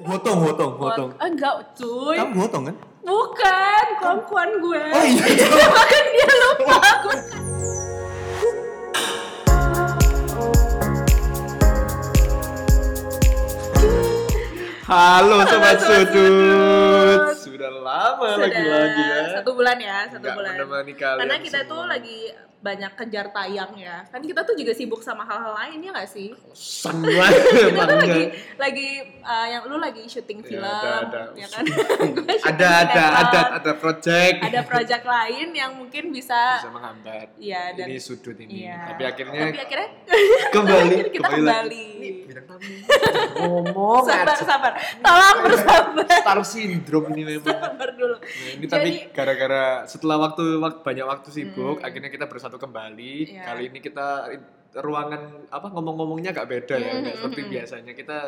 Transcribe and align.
Hotong, 0.00 0.38
hotong, 0.40 0.72
hotong. 0.80 1.10
Ah, 1.20 1.28
enggak, 1.28 1.76
cuy. 1.76 2.16
Kamu 2.16 2.32
hotong 2.48 2.62
kan? 2.72 2.76
Bukan, 3.04 3.86
kongkuan 4.00 4.50
gue. 4.56 4.84
Oh 4.96 5.04
iya. 5.04 5.24
Bahkan 5.76 6.04
dia 6.08 6.30
lupa. 6.40 6.80
Gue 7.04 7.18
Halo 14.90 15.46
sobat 15.46 15.78
Sobat 15.78 15.78
Sudut. 16.10 17.20
Sudah 17.38 17.70
lama 17.70 18.28
lagi-lagi 18.40 19.02
ya. 19.04 19.22
Satu 19.38 19.50
bulan 19.54 19.76
ya, 19.78 19.98
satu 20.10 20.24
Nggak 20.24 20.34
bulan. 20.34 20.52
Karena 20.98 21.36
kita 21.38 21.60
semua. 21.62 21.70
tuh 21.70 21.82
lagi 21.86 22.18
banyak 22.60 22.92
kejar 22.94 23.32
tayang 23.32 23.72
ya. 23.74 24.04
Kan 24.08 24.20
kita 24.20 24.44
tuh 24.44 24.52
juga 24.52 24.76
sibuk 24.76 25.00
sama 25.00 25.24
hal-hal 25.24 25.56
lain 25.56 25.80
ya 25.80 25.90
nggak 25.90 26.08
sih? 26.08 26.28
Semua 26.52 27.24
kita 27.72 27.84
tuh 27.88 27.98
lagi 27.98 28.24
lagi 28.60 28.88
uh, 29.20 29.46
yang 29.48 29.62
lu 29.64 29.80
lagi 29.80 30.04
syuting 30.04 30.40
Ya, 30.40 30.46
film, 30.46 30.64
ada, 30.64 31.00
ada. 31.00 31.22
ya 31.36 31.48
kan? 31.48 31.64
Ada 32.50 32.68
ada 32.84 33.04
ada 33.16 33.40
ada 33.56 33.72
project. 33.74 34.36
Ada 34.44 34.60
project 34.64 35.04
lain 35.04 35.48
yang 35.52 35.72
mungkin 35.72 36.12
bisa, 36.12 36.60
Bisa 36.60 36.68
menghambat. 36.68 37.32
Iya, 37.36 37.72
dan 37.76 37.86
ini 37.88 37.96
sudut 37.96 38.36
ini. 38.36 38.64
Iya. 38.68 38.92
Tapi 38.92 39.02
akhirnya 39.04 39.42
Tapi 39.48 39.60
akhirnya 39.60 39.88
kembali 40.50 40.84
akhirnya 40.84 41.12
kita 41.12 41.28
kembali 41.28 41.48
kembali. 41.48 41.86
Tamu. 42.50 42.72
Ngomong 43.40 44.04
sabar, 44.04 44.34
aja. 44.36 44.44
sabar. 44.44 44.72
Tolong 45.00 45.38
bersabar. 45.44 46.06
Star 46.10 46.40
syndrome 46.42 47.06
ini 47.14 47.22
memang. 47.36 47.46
Sabar 47.46 47.88
dulu. 47.94 48.16
Nah, 48.18 48.50
ini 48.50 48.64
Jadi- 48.66 48.68
tapi 48.68 48.90
gara-gara 49.14 49.62
setelah 49.86 50.16
waktu, 50.18 50.58
waktu 50.58 50.80
banyak 50.82 51.06
waktu 51.06 51.28
sibuk, 51.30 51.78
akhirnya 51.80 52.10
kita 52.10 52.26
bersatu 52.50 52.66
kembali. 52.66 53.14
Iya. 53.30 53.42
Kali 53.46 53.62
ini 53.70 53.78
kita 53.78 54.26
ruangan 54.70 55.50
apa 55.50 55.66
ngomong-ngomongnya 55.66 56.30
agak 56.30 56.46
beda 56.46 56.78
ya, 56.78 56.94
Mm, 56.94 56.98
nggak 57.02 57.14
mm, 57.14 57.22
seperti 57.22 57.42
mm. 57.42 57.50
biasanya. 57.54 57.92
Kita 57.94 58.18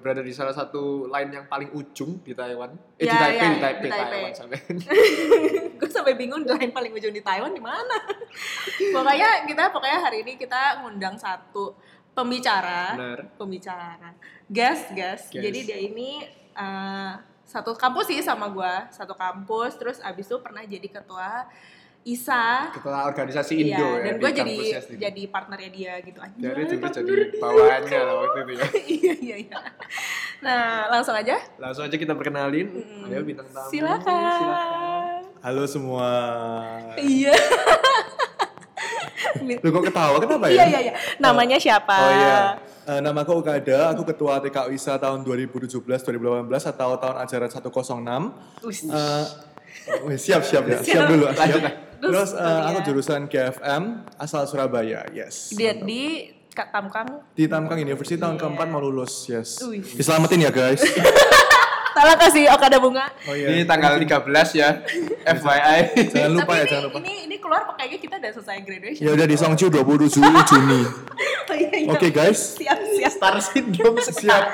berada, 0.00 0.20
di 0.24 0.32
salah 0.32 0.52
satu 0.52 1.08
line 1.08 1.30
yang 1.32 1.46
paling 1.48 1.72
ujung 1.72 2.20
di 2.20 2.32
Taiwan. 2.36 2.76
Eh 3.00 3.04
di 3.04 3.12
Ya, 3.12 3.16
Taipei, 3.16 3.40
ya, 3.40 3.48
di 3.48 3.60
Taipei, 3.60 3.80
di 3.80 3.92
Taipei. 3.92 4.12
Taiwan 4.12 4.32
sampai. 4.36 4.58
gue 5.80 5.90
sampai 5.92 6.14
bingung 6.16 6.44
lain 6.44 6.70
paling 6.72 6.92
ujung 6.92 7.12
di 7.16 7.24
Taiwan 7.24 7.52
di 7.52 7.60
mana. 7.64 7.96
pokoknya 8.92 9.48
kita 9.48 9.72
pokoknya 9.72 9.98
hari 10.04 10.24
ini 10.24 10.36
kita 10.36 10.84
ngundang 10.84 11.16
satu 11.16 11.76
pembicara, 12.16 12.96
Benar. 12.96 13.20
pembicara, 13.36 14.12
guest, 14.48 14.92
guest. 14.96 15.32
Jadi 15.32 15.68
dia 15.68 15.76
ini 15.80 16.24
eh, 16.56 17.12
satu 17.44 17.76
kampus 17.76 18.08
sih 18.08 18.24
sama 18.24 18.48
gua, 18.48 18.88
satu 18.88 19.12
kampus. 19.12 19.76
Terus 19.76 20.00
abis 20.00 20.24
itu 20.24 20.40
pernah 20.40 20.64
jadi 20.64 20.88
ketua 20.88 21.44
ISA. 22.06 22.70
Ketua 22.70 23.10
organisasi 23.10 23.52
Indo 23.66 23.82
Iya, 23.82 23.98
ya. 23.98 24.04
dan 24.06 24.14
gue 24.22 24.30
jadi 24.30 24.56
jadi 24.94 25.22
partnernya 25.26 25.70
dia 25.74 25.92
gitu 26.06 26.22
aja. 26.22 26.38
Dari 26.38 26.62
dulu 26.70 26.86
jadi 26.86 27.12
bawahannya 27.42 27.98
lah 27.98 28.14
waktu 28.22 28.38
itu 28.38 28.52
ya. 28.54 28.66
iya 29.02 29.14
iya 29.18 29.36
iya. 29.42 29.58
Nah 30.38 30.86
langsung 30.86 31.18
aja. 31.18 31.34
Langsung 31.58 31.82
aja 31.82 31.96
kita 31.98 32.14
perkenalin. 32.14 32.70
Mm. 32.70 33.10
Ayo 33.10 33.20
bintang 33.26 33.50
tamu. 33.50 33.68
Silakan. 33.74 34.22
Silakan. 34.38 35.20
Halo 35.42 35.64
semua. 35.66 36.10
Iya. 36.94 37.34
Lu 39.62 39.68
kok 39.68 39.84
ketawa 39.90 40.16
kenapa 40.22 40.46
Iya 40.48 40.62
ya? 40.62 40.66
iya 40.70 40.80
iya. 40.90 40.92
Namanya 41.18 41.58
siapa? 41.58 41.96
Oh 41.98 42.12
iya. 42.14 42.38
Eh, 42.86 43.00
nama 43.02 43.26
aku 43.26 43.42
Ukada, 43.42 43.90
aku 43.90 44.06
ketua 44.06 44.38
TK 44.38 44.70
ISA 44.70 44.94
tahun 45.02 45.26
2017-2018 45.26 46.70
atau 46.70 46.94
tahun 46.94 47.16
ajaran 47.26 47.50
106. 47.50 48.62
Wis. 48.62 48.86
Eh, 48.86 50.18
siap 50.18 50.42
siap 50.46 50.64
ya, 50.70 50.78
siap, 50.78 51.02
Siap. 51.02 51.10
dulu. 51.10 51.26
Lanjut 51.26 51.85
Terus 51.98 52.30
eh, 52.30 52.38
Terus, 52.38 52.66
aku 52.66 52.78
iya. 52.78 52.86
jurusan 52.86 53.20
GFM 53.26 53.82
asal 54.16 54.42
Surabaya, 54.44 55.00
yes. 55.10 55.52
Dia 55.52 55.74
di 55.74 56.32
Kak 56.50 56.72
Tamkang. 56.72 57.08
Di 57.32 57.44
Tamkang 57.46 57.76
University 57.76 58.16
tahun 58.16 58.36
Iya. 58.36 58.42
keempat 58.44 58.66
mau 58.68 58.80
lulus, 58.80 59.28
yes. 59.28 59.60
Wih. 59.62 59.84
Diselamatin 59.84 60.44
ya 60.44 60.52
guys. 60.52 60.80
Tolong 61.96 62.18
kasih 62.20 62.52
Okada 62.52 62.76
bunga. 62.76 63.08
Oh 63.24 63.32
Ini 63.32 63.64
tanggal 63.64 63.96
13 63.96 64.28
ya. 64.52 64.84
FYI. 65.40 65.80
Jangan 66.12 66.30
lupa 66.36 66.52
Tapi 66.52 66.60
ya, 66.60 66.60
ini, 66.60 66.68
jangan 66.68 66.84
lupa. 66.84 66.96
ini 67.00 67.12
ini 67.24 67.36
keluar 67.40 67.60
kayaknya 67.72 67.98
kita 68.04 68.14
udah 68.20 68.30
selesai 68.36 68.58
graduation. 68.68 69.00
Ya 69.00 69.10
udah 69.16 69.24
di 69.24 69.36
Songju 69.36 69.66
27 69.72 70.20
Juni. 70.20 70.82
Oh, 71.46 71.54
iya, 71.54 71.78
iya. 71.78 71.94
Oke 71.94 72.10
guys. 72.10 72.58
Siap 72.58 72.74
siap. 72.98 73.12
Star 73.22 73.38
syndrome 73.38 74.02
Siap. 74.02 74.44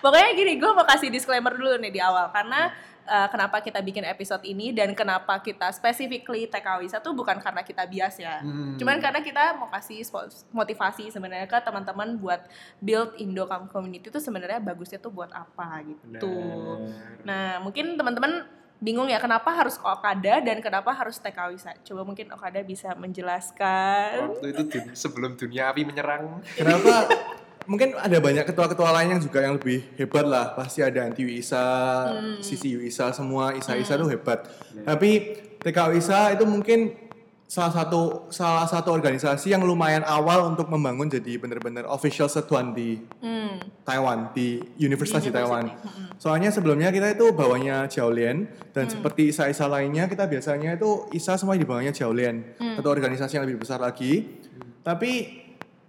Pokoknya 0.00 0.32
gini, 0.32 0.56
gue 0.56 0.70
mau 0.72 0.88
kasih 0.88 1.12
disclaimer 1.12 1.52
dulu 1.52 1.76
nih 1.76 1.92
di 1.92 2.00
awal 2.00 2.32
karena 2.32 2.72
uh, 3.06 3.28
kenapa 3.30 3.60
kita 3.64 3.80
bikin 3.80 4.04
episode 4.04 4.42
ini 4.44 4.72
dan 4.74 4.92
kenapa 4.92 5.38
kita 5.40 5.70
specifically 5.72 6.48
TK 6.50 6.66
Wisa 6.82 6.98
tuh 6.98 7.14
bukan 7.16 7.38
karena 7.40 7.62
kita 7.64 7.86
bias 7.86 8.20
ya. 8.20 8.40
Hmm. 8.40 8.76
Cuman 8.76 8.98
karena 8.98 9.20
kita 9.20 9.56
mau 9.56 9.68
kasih 9.68 10.04
motivasi 10.50 11.12
sebenarnya 11.12 11.48
ke 11.48 11.58
teman-teman 11.62 12.16
buat 12.18 12.44
build 12.80 13.16
Indo 13.20 13.46
community 13.70 14.08
itu 14.10 14.20
sebenarnya 14.20 14.60
bagusnya 14.60 14.98
tuh 15.00 15.12
buat 15.12 15.30
apa 15.32 15.84
gitu. 15.86 16.34
Nah, 17.24 17.60
mungkin 17.62 17.94
teman-teman 17.96 18.46
bingung 18.80 19.12
ya 19.12 19.20
kenapa 19.20 19.52
harus 19.52 19.76
Okada 19.84 20.40
dan 20.40 20.58
kenapa 20.64 20.90
harus 20.96 21.20
TK 21.20 21.38
Wisa. 21.52 21.70
Coba 21.84 22.02
mungkin 22.02 22.32
Okada 22.32 22.64
bisa 22.64 22.96
menjelaskan. 22.96 24.40
Waktu 24.40 24.46
itu 24.56 24.62
dun- 24.72 24.96
sebelum 24.96 25.36
dunia 25.36 25.68
api 25.68 25.84
menyerang. 25.84 26.40
Kenapa? 26.56 27.04
Mungkin 27.70 27.94
ada 27.94 28.18
banyak 28.18 28.50
ketua-ketua 28.50 28.90
lain 28.90 29.14
yang 29.14 29.22
juga 29.22 29.46
yang 29.46 29.54
lebih 29.54 29.94
hebat 29.94 30.26
lah. 30.26 30.58
Pasti 30.58 30.82
ada 30.82 31.06
anti 31.06 31.22
ISA, 31.22 31.62
sisi 32.42 32.74
ISA 32.74 33.14
semua 33.14 33.54
ISA 33.54 33.78
ISA 33.78 33.94
tuh 33.94 34.10
hebat. 34.10 34.42
Tapi 34.82 35.38
TK 35.62 35.78
ISA 35.94 36.34
itu 36.34 36.42
mungkin 36.50 36.98
salah 37.50 37.74
satu 37.74 38.30
salah 38.30 38.62
satu 38.66 38.94
organisasi 38.94 39.50
yang 39.50 39.66
lumayan 39.66 40.06
awal 40.06 40.54
untuk 40.54 40.70
membangun 40.70 41.10
jadi 41.10 41.34
benar-benar 41.34 41.82
official 41.86 42.30
setuan 42.30 42.74
di 42.74 43.02
Hmm. 43.22 43.58
Taiwan 43.82 44.30
di 44.30 44.62
Universitas 44.78 45.26
di 45.26 45.34
Taiwan. 45.34 45.66
University, 45.66 46.14
Soalnya 46.22 46.50
sebelumnya 46.54 46.94
kita 46.94 47.10
itu 47.10 47.34
bawanya 47.34 47.90
Jiaolian 47.90 48.46
dan 48.70 48.86
seperti 48.86 49.34
ISA-ISA 49.34 49.66
lainnya 49.66 50.06
kita 50.06 50.30
biasanya 50.30 50.78
itu 50.78 51.10
ISA 51.10 51.34
semua 51.38 51.58
di 51.58 51.66
bawahnya 51.66 51.90
Jiaolian 51.90 52.54
atau 52.78 52.90
organisasi 52.90 53.38
yang 53.38 53.46
lebih 53.50 53.62
besar 53.66 53.82
lagi. 53.82 54.30
Tapi 54.86 55.10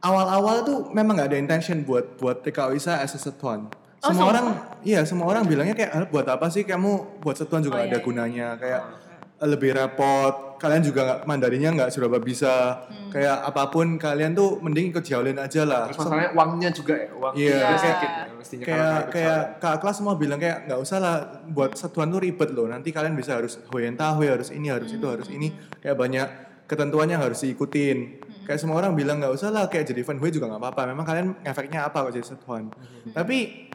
awal-awal 0.02 0.56
tuh 0.62 0.78
memang 0.90 1.16
nggak 1.16 1.30
ada 1.30 1.40
intention 1.40 1.82
buat 1.82 2.18
buat 2.18 2.42
TK 2.42 2.74
ISA 2.74 3.00
as 3.00 3.14
a 3.14 3.20
setuan. 3.20 3.70
Oh, 4.02 4.10
Semua 4.10 4.18
sumpah? 4.18 4.30
orang, 4.32 4.46
iya 4.82 5.00
semua 5.06 5.26
orang 5.28 5.46
bilangnya 5.46 5.78
kayak 5.78 5.92
"Ah, 5.92 6.06
buat 6.06 6.26
apa 6.26 6.50
sih 6.50 6.66
kamu 6.66 7.22
buat 7.22 7.38
setuan 7.38 7.62
Oh, 7.62 7.66
juga 7.68 7.80
iya, 7.80 7.88
ada 7.88 7.98
iya. 7.98 8.04
gunanya 8.04 8.48
kayak 8.58 8.82
eh, 9.38 9.48
lebih 9.48 9.72
repot. 9.72 10.58
Kalian 10.58 10.82
juga 10.84 11.02
nggak 11.04 11.20
Mandarinnya 11.24 11.70
nggak 11.72 11.90
serba 11.90 12.18
bisa. 12.18 12.82
Hmm. 12.84 13.10
Kayak 13.10 13.38
apa 13.44 13.64
pun 13.68 13.98
kalian 13.98 14.34
tuh 14.34 14.58
mending 14.58 14.90
ikut 14.90 15.02
Jiaolian 15.02 15.38
aja 15.38 15.62
lah. 15.64 15.86
Terus 15.86 16.02
masalahnya 16.02 16.30
uangnya 16.32 16.70
juga 16.72 16.94
ya, 16.96 17.10
uang 17.12 17.34
Iya, 17.36 17.58
kayak- 17.58 17.78
sedikit 17.80 18.10
ya 18.12 18.24
mestinya 18.32 18.64
kalau 18.64 18.74
kayak 18.74 18.98
ikut 18.98 19.12
kayak 19.12 19.38
soalnya. 19.38 19.62
kak 19.62 19.76
kelas 19.78 19.96
semua 19.96 20.14
bilang 20.16 20.40
kayak 20.40 20.58
nggak 20.66 20.80
usah 20.80 20.98
lah 20.98 21.16
buat 21.48 21.72
satuan 21.74 22.10
tuh 22.10 22.20
ribet 22.20 22.50
loh 22.52 22.66
nanti 22.66 22.90
kalian 22.90 23.14
bisa 23.14 23.38
harus 23.38 23.58
hoyen 23.70 23.94
tahu 23.94 24.22
harus 24.24 24.50
ini 24.50 24.68
harus 24.68 24.90
itu 24.90 25.06
harus 25.06 25.30
ini 25.30 25.50
kayak 25.78 25.94
banyak 25.96 26.28
ketentuannya 26.72 27.20
harus 27.20 27.44
diikutin. 27.44 27.98
Kayak 28.42 28.58
semua 28.58 28.80
orang 28.80 28.96
bilang 28.96 29.20
nggak 29.20 29.36
usah 29.36 29.52
lah 29.52 29.68
kayak 29.68 29.92
jadi 29.92 30.02
fanboy 30.02 30.32
juga 30.32 30.48
nggak 30.48 30.62
apa-apa. 30.64 30.82
Memang 30.88 31.04
kalian 31.04 31.28
efeknya 31.44 31.86
apa 31.86 32.00
kalau 32.00 32.10
jadi 32.10 32.24
satuan 32.26 32.72
tapi 33.12 33.68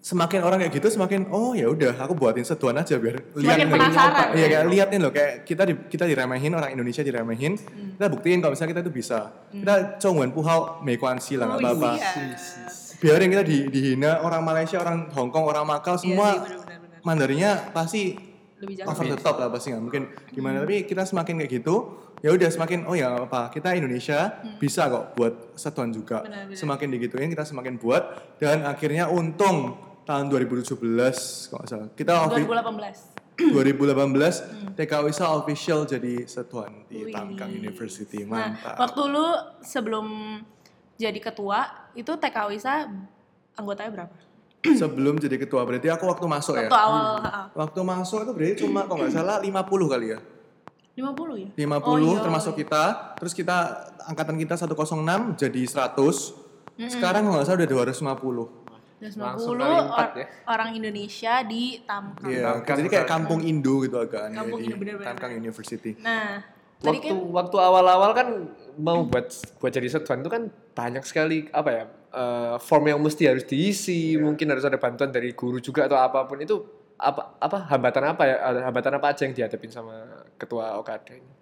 semakin 0.00 0.38
orang 0.40 0.62
kayak 0.62 0.70
gitu 0.72 0.86
semakin 0.88 1.26
oh 1.28 1.50
ya 1.50 1.66
udah 1.66 1.98
aku 1.98 2.14
buatin 2.14 2.46
satuan 2.46 2.78
aja 2.78 2.94
biar 2.94 3.18
nih. 3.34 3.66
penasaran. 3.66 4.38
iya 4.38 4.46
kayak 4.46 4.64
liatin 4.70 5.00
loh 5.02 5.10
kayak 5.10 5.42
kita 5.42 5.66
di, 5.66 5.74
kita 5.90 6.06
diremehin 6.06 6.54
orang 6.54 6.70
Indonesia 6.70 7.02
diremehin 7.02 7.58
kita 7.58 8.06
buktiin 8.06 8.38
kalau 8.38 8.54
misalnya 8.54 8.70
kita 8.70 8.82
tuh 8.86 8.94
bisa. 8.94 9.18
Kita 9.50 9.98
congwan 9.98 10.30
puhau 10.30 10.78
meikuansi 10.80 11.34
lah 11.34 11.50
nggak 11.50 11.58
Oh, 11.58 11.66
apa-apa. 11.74 11.90
iya. 11.98 12.12
biarin 12.96 13.28
kita 13.28 13.42
di, 13.42 13.56
dihina 13.66 14.22
orang 14.22 14.40
Malaysia, 14.40 14.78
orang 14.78 15.10
Hong 15.10 15.28
Kong, 15.28 15.44
orang 15.44 15.66
Makau 15.66 15.98
semua 15.98 16.32
Iya 16.32 16.48
sih, 16.48 16.54
bener-bener. 16.64 17.00
Mandarinya 17.02 17.50
pasti 17.70 18.02
Lebih 18.56 18.74
jago. 18.74 18.88
over 18.88 19.04
the 19.06 19.18
top 19.18 19.36
lah 19.36 19.48
pasti 19.48 19.68
nggak 19.68 19.82
mungkin 19.82 20.02
gimana 20.28 20.62
tapi 20.62 20.82
kita 20.82 21.02
semakin 21.02 21.34
kayak 21.36 21.52
gitu 21.54 21.74
ya 22.18 22.30
udah 22.30 22.48
semakin 22.48 22.78
oh 22.84 22.92
ya 22.92 23.12
apa 23.20 23.48
kita 23.48 23.72
Indonesia 23.72 24.32
bisa 24.56 24.86
kok 24.86 25.12
buat 25.12 25.34
satuan 25.52 25.90
juga 25.90 26.20
Benar-benar. 26.20 26.56
semakin 26.56 26.86
digituin 26.90 27.28
kita 27.28 27.44
semakin 27.44 27.76
buat 27.76 28.02
dan 28.36 28.64
akhirnya 28.64 29.06
untung 29.06 29.76
tahun 30.02 30.26
2017 30.28 30.72
kalau 31.46 31.58
nggak 31.58 31.68
salah 31.68 31.88
kita 31.92 32.12
offi- 32.22 32.48
2018. 32.48 33.12
2018 33.36 34.48
TK 34.72 34.92
Wisa 35.02 35.28
official 35.30 35.84
jadi 35.84 36.24
satuan 36.24 36.84
di 36.86 37.04
Wih. 37.04 37.12
Tamkang 37.12 37.52
University 37.52 38.24
Nah, 38.24 38.56
mantap 38.56 38.76
waktu 38.78 39.02
lu 39.04 39.26
sebelum 39.60 40.06
jadi 40.96 41.20
ketua, 41.20 41.60
itu 41.92 42.08
TK 42.08 42.36
Wisa 42.48 42.88
anggotanya 43.52 43.90
berapa? 43.92 44.12
sebelum 44.80 45.14
jadi 45.16 45.36
ketua 45.36 45.62
berarti 45.62 45.86
aku 45.86 46.04
waktu 46.04 46.24
masuk 46.24 46.54
ya 46.54 46.66
Waktu 46.66 46.78
awal, 46.78 47.04
ha-ha. 47.18 47.42
Waktu 47.52 47.80
masuk 47.80 48.18
itu 48.20 48.32
berarti 48.32 48.54
cuma 48.60 48.80
kalau 48.82 48.98
nggak 49.00 49.12
salah 49.12 49.36
50 49.38 49.52
kali 49.88 50.06
ya. 50.10 50.18
50 50.94 51.36
ya? 51.36 51.48
50 51.54 51.84
Oh, 51.84 51.96
iya. 51.98 52.18
termasuk 52.18 52.54
kita. 52.56 52.84
Terus 53.14 53.32
kita 53.32 53.56
angkatan 54.02 54.34
kita 54.34 54.54
106 54.56 55.36
jadi 55.36 55.62
100. 55.62 56.32
Sekarang 56.82 57.20
kalau 57.22 57.36
nggak 57.36 57.46
salah 57.46 57.58
udah 57.58 57.70
250. 57.70 58.64
Dan 58.96 59.12
Langsung 59.12 59.52
90 59.52 59.60
kali 59.60 59.76
empat 59.78 60.08
or- 60.08 60.16
ya. 60.16 60.26
orang 60.46 60.70
Indonesia 60.72 61.34
di 61.44 61.62
Tamkang. 61.82 62.26
Iya, 62.26 62.48
Tamkang 62.50 62.76
jadi 62.80 62.88
kayak 62.90 63.06
kampung 63.06 63.40
Indo 63.42 63.84
gitu 63.84 63.96
agak 63.98 64.20
aneh 64.24 64.36
Kampung 64.38 64.56
di 64.56 64.64
Indo, 64.66 64.76
bener-bener. 64.78 65.06
Tamkang 65.06 65.32
University. 65.36 65.92
Nah, 66.00 66.40
tadi 66.78 66.88
waktu 66.96 67.04
kan 67.06 67.16
waktu 67.30 67.56
awal-awal 67.58 68.10
kan 68.12 68.28
mau 68.76 69.04
buat 69.04 69.28
buat 69.54 69.68
jadi 69.70 69.88
setuan 69.90 70.20
itu 70.20 70.28
kan 70.28 70.42
banyak 70.72 71.04
sekali 71.04 71.44
apa 71.50 71.70
ya 71.70 71.84
eh, 72.16 72.56
form 72.56 72.88
yang 72.88 73.00
mesti 73.04 73.28
harus 73.28 73.44
diisi, 73.44 74.16
mungkin 74.16 74.48
harus 74.48 74.64
ada 74.64 74.80
bantuan 74.80 75.12
dari 75.12 75.36
guru 75.36 75.60
juga 75.60 75.84
atau 75.84 76.00
apa 76.00 76.24
pun. 76.24 76.40
Itu 76.40 76.56
apa 76.96 77.36
apa 77.36 77.68
hambatan 77.68 78.04
apa 78.16 78.22
ya? 78.24 78.36
Hambatan 78.64 78.96
apa 78.96 79.06
aja 79.12 79.28
yang 79.28 79.36
dihadapin 79.36 79.68
sama 79.68 80.24
ketua 80.40 80.80
OKD 80.80 81.08
ini? 81.20 81.32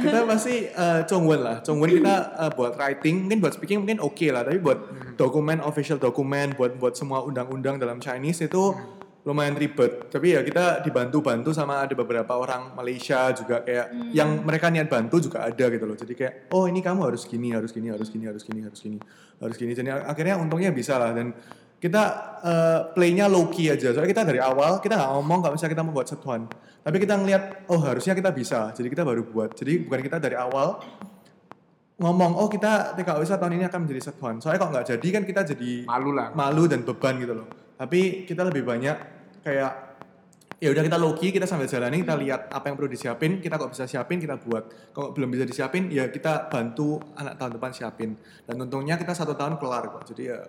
kita 0.00 0.26
pasti 0.26 0.66
uh, 0.74 1.06
Chongwon 1.06 1.40
lah. 1.40 1.56
Chongwon 1.62 1.90
kita 2.02 2.14
uh, 2.34 2.50
buat 2.50 2.74
writing 2.74 3.26
mungkin 3.26 3.38
buat 3.38 3.54
speaking 3.54 3.86
mungkin 3.86 4.02
oke 4.02 4.26
lah. 4.32 4.42
Tapi 4.42 4.58
buat 4.58 4.78
dokumen 5.14 5.62
official 5.62 6.00
dokumen 6.00 6.54
buat 6.58 6.74
buat 6.80 6.98
semua 6.98 7.22
undang-undang 7.22 7.78
dalam 7.78 8.02
Chinese 8.02 8.46
itu 8.46 8.74
lumayan 9.20 9.52
ribet. 9.52 10.08
Tapi 10.08 10.32
ya 10.32 10.40
kita 10.40 10.80
dibantu-bantu 10.80 11.52
sama 11.52 11.84
ada 11.84 11.92
beberapa 11.92 12.32
orang 12.40 12.72
Malaysia 12.72 13.28
juga 13.36 13.60
kayak 13.60 14.16
yang 14.16 14.40
mereka 14.40 14.72
niat 14.72 14.88
bantu 14.88 15.20
juga 15.20 15.44
ada 15.44 15.64
gitu 15.68 15.84
loh. 15.84 15.96
Jadi 15.96 16.12
kayak 16.16 16.34
oh 16.56 16.64
ini 16.64 16.80
kamu 16.80 17.12
harus 17.12 17.28
gini 17.28 17.52
harus 17.52 17.68
gini 17.68 17.92
harus 17.92 18.08
gini 18.08 18.24
harus 18.24 18.42
gini 18.42 18.60
harus 18.64 18.80
gini 18.80 18.98
harus 19.40 19.56
gini. 19.60 19.72
Jadi 19.76 19.88
akhirnya 19.92 20.40
untungnya 20.40 20.72
bisa 20.72 20.96
lah. 20.96 21.12
Dan 21.12 21.36
kita 21.80 22.02
uh, 22.40 22.80
playnya 22.96 23.28
low 23.28 23.52
key 23.52 23.68
aja. 23.68 23.92
Soalnya 23.92 24.08
kita 24.08 24.24
dari 24.24 24.40
awal 24.40 24.80
kita 24.80 24.96
nggak 24.96 25.12
ngomong 25.12 25.38
nggak 25.44 25.54
bisa 25.60 25.66
kita 25.68 25.84
mau 25.84 25.92
buat 25.92 26.08
setuan. 26.08 26.48
Tapi 26.80 26.96
kita 26.96 27.20
ngelihat 27.20 27.68
oh 27.68 27.80
harusnya 27.84 28.16
kita 28.16 28.32
bisa. 28.32 28.72
Jadi 28.72 28.88
kita 28.88 29.04
baru 29.04 29.20
buat. 29.28 29.52
Jadi 29.52 29.84
bukan 29.84 30.00
kita 30.00 30.16
dari 30.16 30.36
awal 30.40 30.80
ngomong 32.00 32.40
oh 32.40 32.48
kita 32.48 32.96
TKWisa 32.96 33.36
tahun 33.36 33.60
ini 33.60 33.64
akan 33.68 33.84
menjadi 33.84 34.00
setuan. 34.00 34.40
Soalnya 34.40 34.64
kalau 34.64 34.72
nggak 34.72 34.96
jadi 34.96 35.08
kan 35.12 35.22
kita 35.28 35.40
jadi 35.52 35.84
Malu 35.84 36.16
lah. 36.16 36.32
malu 36.32 36.64
dan 36.64 36.80
beban 36.80 37.20
gitu 37.20 37.36
loh 37.36 37.59
tapi 37.80 38.28
kita 38.28 38.44
lebih 38.44 38.60
banyak 38.68 38.96
kayak 39.40 39.72
ya 40.60 40.68
udah 40.68 40.84
kita 40.84 40.98
low 41.00 41.16
key 41.16 41.32
kita 41.32 41.48
sambil 41.48 41.64
jalani 41.64 42.04
kita 42.04 42.12
lihat 42.20 42.52
apa 42.52 42.68
yang 42.68 42.76
perlu 42.76 42.92
disiapin 42.92 43.40
kita 43.40 43.56
kok 43.56 43.72
bisa 43.72 43.88
siapin 43.88 44.20
kita 44.20 44.36
buat 44.36 44.92
kalau 44.92 45.16
belum 45.16 45.32
bisa 45.32 45.48
disiapin 45.48 45.88
ya 45.88 46.12
kita 46.12 46.52
bantu 46.52 47.00
anak 47.16 47.40
tahun 47.40 47.56
depan 47.56 47.72
siapin 47.72 48.20
dan 48.44 48.60
untungnya 48.60 49.00
kita 49.00 49.16
satu 49.16 49.32
tahun 49.32 49.56
kelar 49.56 49.88
kok 49.88 50.12
jadi 50.12 50.22
ya 50.36 50.40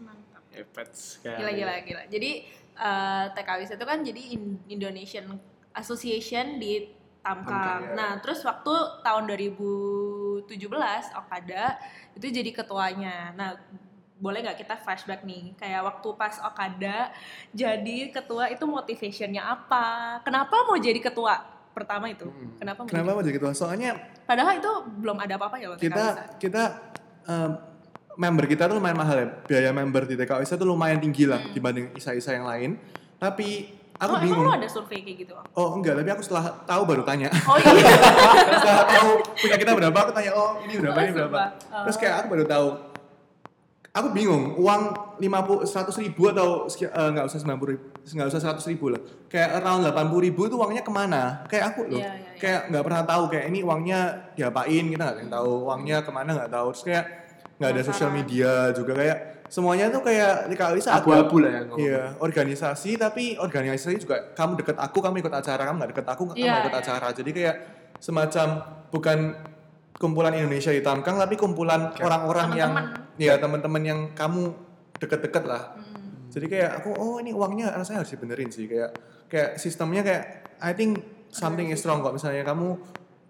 Mantap. 0.00 0.42
Hebat 0.48 0.88
sekali. 0.96 1.44
Gila 1.44 1.52
gila 1.52 1.74
gila. 1.84 2.02
Jadi 2.08 2.30
eh 2.74 3.24
TKWis 3.36 3.70
itu 3.76 3.84
kan 3.84 3.98
jadi 4.00 4.22
In- 4.34 4.62
Indonesian 4.72 5.26
Association 5.76 6.56
di 6.56 6.88
Tamkang. 7.24 7.48
Tamkang, 7.48 7.82
ya. 7.88 7.94
Nah, 7.96 8.12
terus 8.20 8.44
waktu 8.44 8.74
tahun 9.00 9.24
2017 9.32 10.44
Okada 11.16 11.80
itu 12.12 12.26
jadi 12.28 12.50
ketuanya. 12.52 13.32
Nah, 13.32 13.56
boleh 14.14 14.40
nggak 14.40 14.58
kita 14.58 14.74
flashback 14.78 15.22
nih 15.22 15.52
kayak 15.54 15.82
waktu 15.82 16.08
pas 16.14 16.38
Okada 16.40 17.10
jadi 17.50 18.10
ketua 18.10 18.46
itu 18.46 18.62
motivationnya 18.62 19.42
apa? 19.42 20.18
Kenapa 20.22 20.62
mau 20.62 20.76
jadi 20.76 20.96
ketua? 20.98 21.34
Pertama 21.70 22.06
itu. 22.06 22.22
Hmm. 22.24 22.54
Kenapa 22.56 22.78
mau 22.80 22.88
kenapa 22.88 23.04
jadi? 23.04 23.16
mau 23.16 23.22
jadi 23.22 23.34
ketua 23.34 23.52
soalnya 23.52 23.90
Padahal 24.22 24.54
itu 24.54 24.70
belum 24.96 25.18
ada 25.18 25.34
apa-apa 25.34 25.56
ya 25.56 25.66
loh 25.66 25.76
TKWis. 25.76 25.84
kita 25.84 26.04
kita 26.38 26.62
em, 27.24 27.50
member 28.14 28.44
kita 28.46 28.62
tuh 28.64 28.78
lumayan 28.78 28.94
mahal 28.96 29.16
ya 29.16 29.26
biaya 29.44 29.70
member 29.70 30.02
di 30.04 30.14
TKW 30.14 30.40
itu 30.40 30.64
lumayan 30.64 30.96
tinggi 30.96 31.26
lah 31.26 31.42
dibanding 31.50 31.90
isa-isa 31.92 32.30
yang 32.32 32.46
lain 32.46 32.78
tapi 33.16 33.68
aku 33.92 34.06
Oh, 34.08 34.18
bingung 34.18 34.40
emang 34.40 34.54
lo 34.54 34.56
ada 34.56 34.68
survei 34.68 35.02
kayak 35.02 35.18
gitu? 35.20 35.34
oh 35.34 35.68
enggak 35.74 35.98
tapi 35.98 36.08
aku 36.08 36.22
setelah 36.22 36.62
tahu 36.62 36.82
baru 36.84 37.02
tanya 37.02 37.26
Oh 37.44 37.58
iya. 37.58 37.74
setelah 38.62 38.84
tahu 38.88 39.10
punya 39.34 39.56
kita 39.56 39.70
berapa 39.72 39.98
aku 39.98 40.12
tanya 40.12 40.30
oh 40.32 40.62
ini 40.62 40.74
berapa 40.78 40.98
ini 41.00 41.10
Oh, 41.10 41.16
berapa 41.16 41.38
sumpah. 41.50 41.82
terus 41.82 41.96
kayak 41.96 42.14
aku 42.16 42.26
baru 42.30 42.44
tahu 42.44 42.66
aku 43.94 44.10
bingung 44.10 44.58
uang 44.58 44.82
50 45.22 45.70
100 45.70 46.02
ribu 46.02 46.26
atau 46.34 46.66
eh, 46.66 47.08
nggak 47.14 47.30
usah 47.30 47.38
90 47.46 47.70
ribu 47.70 47.84
nggak 47.94 48.26
usah 48.26 48.40
100 48.58 48.70
ribu 48.74 48.90
lah 48.90 48.98
kayak 49.30 49.62
around 49.62 49.86
80 49.86 50.26
ribu 50.26 50.50
itu 50.50 50.58
uangnya 50.58 50.82
ke 50.82 50.90
mana 50.90 51.46
kayak 51.46 51.70
aku 51.70 51.86
loh 51.86 52.02
Iya, 52.02 52.10
iya, 52.10 52.14
iya. 52.18 52.38
kayak 52.42 52.60
nggak 52.74 52.84
pernah 52.84 53.02
tahu 53.06 53.22
kayak 53.30 53.44
ini 53.54 53.62
uangnya 53.62 54.00
diapain 54.34 54.84
kita 54.90 55.04
nggak 55.14 55.30
tahu 55.30 55.52
uangnya 55.70 56.02
ke 56.02 56.10
mana 56.10 56.30
nggak 56.34 56.50
tahu 56.50 56.68
terus 56.74 56.82
kayak 56.82 57.04
nggak 57.54 57.70
ada 57.70 57.82
sosial 57.86 58.10
media 58.10 58.74
juga 58.74 58.92
kayak 58.98 59.18
semuanya 59.46 59.86
tuh 59.86 60.02
kayak 60.02 60.50
di 60.50 60.56
kali 60.58 60.82
Abu-abu 60.82 61.38
lah 61.38 61.62
yang 61.62 61.66
ngomong. 61.70 61.78
Iya, 61.78 62.02
organisasi 62.18 62.98
tapi 62.98 63.38
organisasi 63.38 64.02
juga 64.02 64.34
kamu 64.34 64.58
deket 64.58 64.74
aku, 64.74 64.98
kamu 64.98 65.22
ikut 65.22 65.30
acara, 65.30 65.62
kamu 65.62 65.76
nggak 65.78 65.90
deket 65.94 66.06
aku, 66.10 66.22
kamu 66.32 66.36
Iya, 66.42 66.50
nggak 66.50 66.62
ikut 66.66 66.74
iya. 66.74 66.82
acara. 66.82 67.08
Jadi 67.14 67.30
kayak 67.30 67.56
semacam 68.02 68.46
bukan 68.90 69.18
kumpulan 69.94 70.34
Indonesia 70.34 70.74
di 70.74 70.82
Tamkang 70.82 71.14
tapi 71.14 71.38
kumpulan 71.38 71.94
orang-orang 72.02 72.48
yang. 72.58 72.72
Ya 73.20 73.38
teman-teman 73.38 73.82
yang 73.82 74.00
kamu 74.12 74.54
deket-deket 74.98 75.44
lah. 75.46 75.78
Hmm. 75.78 76.30
Jadi 76.30 76.46
kayak 76.50 76.70
aku 76.82 76.90
oh 76.94 77.16
ini 77.22 77.30
uangnya 77.30 77.74
rasanya 77.74 78.02
harus 78.02 78.12
dibenerin 78.14 78.50
sih 78.50 78.66
kayak 78.66 78.90
kayak 79.30 79.50
sistemnya 79.58 80.02
kayak 80.02 80.24
I 80.58 80.74
think 80.74 81.02
something 81.30 81.70
is 81.70 81.82
wrong 81.86 82.02
kok 82.02 82.14
misalnya 82.14 82.42
kamu 82.42 82.78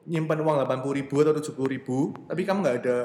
nyimpan 0.05 0.39
uang 0.45 0.57
80 0.69 0.99
ribu 1.01 1.15
atau 1.25 1.33
70 1.41 1.75
ribu 1.75 2.13
tapi 2.29 2.45
kamu 2.45 2.59
nggak 2.61 2.77
ada 2.85 2.97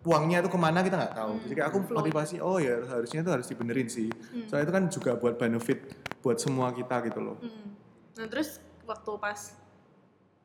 uangnya 0.00 0.40
itu 0.40 0.48
ke 0.48 0.58
mana 0.58 0.80
kita 0.80 0.96
nggak 0.96 1.14
tahu. 1.14 1.32
Jadi 1.44 1.52
kayak 1.60 1.68
aku 1.70 1.78
motivasi 1.92 2.36
oh 2.40 2.56
ya 2.56 2.80
harusnya 2.88 3.20
itu 3.20 3.30
harus 3.30 3.46
dibenerin 3.46 3.88
sih. 3.90 4.08
Hmm. 4.08 4.46
Soalnya 4.48 4.64
itu 4.70 4.74
kan 4.74 4.84
juga 4.88 5.10
buat 5.20 5.34
benefit 5.36 5.78
buat 6.24 6.40
semua 6.40 6.72
kita 6.72 7.04
gitu 7.10 7.20
loh. 7.20 7.36
Hmm. 7.42 7.76
Nah 8.16 8.26
terus 8.30 8.62
waktu 8.88 9.12
pas 9.20 9.54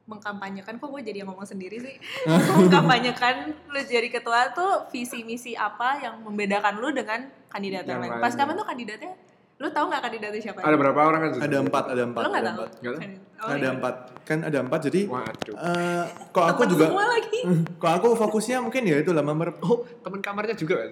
mengkampanyekan 0.05 0.77
kok 0.77 0.89
gue 0.93 1.01
jadi 1.01 1.25
yang 1.25 1.33
ngomong 1.33 1.49
sendiri 1.49 1.81
sih 1.81 1.95
mengkampanyekan 2.61 3.53
lu 3.73 3.81
jadi 3.81 4.07
ketua 4.09 4.53
tuh 4.53 4.85
visi 4.93 5.25
misi 5.25 5.57
apa 5.57 6.01
yang 6.01 6.21
membedakan 6.21 6.77
lu 6.77 6.93
dengan 6.93 7.25
kandidat 7.49 7.89
yang 7.89 8.01
lain 8.01 8.21
pas 8.21 8.33
kapan 8.33 8.53
tuh 8.53 8.67
kandidatnya 8.67 9.13
lu 9.55 9.71
tahu 9.71 9.87
nggak 9.87 10.03
kandidatnya 10.03 10.41
siapa 10.43 10.59
Ada 10.67 10.75
berapa 10.75 10.99
orang 10.99 11.19
kan? 11.23 11.47
Ada 11.47 11.57
empat, 11.63 11.83
ada 11.87 12.03
empat, 12.03 12.21
lu 12.27 12.27
nggak 12.27 12.43
ada 12.43 12.51
tahu 12.51 12.67
empat. 12.67 13.07
Oh, 13.35 13.51
ada 13.51 13.59
iya. 13.59 13.71
empat 13.75 13.95
kan 14.25 14.39
ada 14.41 14.57
empat 14.63 14.79
jadi 14.89 15.01
Waduh. 15.11 15.55
eh 15.59 16.05
kok 16.31 16.45
aku 16.55 16.61
juga 16.71 16.87
semua 16.87 17.05
lagi 17.07 17.39
kok 17.83 17.91
aku 17.99 18.07
fokusnya 18.15 18.57
mungkin 18.63 18.83
ya 18.87 18.99
itu 18.99 19.11
lah 19.11 19.23
member 19.23 19.59
Oh, 19.63 19.83
teman 20.03 20.19
kamarnya 20.23 20.55
juga 20.55 20.81
kan? 20.81 20.89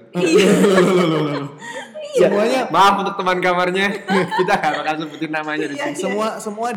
Iya. 2.14 2.30
semuanya 2.30 2.62
Maaf 2.70 3.02
untuk 3.02 3.16
teman 3.18 3.42
kamarnya. 3.42 3.90
Kita 4.38 4.54
gak 4.54 4.74
bakal 4.86 4.96
sebutin 5.02 5.32
namanya 5.34 5.66
di 5.66 5.76
sini. 5.82 5.98
semua 5.98 6.38
semua 6.38 6.70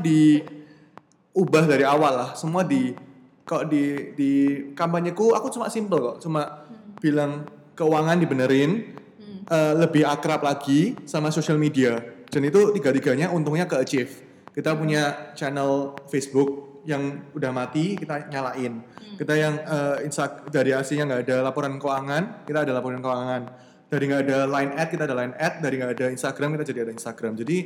diubah 1.36 1.68
dari 1.68 1.84
awal 1.84 2.16
lah. 2.16 2.30
Semua 2.32 2.64
di 2.64 2.96
kok 3.44 3.68
di 3.68 4.16
di 4.16 4.30
kampanyeku 4.72 5.36
aku 5.36 5.52
cuma 5.52 5.68
simple 5.68 6.00
kok. 6.00 6.24
Cuma 6.24 6.64
bilang 6.96 7.44
keuangan 7.76 8.16
dibenerin 8.16 8.96
Hmm. 9.16 9.42
eh, 9.52 9.74
lebih 9.84 10.08
akrab 10.08 10.40
lagi 10.40 10.96
sama 11.04 11.28
social 11.28 11.60
media. 11.60 12.00
Dan 12.32 12.48
itu 12.48 12.72
tiga-tiganya 12.72 13.28
untungnya 13.28 13.68
ke 13.68 13.76
achieve. 13.76 14.24
Kita 14.56 14.72
punya 14.72 15.34
channel 15.36 15.92
Facebook 16.08 16.80
yang 16.88 17.26
udah 17.36 17.50
mati 17.52 18.00
kita 18.00 18.32
nyalain. 18.32 18.80
Kita 19.20 19.34
yang 19.36 19.60
eh, 19.60 20.06
Insta 20.08 20.40
dari 20.48 20.72
aslinya 20.72 21.04
nggak 21.04 21.22
ada 21.28 21.36
laporan 21.44 21.76
keuangan 21.76 22.48
kita 22.48 22.64
ada 22.64 22.72
laporan 22.72 23.04
keuangan. 23.04 23.42
Dari 23.86 24.04
nggak 24.08 24.22
ada 24.24 24.38
line 24.48 24.72
ad 24.72 24.88
kita 24.88 25.04
ada 25.04 25.14
line 25.14 25.34
ad. 25.36 25.54
Dari 25.60 25.74
nggak 25.78 25.92
ada 25.92 26.06
Instagram 26.14 26.48
kita 26.56 26.64
jadi 26.72 26.80
ada 26.88 26.92
Instagram. 26.96 27.32
Jadi 27.36 27.56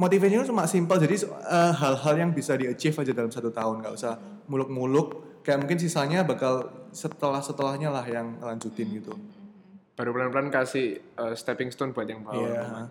motivasinya 0.00 0.48
cuma 0.48 0.64
simpel 0.64 0.96
jadi 0.96 1.28
eh, 1.28 1.72
hal-hal 1.76 2.14
yang 2.16 2.30
bisa 2.32 2.56
di 2.56 2.64
achieve 2.64 2.96
aja 2.96 3.12
dalam 3.12 3.28
satu 3.28 3.52
tahun 3.52 3.84
nggak 3.84 3.94
usah 4.00 4.16
muluk-muluk 4.48 5.40
kayak 5.44 5.60
mungkin 5.60 5.76
sisanya 5.76 6.24
bakal 6.24 6.72
setelah 6.96 7.44
setelahnya 7.44 7.92
lah 7.92 8.04
yang 8.08 8.40
lanjutin 8.40 8.88
gitu 8.96 9.12
Baru 10.00 10.16
pelan-pelan 10.16 10.48
kasih 10.48 10.96
uh, 11.20 11.36
stepping 11.36 11.68
stone 11.68 11.92
buat 11.92 12.08
yang 12.08 12.24
bawah. 12.24 12.40
Iya. 12.40 12.88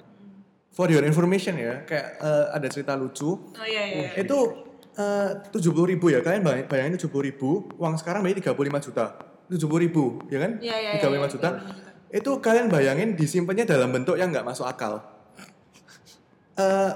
For 0.69 0.85
your 0.93 1.01
information 1.01 1.57
ya, 1.57 1.81
kayak 1.81 2.21
eh, 2.21 2.45
ada 2.53 2.67
cerita 2.69 2.93
lucu. 2.93 3.33
oh 3.33 3.65
iya 3.65 3.81
iya 3.89 4.13
iya. 4.13 4.21
Itu 4.21 4.69
tujuh 5.49 5.73
puluh 5.73 5.89
ribu 5.89 6.13
ya, 6.13 6.21
kalian 6.21 6.45
bay- 6.45 6.69
bayangin 6.69 7.01
tujuh 7.01 7.09
puluh 7.09 7.25
ribu, 7.33 7.65
uang 7.81 7.97
sekarang 7.97 8.21
berarti 8.21 8.45
35 8.45 8.85
juta. 8.93 9.05
Tujuh 9.49 9.65
puluh 9.65 9.81
ribu, 9.89 10.21
ya 10.29 10.37
kan? 10.37 10.61
Iya, 10.61 10.75
iya, 10.77 10.91
35 11.01 11.01
iya, 11.01 11.25
juta. 11.25 11.25
35 11.25 11.33
juta. 11.33 11.49
Itu 12.13 12.31
kalian 12.45 12.67
bayangin 12.69 13.09
disimpannya 13.17 13.65
dalam 13.65 13.89
bentuk 13.89 14.13
yang 14.13 14.29
nggak 14.29 14.45
masuk 14.45 14.69
akal. 14.69 15.01
Eh 16.59 16.91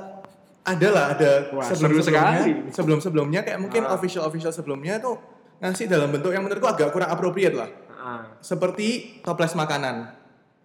ada 0.63 0.87
lah, 0.89 1.05
ada 1.11 1.31
Wah, 1.51 1.63
sebelum 1.65 1.99
sekali. 1.99 2.51
sebelum 2.69 2.99
sebelumnya 2.99 3.41
kayak 3.41 3.59
mungkin 3.59 3.83
Ah. 3.83 3.95
official 3.95 4.23
official 4.23 4.47
sebelumnya 4.49 4.95
tuh 4.97 5.19
ngasih 5.59 5.87
dalam 5.87 6.07
bentuk 6.07 6.31
yang 6.31 6.39
menurutku 6.39 6.63
agak 6.65 6.91
kurang 6.91 7.07
appropriate 7.09 7.51
lah 7.53 7.67
Ah. 7.93 8.27
seperti 8.39 9.19
toples 9.19 9.51
makanan. 9.53 10.11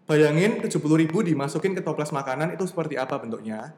Bayangin 0.05 0.59
70.000 0.61 0.71
ribu 0.97 1.21
dimasukin 1.21 1.73
ke 1.73 1.81
toples 1.81 2.11
makanan 2.11 2.50
itu 2.50 2.64
seperti 2.64 2.95
apa 2.95 3.17
bentuknya. 3.17 3.75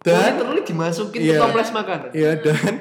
Dan 0.00 0.38
Dan 0.38 0.40
terus 0.40 0.64
dimasukin 0.64 1.20
Iya. 1.20 1.32
ke 1.34 1.42
toples 1.42 1.70
makanan. 1.70 2.08
ya 2.14 2.32
dan 2.36 2.72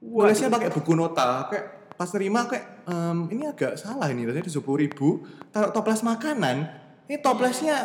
nulisnya 0.00 0.48
pakai 0.48 0.70
buku 0.70 0.92
nota 0.94 1.44
kayak 1.46 1.66
pas 1.92 2.08
terima 2.08 2.44
kayak 2.44 2.64
"Em, 2.86 3.28
ini 3.30 3.44
agak 3.46 3.76
salah 3.76 4.08
ini 4.08 4.24
rasanya 4.24 4.46
70.000 4.46 4.76
ribu 4.78 5.08
taruh 5.48 5.68
toples 5.70 6.00
makanan 6.00 6.64
ini 7.04 7.16
toplesnya 7.18 7.76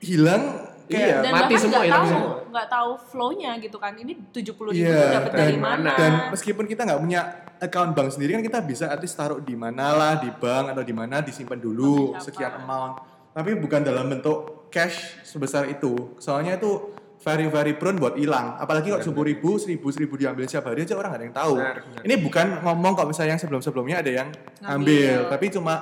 hilang 0.00 0.66
Iya, 0.86 0.94
kayak 0.96 1.16
dan 1.18 1.32
mati 1.32 1.42
bahkan 1.44 1.58
semua 1.58 1.72
nggak 1.72 1.82
ya, 1.82 1.92
mati 1.92 2.06
tahu 2.06 2.20
nggak 2.46 2.68
tahu 2.68 2.90
flow-nya 3.04 3.50
gitu 3.58 3.76
kan. 3.76 3.92
Ini 3.92 4.12
70 4.30 4.70
ribu 4.70 4.86
Iya, 4.86 5.02
dapat 5.12 5.30
dan- 5.30 5.40
dari 5.42 5.58
mana? 5.58 5.90
dan 5.92 6.12
meskipun 6.30 6.64
kita 6.64 6.80
nggak 6.82 7.00
punya 7.00 7.20
account 7.58 7.90
bank 7.92 8.08
sendiri 8.10 8.30
kan 8.32 8.42
kita 8.42 8.58
bisa 8.60 8.84
at 8.86 8.98
least 8.98 9.14
taruh 9.14 9.38
di 9.38 9.54
mana 9.54 9.92
lah 9.92 10.12
di 10.16 10.30
bank 10.30 10.70
atau 10.70 10.80
di 10.80 10.92
mana 10.92 11.18
disimpan 11.18 11.56
dulu 11.56 12.14
siapa. 12.14 12.24
sekian 12.24 12.52
amount. 12.60 12.94
Tapi 13.30 13.50
bukan 13.54 13.80
dalam 13.82 14.06
bentuk 14.06 14.38
cash 14.68 15.20
sebesar 15.22 15.66
itu. 15.66 16.16
Soalnya 16.16 16.54
itu 16.54 16.94
very 17.18 17.44
very 17.46 17.74
prone 17.74 17.96
buat 17.96 18.14
hilang. 18.14 18.54
Apalagi 18.56 18.88
kalau 18.88 19.02
sepuluh 19.02 19.26
ribu 19.26 19.58
seribu 19.58 19.90
seribu 19.90 20.14
diambil 20.14 20.46
setiap 20.46 20.68
hari 20.68 20.84
aja 20.84 20.94
orang 20.94 21.10
nggak 21.10 21.20
ada 21.20 21.26
yang 21.26 21.36
tahu. 21.36 21.54
Benar, 21.56 21.76
benar. 21.82 22.02
ini 22.02 22.14
bukan 22.16 22.46
ngomong 22.62 22.92
kalau 22.94 23.08
misalnya 23.10 23.34
yang 23.34 23.42
sebelum 23.42 23.58
sebelumnya 23.58 23.98
ada 23.98 24.10
yang 24.14 24.28
Ngambil. 24.60 24.70
ambil 24.70 25.16
tapi 25.28 25.46
cuma 25.50 25.74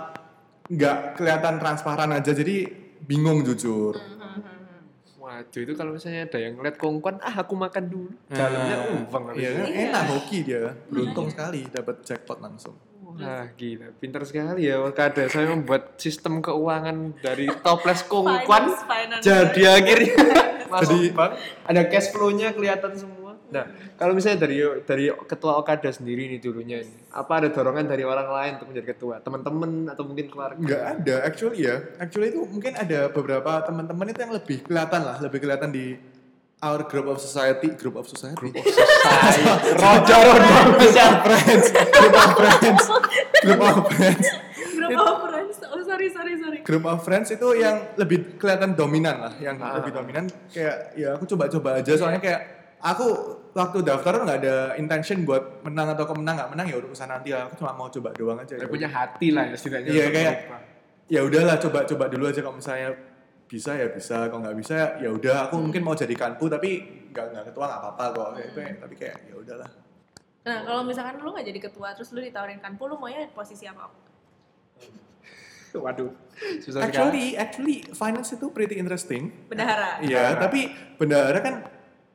nggak 0.65 0.97
kelihatan 1.15 1.55
transparan 1.59 2.11
aja. 2.11 2.33
Jadi 2.33 2.57
bingung 2.99 3.45
jujur. 3.45 4.01
Waduh 5.35 5.61
itu 5.61 5.73
kalau 5.75 5.91
misalnya 5.93 6.31
ada 6.31 6.39
yang 6.39 6.55
ngeliat 6.55 6.79
kongkon, 6.79 7.19
ah 7.19 7.35
aku 7.35 7.59
makan 7.59 7.85
dulu. 7.87 8.11
Nah, 8.31 8.37
Dalamnya 8.39 8.77
uang 8.87 9.25
Iya 9.35 9.51
kan 9.51 9.67
Iya. 9.67 9.83
enak 9.91 10.03
hoki 10.07 10.39
dia. 10.47 10.71
Beruntung 10.87 11.27
sekali 11.27 11.67
dapat 11.67 12.07
jackpot 12.07 12.39
langsung. 12.39 12.79
Wah 13.15 13.47
gila, 13.55 13.95
pintar 13.95 14.23
sekali 14.23 14.67
ya 14.67 14.79
Wakada. 14.79 15.27
Saya 15.27 15.47
membuat 15.49 15.95
sistem 15.97 16.39
keuangan 16.39 17.15
dari 17.19 17.47
toples 17.63 18.03
kongkon 18.05 18.43
Finance, 18.45 18.83
finance. 18.85 19.23
jadi 19.23 19.63
akhirnya 19.73 20.15
masuk 20.73 20.99
Jadi- 20.99 21.15
bank. 21.15 21.33
Ada 21.65 21.83
cash 21.87 22.09
flow-nya 22.11 22.51
kelihatan 22.51 22.93
semua. 22.95 23.24
Nah, 23.55 23.65
kalau 23.95 24.13
misalnya 24.13 24.43
dari 24.43 24.59
dari 24.83 25.07
ketua 25.31 25.55
Okada 25.55 25.87
sendiri 25.89 26.27
nih 26.27 26.43
dulunya 26.43 26.83
ini, 26.83 27.07
apa 27.09 27.39
ada 27.39 27.49
dorongan 27.49 27.87
dari 27.87 28.03
orang 28.03 28.27
lain 28.27 28.51
untuk 28.59 28.75
menjadi 28.75 28.87
ketua? 28.91 29.23
Teman-teman 29.23 29.87
atau 29.87 30.03
mungkin 30.03 30.27
keluarga? 30.27 30.59
Nggak 30.59 30.83
ada, 30.99 31.15
actually 31.23 31.63
ya. 31.63 31.79
Actually 31.97 32.35
itu 32.35 32.43
mungkin 32.43 32.75
ada 32.75 33.07
beberapa 33.09 33.63
teman-teman 33.63 34.11
itu 34.11 34.19
yang 34.19 34.35
lebih 34.35 34.67
kelihatan 34.67 35.01
lah, 35.07 35.17
lebih 35.23 35.39
kelihatan 35.39 35.71
di 35.71 35.95
our 36.59 36.83
group 36.83 37.07
of 37.07 37.23
society, 37.23 37.71
group 37.77 37.95
of 37.95 38.11
society. 38.11 38.35
Group 38.43 38.59
of 38.59 38.67
Rojo 39.85 40.19
rojo 40.19 41.07
friends, 41.23 41.65
group 41.71 42.15
of 42.17 42.31
friends, 42.35 42.85
group 43.39 43.61
of 43.61 43.77
friends. 43.87 44.27
Group 44.75 44.99
of 44.99 45.17
friends. 45.23 45.55
Oh 45.71 45.83
sorry 45.85 46.09
sorry 46.11 46.35
sorry. 46.37 46.59
Group 46.65 46.85
of 46.85 46.99
friends 47.01 47.29
itu 47.31 47.49
yang 47.55 47.95
lebih 47.95 48.35
kelihatan 48.35 48.75
dominan 48.75 49.31
lah, 49.31 49.35
yang 49.39 49.61
Ah. 49.61 49.79
lebih 49.79 49.95
dominan 49.95 50.25
kayak 50.51 50.97
ya 50.97 51.15
aku 51.15 51.29
coba-coba 51.29 51.79
aja 51.79 51.95
soalnya 51.95 52.19
kayak 52.19 52.64
aku 52.85 53.07
waktu 53.51 53.81
daftar 53.81 54.21
nggak 54.21 54.39
ada 54.39 54.57
intention 54.77 55.25
buat 55.25 55.65
menang 55.65 55.89
atau 55.91 56.05
kemenang 56.05 56.37
nggak 56.37 56.51
menang 56.53 56.67
ya 56.69 56.77
urusan 56.77 57.09
nanti 57.09 57.33
lah. 57.33 57.49
Aku 57.49 57.57
cuma 57.57 57.73
mau 57.73 57.89
coba 57.89 58.13
doang 58.13 58.39
aja. 58.39 58.55
Saya 58.55 58.69
punya 58.69 58.87
hati 58.87 59.27
lah 59.31 59.49
ya 59.49 59.57
setidaknya. 59.57 59.91
Iya, 59.91 60.07
kayak- 60.11 60.39
ya 61.07 61.21
udahlah 61.21 61.57
coba-coba 61.59 62.05
dulu 62.07 62.25
aja 62.27 62.41
kalau 62.41 62.57
misalnya 62.57 62.93
bisa 63.45 63.73
ya 63.73 63.87
bisa 63.89 64.25
kalau 64.27 64.41
nggak 64.41 64.57
bisa 64.57 64.75
ya 64.99 65.09
udah 65.09 65.47
aku 65.47 65.61
mungkin 65.61 65.81
mau 65.81 65.93
jadi 65.93 66.13
kanpu 66.13 66.49
tapi 66.49 66.81
nggak 67.11 67.25
nggak 67.31 67.45
ketua 67.47 67.65
nggak 67.67 67.81
apa-apa 67.83 68.05
kok 68.11 68.29
kayak 68.33 68.51
kayak- 68.51 68.79
tapi 68.79 68.95
kayak 68.97 69.17
ya 69.23 69.35
udahlah 69.37 69.71
Nah 70.43 70.59
kalau 70.63 70.81
misalkan 70.83 71.17
lu 71.19 71.29
nggak 71.31 71.47
jadi 71.47 71.61
ketua 71.63 71.93
terus 71.93 72.09
lu 72.11 72.21
ditawarin 72.21 72.57
kanpu 72.59 72.85
lu 72.85 72.97
maunya 72.97 73.29
posisi 73.31 73.65
apa? 73.65 73.89
Waduh, 75.75 76.11
susah 76.59 76.81
sekali. 76.81 76.89
actually 76.89 77.27
actually 77.35 77.77
finance 77.93 78.31
itu 78.31 78.47
pretty 78.49 78.75
interesting 78.75 79.29
Bendahara. 79.45 79.99
iya 80.01 80.35
tapi 80.37 80.71
bendahara 80.97 81.39
kan 81.39 81.55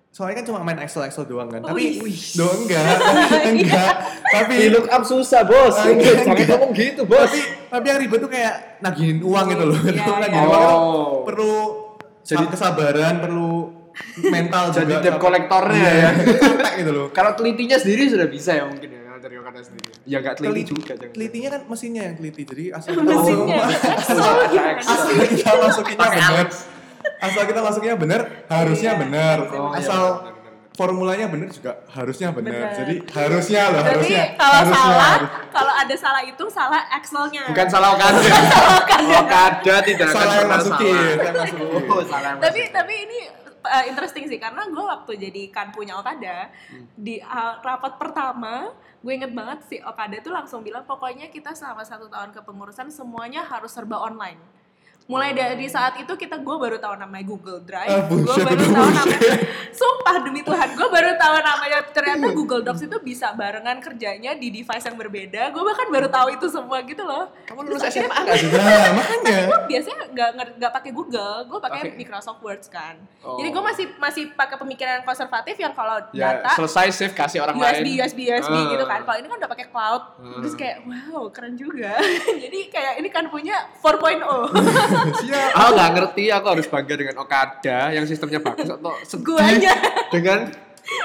soalnya 0.10 0.36
kan 0.36 0.46
cuma 0.46 0.60
main 0.60 0.80
excel 0.80 1.04
excel 1.04 1.24
doang 1.24 1.48
kan 1.48 1.62
Oh, 1.62 1.70
tapi 1.70 2.01
wih. 2.01 2.18
doang 2.34 2.66
enggak 2.66 2.82
enggak 3.51 3.94
tapi 4.28 4.54
Di 4.56 4.68
look 4.70 4.88
up 4.88 5.04
susah 5.04 5.42
bos. 5.44 5.75
Enggak, 5.80 6.22
Jangan 6.24 6.46
ngomong 6.50 6.72
gitu 6.74 7.01
bos. 7.04 7.30
tapi 7.30 7.39
tapi 7.70 7.86
yang 7.88 8.00
ribet 8.00 8.20
tuh 8.20 8.28
kayak 8.28 8.56
nagihin 8.80 9.18
uang 9.20 9.46
gitu 9.48 9.63
loh 9.66 9.78
Iya, 9.80 10.13
nagihin 10.24 10.34
iya. 10.36 10.50
uang 10.50 10.62
itu 10.62 10.75
Oh. 10.75 11.22
perlu 11.24 11.54
Jadi- 12.22 12.48
kesabaran 12.48 13.16
perlu 13.20 13.51
mental 14.24 14.63
Jadi 14.72 14.86
juga 14.88 15.04
debt 15.04 15.18
collectornya 15.18 15.89
ya. 16.00 16.10
gitu 16.75 16.92
loh 16.92 17.08
Kalau 17.10 17.32
telitinya 17.34 17.75
sendiri 17.75 18.08
sudah 18.08 18.28
bisa 18.28 18.51
ya 18.54 18.66
mungkin 18.66 18.89
ya 18.89 18.98
dari 19.20 19.36
Okada 19.36 19.60
sendiri. 19.60 19.92
Ya 20.06 20.18
nggak 20.18 20.36
teliti 20.38 20.51
Teliti- 20.56 20.72
juga 20.74 20.94
jangan. 20.96 21.12
telitinya 21.12 21.50
kan 21.51 21.62
mesinnya 21.68 22.01
yang 22.04 22.16
teliti 22.16 22.42
jadi 22.46 22.63
asal 22.72 22.89
Mesinnya. 22.98 23.58
asal, 23.94 24.25
gimana? 24.48 24.80
asal 24.80 25.12
kita 25.28 25.51
masukinnya 25.54 26.00
Pakai. 26.01 26.44
Asal 27.20 27.44
kita 27.44 27.60
masukinnya 27.60 27.96
benar 27.96 28.22
harusnya 28.48 28.91
Iya. 28.91 29.00
benar 29.00 29.38
Oh, 29.46 29.72
iya, 29.72 29.77
asal 29.77 30.01
benar, 30.01 30.20
benar, 30.20 30.34
benar. 30.38 30.72
formulanya 30.72 31.25
benar 31.27 31.48
juga 31.50 31.72
harusnya 31.89 32.27
benar 32.29 32.53
Benar. 32.65 32.77
jadi 32.77 32.96
harusnya 33.10 33.62
loh 33.68 33.82
Berarti 33.82 33.91
harusnya 33.91 34.24
kalau 34.34 34.56
harusnya 34.56 34.79
salah, 34.79 35.12
harus. 35.12 35.29
kalau 35.50 35.74
ada 35.75 35.96
salah 35.98 36.22
itu 36.24 36.46
salah 36.50 36.82
Excelnya. 36.91 37.44
Bukan 37.48 37.68
salah 37.68 37.89
Okada. 37.94 38.20
Okada 39.20 39.75
tidak 39.82 40.08
salah 40.10 40.36
masukin 40.46 40.96
salah. 40.96 41.20
yang 41.20 41.36
masukin 41.36 41.84
Oh, 41.86 42.03
salah 42.03 42.29
yang 42.29 42.39
tapi 42.39 42.60
tapi 42.70 42.94
ini 43.01 43.20
uh, 43.60 43.84
interesting 43.86 44.25
sih 44.25 44.38
karena 44.38 44.63
gue 44.65 44.79
waktu 44.82 45.12
jadi 45.20 45.44
kan 45.50 45.68
punya 45.70 45.94
Okada 45.94 46.48
di 46.96 47.20
uh, 47.20 47.60
rapat 47.60 47.96
pertama 47.96 48.72
gue 49.00 49.13
inget 49.13 49.32
banget 49.32 49.60
si 49.65 49.75
Okada 49.79 50.20
tuh 50.20 50.32
langsung 50.32 50.60
bilang 50.60 50.84
pokoknya 50.84 51.27
kita 51.27 51.51
selama 51.51 51.84
satu 51.84 52.08
tahun 52.08 52.32
kepengurusan 52.34 52.88
semuanya 52.89 53.44
harus 53.44 53.70
serba 53.70 53.96
online 53.98 54.39
mulai 55.10 55.34
dari 55.34 55.66
saat 55.66 55.98
itu 55.98 56.13
kita 56.13 56.38
gue 56.38 56.56
baru 56.56 56.78
tahu 56.78 56.94
namanya 56.96 57.25
Google 57.25 57.60
Drive 57.60 57.89
Ah, 57.89 58.06
gue 58.06 58.22
baru 58.22 58.62
tahu 58.63 58.89
namanya 58.94 59.36
sumpah 59.72 60.16
demi 60.22 60.42
Tuhan 60.42 60.70
gue 60.72 60.86
baru 60.88 61.12
tahu 61.16 61.36
namanya 61.39 61.80
ternyata 61.89 62.28
Google 62.38 62.62
Docs 62.62 62.86
itu 62.86 62.98
bisa 63.00 63.34
barengan 63.34 63.78
kerjanya 63.80 64.32
di 64.34 64.48
device 64.51 64.86
yang 64.86 64.94
berbeda 64.96 65.50
gue 65.50 65.63
bahkan 65.63 65.89
baru 65.89 66.08
tahu 66.08 66.28
itu 66.32 66.46
semua 66.46 66.78
gitu 66.84 67.01
loh 67.01 67.25
Kamu 67.44 67.66
lulus 67.66 67.82
Terus 67.82 67.98
SMA 68.00 68.16
nggak 68.16 68.38
sih? 68.38 68.50
nah 68.54 68.89
makanya 68.94 69.38
gue 69.44 69.60
biasanya 69.68 69.98
nggak 70.10 70.30
nggak- 70.56 70.68
pakai 70.72 70.92
Google, 70.92 71.36
gue 71.44 71.60
pakai 71.60 71.82
Oke. 71.82 71.98
Microsoft 71.98 72.39
Word 72.39 72.62
kan. 72.68 73.01
Oh. 73.20 73.36
Jadi 73.36 73.50
gue 73.50 73.63
masih 73.63 73.86
masih 73.98 74.24
pakai 74.32 74.54
pemikiran 74.56 75.01
konservatif 75.01 75.56
yang 75.56 75.74
kalau 75.74 75.98
Ya, 76.12 76.38
data 76.38 76.54
selesai 76.56 76.88
save 76.94 77.13
kasih 77.13 77.42
orang 77.42 77.58
USB 77.58 77.66
lain. 77.89 77.98
USB 77.98 78.20
USB 78.30 78.54
Ah. 78.54 78.70
gitu 78.70 78.86
kan. 78.86 79.00
Kalau 79.01 79.18
ini 79.18 79.28
kan 79.28 79.38
udah 79.39 79.50
pakai 79.50 79.66
cloud, 79.68 80.04
Ah. 80.13 80.39
terus 80.39 80.54
kayak 80.54 80.78
wow 80.86 81.25
keren 81.30 81.56
juga. 81.56 81.98
Jadi 82.44 82.60
kayak 82.70 82.94
ini 82.98 83.10
kan 83.10 83.25
punya 83.28 83.56
4.0. 83.75 84.54
siap 85.15 85.50
Aku 85.51 85.70
nggak 85.72 85.91
ngerti, 85.91 86.24
aku 86.27 86.46
harus 86.50 86.68
bangga 86.68 86.96
dengan 86.96 87.15
Okada 87.18 87.79
yang 87.89 88.06
sistemnya 88.06 88.39
bagus 88.39 88.68
atau 88.68 88.94
sedih 89.01 89.62
dengan 90.10 90.39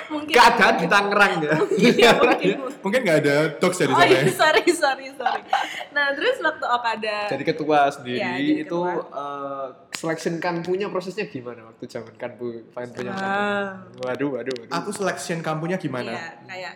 mungkin 0.06 0.32
keadaan 0.32 0.74
di 0.76 0.86
Tangerang 0.86 1.32
ya. 1.38 1.54
Iya, 1.76 2.10
mungkin. 2.16 2.56
mungkin 2.80 3.00
nggak 3.02 3.18
ada 3.20 3.36
docs 3.54 3.78
ya 3.78 3.86
di 3.86 3.92
Oh 3.92 3.98
sana 3.98 4.08
iya, 4.08 4.18
ya. 4.18 4.32
sorry, 4.32 4.64
sorry, 4.72 5.06
sorry. 5.12 5.42
Nah, 5.90 6.06
terus 6.12 6.40
waktu 6.40 6.64
Okada 6.64 7.16
Jadi 7.28 7.44
ketua 7.44 7.78
sendiri 7.88 8.16
Iya, 8.16 8.32
jadi 8.34 8.52
itu 8.62 8.80
ketua. 8.80 9.04
eh, 9.12 9.66
selection 9.92 10.34
kanpunya 10.38 10.88
prosesnya 10.88 11.26
gimana 11.26 11.64
waktu 11.66 11.84
zaman 11.84 12.12
kanpu 12.14 12.64
kanpunya? 12.70 13.12
Ah. 13.12 13.84
Waduh, 13.98 14.34
waduh, 14.34 14.54
waduh. 14.54 14.72
aku 14.72 14.88
selection 14.90 15.38
kampunya 15.38 15.76
gimana 15.76 16.10
Iya, 16.10 16.28
kayak 16.44 16.72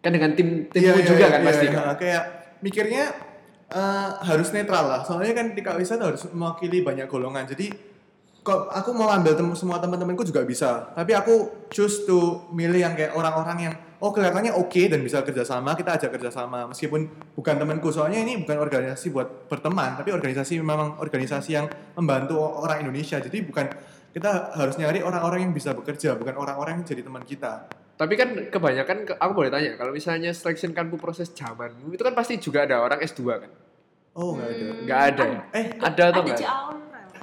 kan 0.00 0.10
dengan 0.10 0.30
tim 0.32 0.48
timmu 0.66 0.84
Iya, 0.86 0.92
iya, 0.94 1.04
juga 1.06 1.16
iya, 1.18 1.28
kan 1.28 1.40
iya, 1.40 1.48
pasti. 1.48 1.64
iya. 1.66 1.72
kan? 1.74 1.96
kayak 1.96 2.22
mikirnya 2.60 3.04
eh, 3.70 4.10
harus 4.26 4.50
netral 4.50 4.84
lah. 4.86 5.00
Soalnya 5.06 5.32
kan 5.34 5.46
di 5.54 5.62
Kak 5.62 5.78
Wisata 5.78 6.10
harus 6.10 6.26
mewakili 6.30 6.82
banyak 6.82 7.06
golongan. 7.06 7.46
Jadi 7.46 7.70
kok 8.40 8.72
aku 8.72 8.96
mau 8.96 9.12
ambil 9.12 9.36
tem 9.36 9.48
semua 9.54 9.78
teman-temanku 9.78 10.26
juga 10.26 10.42
bisa. 10.44 10.90
Tapi 10.96 11.12
aku 11.14 11.66
choose 11.70 12.04
to 12.08 12.50
milih 12.50 12.80
yang 12.80 12.94
kayak 12.96 13.12
orang-orang 13.14 13.70
yang 13.70 13.74
oh 14.00 14.10
kelihatannya 14.16 14.56
oke 14.56 14.80
dan 14.88 15.04
bisa 15.04 15.20
kerjasama 15.20 15.76
kita 15.76 16.00
ajak 16.00 16.16
kerjasama 16.16 16.64
meskipun 16.72 17.04
bukan 17.36 17.54
temanku 17.60 17.92
soalnya 17.92 18.24
ini 18.24 18.40
bukan 18.40 18.56
organisasi 18.56 19.12
buat 19.12 19.44
berteman 19.44 20.00
tapi 20.00 20.08
organisasi 20.16 20.56
memang 20.56 20.96
organisasi 20.96 21.50
yang 21.52 21.68
membantu 21.94 22.40
orang 22.40 22.80
Indonesia. 22.80 23.20
Jadi 23.20 23.44
bukan 23.44 23.68
kita 24.10 24.56
harus 24.58 24.74
nyari 24.74 25.06
orang-orang 25.06 25.46
yang 25.46 25.54
bisa 25.54 25.70
bekerja 25.70 26.18
bukan 26.18 26.34
orang-orang 26.34 26.82
yang 26.82 26.86
jadi 26.86 27.02
teman 27.06 27.22
kita 27.22 27.70
Tapi 28.00 28.14
kan 28.16 28.28
kebanyakan 28.48 28.96
ke- 29.04 29.12
aku 29.14 29.32
boleh 29.34 29.52
tanya 29.52 29.76
kalau 29.76 29.92
misalnya 29.92 30.32
selection 30.32 30.72
kanpu 30.72 30.96
proses 30.96 31.28
zaman 31.28 31.68
itu 31.86 32.00
kan 32.00 32.16
pasti 32.16 32.40
juga 32.40 32.64
ada 32.64 32.80
orang 32.80 32.96
S2 32.98 33.20
kan? 33.36 33.50
oh 34.12 34.34
nggak 34.34 34.48
ada 34.48 34.64
Nggak 34.80 35.00
ada 35.06 35.24
ya? 35.24 35.40
eh 35.52 35.64
Ada 35.76 36.02
atau 36.08 36.18
ada 36.18 36.20
enggak? 36.24 36.52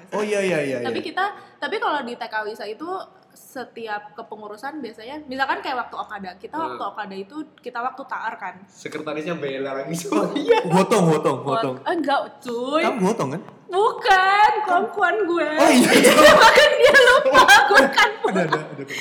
Oh 0.09 0.23
iya 0.23 0.39
iya 0.39 0.59
iya, 0.61 0.77
tapi 0.79 1.01
iya. 1.01 1.07
kita 1.09 1.25
tapi 1.57 1.75
kalau 1.77 1.99
di 1.99 2.13
TK 2.13 2.35
Wisa 2.45 2.63
itu 2.63 2.87
setiap 3.33 4.13
kepengurusan 4.13 4.79
biasanya 4.79 5.19
misalkan 5.25 5.59
kayak 5.59 5.77
waktu 5.79 5.95
Okada 5.95 6.31
kita 6.35 6.53
Hmm. 6.53 6.65
waktu 6.69 6.83
Okada 6.85 7.15
itu 7.15 7.35
kita 7.57 7.81
waktu 7.81 8.01
taar 8.05 8.33
kan 8.35 8.55
Sekretarisnya 8.65 9.35
Bella 9.35 9.71
lagi 9.75 9.93
Oh, 10.07 10.25
Hotong, 10.71 11.05
hotong, 11.07 11.37
hotong. 11.43 11.75
Eh, 11.81 11.93
enggak 11.93 12.21
cuy 12.39 12.81
Kamu 12.81 13.01
hotong 13.03 13.29
kan? 13.33 13.41
Bukan 13.67 14.51
kongkuan 14.63 15.15
gue 15.23 15.49
Oh 15.53 15.69
iya. 15.69 15.91
bahkan 16.39 16.69
dia 16.73 16.97
lupa 17.03 17.43
gue 17.67 17.83
kan 17.89 18.09
ada, 18.25 18.41
ada, 18.43 18.59
ada. 18.63 18.83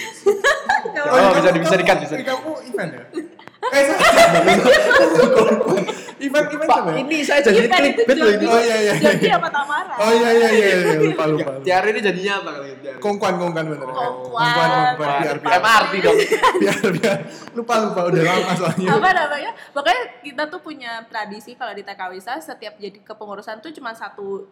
Oh, 0.96 1.30
bisa 1.34 1.50
di- 1.50 1.60
bisa 1.60 1.74
dikat, 1.76 1.96
bisa 2.00 2.14
dikat. 2.14 2.30
Kamu 2.34 2.52
event 2.64 2.90
ya? 2.90 3.02
Eh, 3.66 3.84
event, 6.18 6.46
event 6.48 6.64
Pak, 6.64 6.78
apa 6.78 6.90
ya? 6.90 6.96
ini 6.98 7.18
saya 7.20 7.40
jadi 7.40 7.66
clickbait 7.66 8.16
loh 8.16 8.30
ini. 8.30 8.44
Oh, 8.44 8.56
iya, 8.58 8.76
iya. 8.78 8.92
Jody 8.96 9.28
apa 9.28 9.48
Tamara 9.48 9.94
Oh 9.96 10.10
iya, 10.10 10.30
iya, 10.30 10.48
iya, 10.50 10.66
iya, 10.74 10.94
lupa, 11.04 11.24
lupa. 11.24 11.50
lupa. 11.50 11.62
Tiara 11.62 11.86
ini 11.86 12.00
jadinya 12.00 12.32
apa 12.38 12.50
kali? 12.54 12.68
Kongkuan, 12.96 13.34
kongkuan 13.36 13.64
bener. 13.66 13.84
Kongkuan. 13.84 14.16
kongkuan, 14.48 14.70
biar, 14.96 15.36
biar, 15.38 15.58
MRT 15.58 15.92
dong. 16.00 16.16
biar, 16.56 16.78
biar. 16.92 17.18
Lupa, 17.52 17.74
lupa, 17.80 18.00
udah 18.04 18.22
lama 18.22 18.52
soalnya. 18.54 18.88
apa 18.90 19.08
namanya 19.10 19.50
pokoknya 19.70 20.02
kita 20.20 20.42
tuh 20.46 20.60
punya 20.60 20.92
tradisi 21.06 21.52
kalau 21.52 21.72
di 21.72 21.80
TK 21.80 22.00
Wisa 22.10 22.34
setiap 22.38 22.76
jadi 22.76 22.98
kepengurusan 22.98 23.58
tuh 23.58 23.72
cuma 23.72 23.92
satu 23.92 24.44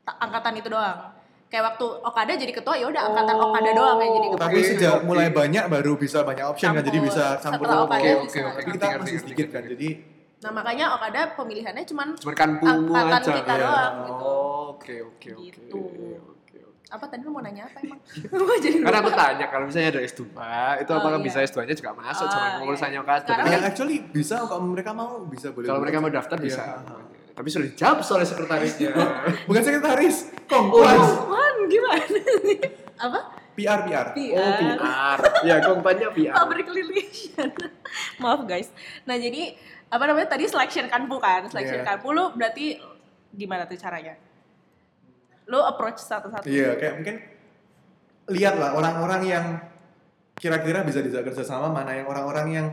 ta- 0.00 0.14
angkatan 0.16 0.54
itu 0.56 0.66
doang 0.66 1.10
kayak 1.46 1.62
waktu 1.64 1.86
Okada 2.00 2.32
jadi 2.32 2.50
ketua 2.52 2.74
ya 2.74 2.86
udah 2.86 3.02
angkatan 3.04 3.34
Oh. 3.36 3.46
Okada 3.48 3.70
doang 3.72 3.98
yang 3.98 4.12
jadi 4.12 4.26
ketua 4.28 4.42
Tapi 4.44 4.58
sejak 4.60 4.94
mulai 5.02 5.28
banyak 5.28 5.64
baru 5.64 5.94
bisa 5.94 6.18
banyak 6.20 6.42
option 6.44 6.70
kan, 6.70 6.82
jadi 6.82 6.90
Campur. 6.92 7.06
bisa 7.08 7.24
campur. 7.36 7.64
Setelah 7.64 7.82
Okada 7.84 8.02
Oke, 8.02 8.10
oke, 8.16 8.38
oke. 8.40 8.54
Tapi 8.56 8.70
kita 8.72 8.86
masih 8.96 9.16
sedikit 9.20 9.46
kan, 9.48 9.62
jadi 9.64 9.88
nah 10.36 10.50
makanya 10.52 10.92
Okada 10.92 11.32
pemilihannya 11.32 11.84
cuman 11.84 12.08
Cuman 12.14 12.34
kanpumu 12.34 12.92
Angkatan 12.92 13.20
aja. 13.24 13.32
kita 13.34 13.52
ya. 13.52 13.60
doang, 13.62 13.94
gitu. 14.02 14.22
Oh, 14.22 14.64
Oke, 14.70 14.94
oke, 15.02 15.28
oke. 15.32 15.42
Gitu. 15.42 15.80
Oke, 15.80 16.58
oke. 16.60 16.84
apa 16.86 17.04
tadi 17.06 17.20
lu 17.20 17.30
mau 17.30 17.40
nanya 17.40 17.64
apa 17.64 17.80
emang 17.80 17.98
Gua 18.30 18.56
jadi 18.56 18.76
Karena 18.78 18.98
aku 19.00 19.10
tanya 19.10 19.46
kalau 19.48 19.64
misalnya 19.64 19.90
ada 19.90 20.02
S2, 20.02 20.22
itu 20.78 20.90
Oh, 20.90 20.96
apakah 20.96 21.16
iya. 21.16 21.24
bisa 21.24 21.38
S2-nya 21.42 21.74
juga 21.74 21.90
masuk 21.94 22.24
Oh, 22.24 22.30
sama 22.30 22.44
iya. 22.44 22.56
pengurusannya 22.58 22.98
Okada? 23.00 23.20
Sekarang- 23.22 23.38
Tapi 23.38 23.48
ya 23.48 23.56
kan 23.56 23.64
actually 23.66 23.96
bisa 24.06 24.34
kalau 24.40 24.62
mereka 24.62 24.90
mau 24.92 25.10
bisa 25.24 25.46
boleh. 25.50 25.66
kalau 25.66 25.80
mereka 25.80 25.98
mau 25.98 26.08
aja. 26.08 26.16
daftar 26.20 26.38
bisa. 26.38 26.62
Iya. 26.62 26.94
Tapi 27.32 27.48
sudah 27.48 27.66
dijawab 27.66 27.98
oleh 28.00 28.26
sekretarisnya. 28.26 28.90
Bukan 29.48 29.62
sekretaris, 29.62 30.16
Oh, 30.46 30.70
kompas. 30.70 31.04
Wan, 31.26 31.54
gimana 31.66 32.04
sih? 32.06 32.58
Apa? 32.94 33.20
PR, 33.52 33.80
PR. 33.82 34.06
oh, 34.12 34.52
PR. 34.54 35.18
Ya, 35.42 35.56
kompannya 35.62 36.08
PR. 36.12 36.32
Public 36.34 36.66
relation. 36.70 37.48
Maaf 38.20 38.44
guys. 38.44 38.68
Nah 39.02 39.16
jadi 39.16 39.56
apa 39.86 40.02
namanya 40.02 40.28
tadi 40.34 40.44
selection 40.50 40.90
kanpu 40.90 41.16
kan, 41.22 41.46
selection 41.46 41.82
Iya. 41.82 41.86
kanpu 41.86 42.10
lu 42.10 42.34
berarti 42.34 42.78
gimana 43.30 43.64
tuh 43.70 43.78
caranya? 43.78 44.18
Lu 45.46 45.62
approach 45.62 46.02
satu-satu. 46.02 46.42
Iya, 46.46 46.74
kayak 46.74 46.94
mungkin 46.98 47.16
lihatlah 48.26 48.74
orang-orang 48.74 49.22
yang 49.22 49.44
kira-kira 50.34 50.82
bisa 50.82 50.98
diajak 51.00 51.30
kerja 51.30 51.46
sama, 51.46 51.70
mana 51.70 51.94
yang 51.94 52.10
orang-orang 52.10 52.46
yang 52.50 52.66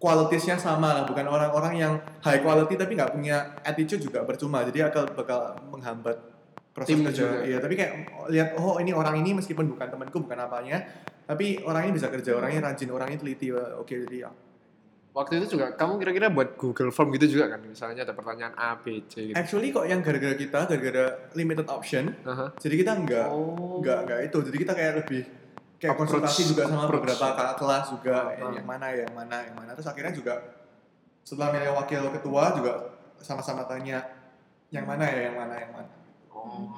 kualitasnya 0.00 0.56
sama 0.56 0.92
lah, 0.96 1.04
bukan 1.04 1.24
orang-orang 1.28 1.74
yang 1.76 1.92
high 2.24 2.40
quality 2.40 2.76
tapi 2.76 2.96
nggak 2.96 3.12
punya 3.12 3.56
attitude 3.64 4.00
juga 4.08 4.24
percuma. 4.24 4.64
Jadi 4.64 4.80
akan 4.80 5.12
bakal 5.12 5.60
menghambat 5.72 6.16
proses 6.72 6.92
Tim 6.92 7.04
kerja. 7.04 7.16
juga. 7.16 7.36
Iya, 7.44 7.58
tapi 7.60 7.74
kayak 7.76 7.92
lihat 8.32 8.48
oh 8.56 8.80
ini 8.80 8.92
orang 8.96 9.20
ini 9.20 9.36
meskipun 9.36 9.68
bukan 9.76 9.88
temanku, 9.92 10.20
bukan 10.24 10.36
apanya, 10.40 10.84
tapi 11.28 11.60
orang 11.64 11.88
ini 11.88 11.92
bisa 11.96 12.08
kerja, 12.08 12.32
orangnya 12.36 12.72
rajin, 12.72 12.88
orangnya 12.92 13.18
teliti. 13.20 13.52
Oke, 13.52 14.08
jadi 14.08 14.28
ya. 14.28 14.30
Waktu 15.16 15.40
itu 15.40 15.56
juga 15.56 15.72
kamu 15.72 15.96
kira-kira 15.96 16.28
buat 16.28 16.54
Google 16.54 16.92
Form 16.92 17.08
gitu 17.10 17.24
juga 17.30 17.48
kan? 17.48 17.64
Misalnya 17.64 18.04
ada 18.04 18.12
pertanyaan 18.12 18.52
A, 18.54 18.76
B, 18.76 19.00
C 19.02 19.24
gitu. 19.24 19.34
Actually 19.34 19.72
kok 19.72 19.84
yang 19.84 20.04
gara-gara 20.04 20.36
kita, 20.36 20.68
gara-gara 20.68 21.04
limited 21.32 21.64
option, 21.66 22.12
Aha. 22.22 22.52
jadi 22.54 22.74
kita 22.76 22.92
nggak 22.94 23.26
Oh. 23.26 23.80
nggak 23.80 23.98
nggak 24.04 24.20
itu 24.22 24.38
jadi 24.44 24.56
kita 24.58 24.72
kayak 24.74 24.92
lebih 24.98 25.22
kayak 25.76 25.88
Approach- 25.90 26.20
konsultasi 26.20 26.42
juga 26.46 26.62
sama 26.66 26.84
approach. 26.84 27.00
beberapa 27.08 27.26
kakak 27.30 27.56
kelas 27.56 27.84
juga 27.90 28.16
yang, 28.30 28.44
ah. 28.44 28.52
yang 28.52 28.66
mana 28.66 28.86
yang 28.92 29.12
mana 29.12 29.36
yang 29.42 29.54
mana 29.54 29.70
terus 29.72 29.84
akhirnya 29.86 30.12
juga 30.12 30.34
setelah 31.22 31.48
milih 31.50 31.72
wakil 31.74 32.02
ketua 32.12 32.42
juga 32.54 32.72
sama-sama 33.18 33.64
tanya 33.64 33.98
yang 34.68 34.84
mana 34.84 35.04
ya 35.06 35.20
yang 35.26 35.36
mana 35.38 35.54
yang 35.54 35.72
mana 35.72 35.88
Oh. 36.28 36.68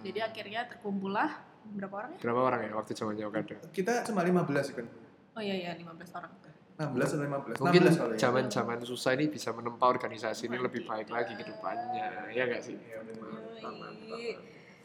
Jadi 0.00 0.20
akhirnya 0.20 0.68
terkumpullah 0.68 1.40
berapa 1.74 1.94
orang 1.96 2.10
ya? 2.12 2.18
Berapa 2.20 2.40
orang 2.44 2.60
ya 2.62 2.72
waktu 2.74 2.92
zamannya 2.92 3.24
Okada? 3.24 3.56
kita 3.70 4.04
cuma 4.04 4.20
15 4.20 4.68
kan 4.70 4.84
Oh 5.32 5.40
iya 5.40 5.56
iya 5.58 5.70
15 5.74 6.12
orang. 6.14 6.28
16 6.74 6.90
atau 7.08 7.22
15 7.54 7.62
Mungkin 7.62 7.80
16 7.86 7.94
kali 7.94 8.12
ya 8.12 8.18
zaman-zaman 8.20 8.78
susah 8.82 9.14
ini 9.14 9.26
bisa 9.28 9.50
menempa 9.50 9.86
organisasi 9.86 10.48
ini 10.48 10.58
lebih 10.58 10.82
baik 10.82 11.06
lagi 11.06 11.32
ke 11.32 11.44
depannya. 11.44 12.28
Ya 12.28 12.42
nggak 12.44 12.62
sih? 12.62 12.74
Yoi. 12.74 14.34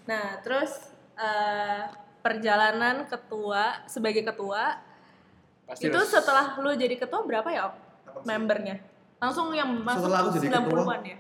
Nah, 0.05 0.38
terus 0.39 0.93
eh, 1.15 1.84
perjalanan 2.19 3.05
ketua 3.05 3.84
sebagai 3.86 4.22
ketua 4.24 4.77
Pasti 5.65 5.86
itu 5.86 5.93
harus- 5.93 6.10
setelah 6.12 6.58
lu 6.58 6.74
jadi 6.74 6.96
ketua 6.96 7.22
berapa 7.22 7.46
ya 7.48 7.69
sih? 7.69 8.22
membernya? 8.24 8.77
Langsung 9.17 9.50
yang 9.51 9.69
masuk 9.79 10.05
Setelah 10.05 10.19
aku 10.24 10.29
jadi 10.31 10.48
ketua, 10.48 10.62
90-an 10.86 11.01
ya? 11.03 11.17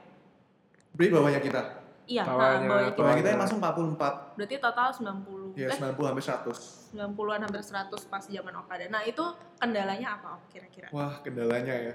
beri 0.91 1.07
bawahnya 1.09 1.39
kita 1.39 1.61
Iya, 2.05 2.25
Bawahnya, 2.25 2.57
nah, 2.57 2.65
bawahnya 2.65 2.89
kita. 2.89 2.97
bawah 2.97 3.15
kita 3.15 3.27
yang 3.29 3.39
masuk 3.39 3.57
44 3.57 4.35
Berarti 4.35 4.55
total 4.57 4.87
90. 4.91 5.48
Ya 5.53 5.67
eh, 5.67 5.75
90 5.75 5.95
hampir 6.03 6.23
100 6.23 6.89
90-an 6.89 7.39
hampir 7.43 7.61
100 7.61 7.85
pas 8.03 8.23
zaman 8.23 8.53
Okada. 8.55 8.85
Nah, 8.87 9.01
itu 9.03 9.21
kendalanya 9.55 10.07
apa 10.11 10.41
kira-kira? 10.47 10.89
wah 10.89 11.21
kendalanya 11.21 11.71
ya 11.71 11.93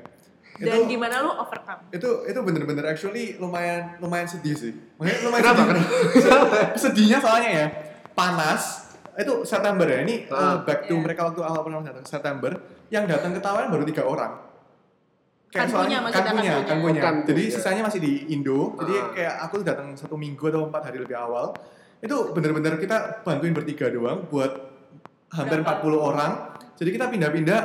Dan 0.55 0.87
itu 0.87 0.95
gimana 0.95 1.19
lu 1.19 1.35
overcome? 1.35 1.83
itu 1.91 2.07
itu 2.25 2.39
bener-bener 2.41 2.85
actually 2.87 3.35
lumayan 3.37 3.99
lumayan 3.99 4.25
sedih 4.25 4.55
sih 4.55 4.71
Maksudnya 4.95 5.21
lumayan 5.25 5.45
Kenapa? 5.45 5.63
sedih 5.67 5.87
sedihnya 6.77 7.19
soalnya 7.19 7.51
ya 7.53 7.67
panas 8.13 8.63
itu 9.15 9.43
September 9.43 9.83
ya 9.85 9.99
ini 10.01 10.27
uh, 10.29 10.63
back 10.63 10.85
to 10.85 10.95
Iya. 10.95 11.03
mereka 11.03 11.21
waktu 11.25 11.41
awal 11.41 11.61
pertama 11.61 11.83
datang 11.85 12.03
September 12.05 12.51
yang 12.89 13.05
datang 13.05 13.31
ke 13.31 13.41
Taiwan 13.41 13.67
baru 13.69 13.83
tiga 13.85 14.03
orang 14.05 14.33
Kankunya, 15.49 15.71
soalnya 15.71 15.99
maksudnya 16.01 16.25
kankunya, 16.25 16.51
kankunya. 16.51 16.67
kankunya. 16.67 16.99
Oh, 16.99 17.05
kanku, 17.05 17.27
jadi 17.29 17.43
ya. 17.45 17.51
sisanya 17.53 17.83
masih 17.85 18.01
di 18.01 18.13
Indo 18.29 18.75
jadi 18.77 18.95
Ah. 18.97 19.07
kayak 19.13 19.35
aku 19.41 19.55
datang 19.63 19.95
satu 19.95 20.15
minggu 20.15 20.43
atau 20.45 20.67
empat 20.67 20.83
hari 20.85 20.99
lebih 20.99 21.15
awal 21.17 21.55
itu 22.05 22.17
bener-bener 22.31 22.77
kita 22.77 22.97
bantuin 23.21 23.51
bertiga 23.51 23.89
doang 23.89 24.29
buat 24.29 24.53
hampir 25.31 25.59
Berapa? 25.59 25.81
40 25.81 25.97
orang 26.05 26.33
jadi 26.75 26.91
kita 26.91 27.07
pindah-pindah 27.09 27.61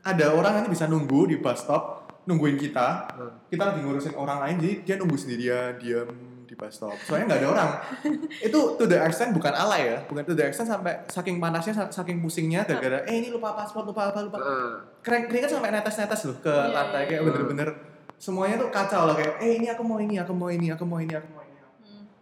ada 0.00 0.26
orang 0.30 0.62
yang 0.62 0.68
bisa 0.68 0.86
nunggu 0.86 1.26
di 1.26 1.36
bus 1.36 1.58
stop 1.58 1.82
nungguin 2.24 2.54
kita 2.56 3.08
Hmm. 3.10 3.34
kita 3.46 3.62
lagi 3.66 3.80
ngurusin 3.80 4.14
orang 4.14 4.38
lain 4.38 4.56
jadi 4.58 4.74
dia 4.82 4.94
nunggu 4.94 5.16
sendirian 5.16 5.74
diam 5.76 6.08
di 6.44 6.54
bus 6.54 6.70
stop 6.70 6.94
soalnya 7.02 7.24
nggak 7.26 7.40
ada 7.40 7.48
orang 7.50 7.70
itu 8.46 8.58
to 8.74 8.84
the 8.84 8.96
extent 8.96 9.32
bukan 9.32 9.50
alay 9.50 9.90
ya 9.90 9.98
bukan 10.06 10.22
to 10.22 10.32
the 10.32 10.44
extent 10.44 10.64
sampai 10.66 11.02
saking 11.06 11.36
panasnya 11.36 11.74
sa- 11.74 11.90
saking 11.90 12.20
pusingnya 12.20 12.62
gara-gara 12.62 13.02
eh 13.04 13.16
ini 13.16 13.28
lupa 13.28 13.52
paspor 13.54 13.82
lupa 13.82 14.08
apa 14.08 14.22
lupa 14.22 14.38
Heeh. 14.38 14.70
keren 15.02 15.22
keringat 15.24 15.50
sampai 15.50 15.68
netes-netes 15.70 16.20
loh 16.24 16.36
ke 16.38 16.48
Iya, 16.48 16.70
lantai 16.70 17.00
iya, 17.00 17.06
kayak 17.06 17.18
iya. 17.18 17.26
bener-bener 17.26 17.68
semuanya 18.16 18.56
tuh 18.56 18.68
kacau 18.68 19.02
lah 19.04 19.14
kayak 19.14 19.34
eh 19.38 19.50
ini 19.56 19.66
aku 19.66 19.82
mau 19.82 19.98
ini 19.98 20.16
aku 20.16 20.32
mau 20.32 20.48
ini 20.48 20.68
aku 20.68 20.84
mau 20.84 20.98
ini 20.98 21.12
aku 21.12 21.26
mau 21.26 21.36
Hmm. 21.37 21.37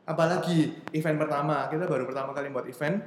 Apalagi 0.06 0.86
event 0.94 1.18
pertama 1.18 1.66
kita 1.66 1.84
baru 1.84 2.06
pertama 2.06 2.30
kali 2.30 2.54
buat 2.54 2.70
event 2.70 3.02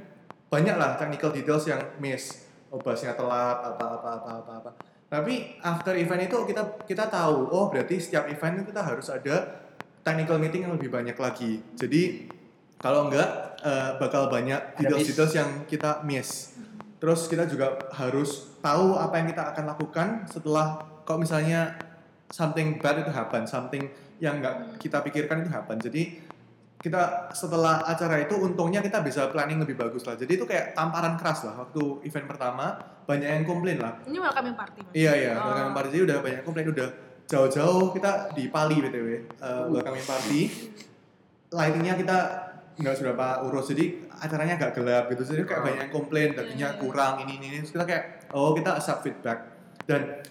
banyak 0.50 0.76
lah 0.76 0.98
technical 0.98 1.30
details 1.32 1.70
yang 1.70 1.80
miss. 2.02 2.50
Oh 2.70 2.78
busnya 2.82 3.14
telat 3.14 3.58
apa 3.66 3.86
apa 3.98 4.10
apa 4.20 4.30
apa 4.44 4.52
apa. 4.62 4.72
Tapi 5.10 5.58
after 5.62 5.98
event 5.98 6.30
itu 6.30 6.38
kita 6.46 6.86
kita 6.86 7.10
tahu 7.10 7.50
oh 7.50 7.70
berarti 7.70 7.98
setiap 7.98 8.30
event 8.30 8.62
itu 8.62 8.74
kita 8.74 8.82
harus 8.82 9.08
ada 9.10 9.66
technical 10.06 10.38
meeting 10.38 10.66
yang 10.66 10.74
lebih 10.74 10.90
banyak 10.90 11.18
lagi. 11.18 11.62
Jadi 11.78 12.30
kalau 12.82 13.10
enggak 13.10 13.58
eh, 13.62 13.90
bakal 13.98 14.30
banyak 14.30 14.78
details 14.78 15.06
details 15.06 15.34
yang 15.34 15.50
kita 15.66 16.02
miss. 16.06 16.58
Terus 17.00 17.32
kita 17.32 17.48
juga 17.48 17.80
harus 17.96 18.60
tahu 18.60 19.00
apa 19.00 19.22
yang 19.22 19.32
kita 19.32 19.56
akan 19.56 19.66
lakukan 19.72 20.08
setelah 20.28 20.82
kalau 21.08 21.24
misalnya 21.24 21.78
something 22.30 22.78
bad 22.78 23.02
itu 23.02 23.10
happen 23.10 23.48
something 23.50 23.90
yang 24.22 24.42
enggak 24.42 24.78
kita 24.82 25.02
pikirkan 25.02 25.46
itu 25.46 25.50
happen. 25.50 25.78
Jadi 25.82 26.29
kita 26.80 27.28
setelah 27.36 27.84
acara 27.84 28.24
itu 28.24 28.40
untungnya 28.40 28.80
kita 28.80 29.04
bisa 29.04 29.28
planning 29.28 29.60
lebih 29.60 29.76
bagus 29.76 30.08
lah. 30.08 30.16
Jadi 30.16 30.32
itu 30.32 30.48
kayak 30.48 30.72
tamparan 30.72 31.20
keras 31.20 31.44
lah 31.44 31.60
waktu 31.60 32.08
event 32.08 32.24
pertama 32.26 32.80
banyak 33.04 33.28
yang 33.28 33.44
komplain 33.44 33.78
lah. 33.78 34.00
Ini 34.02 34.16
welcoming 34.16 34.56
party. 34.56 34.80
maksudnya? 34.82 34.96
Iya 34.96 35.12
iya, 35.14 35.32
Oh. 35.36 35.52
welcoming 35.52 35.76
party 35.76 35.88
jadi 35.92 36.04
udah 36.08 36.18
banyak 36.20 36.38
yang 36.40 36.48
komplain 36.48 36.68
udah 36.72 36.90
jauh-jauh 37.28 37.86
kita 37.92 38.12
di 38.32 38.44
Pali 38.48 38.78
btw 38.80 39.08
uh, 39.38 39.68
welcoming 39.68 40.08
party. 40.08 40.42
Lightingnya 41.50 41.94
kita 41.96 42.18
nggak 42.80 42.96
seberapa 42.96 43.44
urus 43.44 43.68
jadi 43.68 43.86
acaranya 44.16 44.56
agak 44.56 44.72
gelap 44.74 45.12
gitu 45.12 45.28
jadi 45.28 45.44
kayak 45.44 45.60
Oh. 45.60 45.66
banyak 45.68 45.80
yang 45.82 45.92
komplain 45.92 46.28
tadinya 46.32 46.68
kurang 46.80 47.20
ini 47.20 47.36
ini 47.36 47.46
ini 47.50 47.58
Terus 47.60 47.76
kita 47.76 47.84
kayak 47.84 48.04
oh 48.32 48.56
kita 48.56 48.80
accept 48.80 49.04
feedback 49.04 49.40
dan 49.84 50.24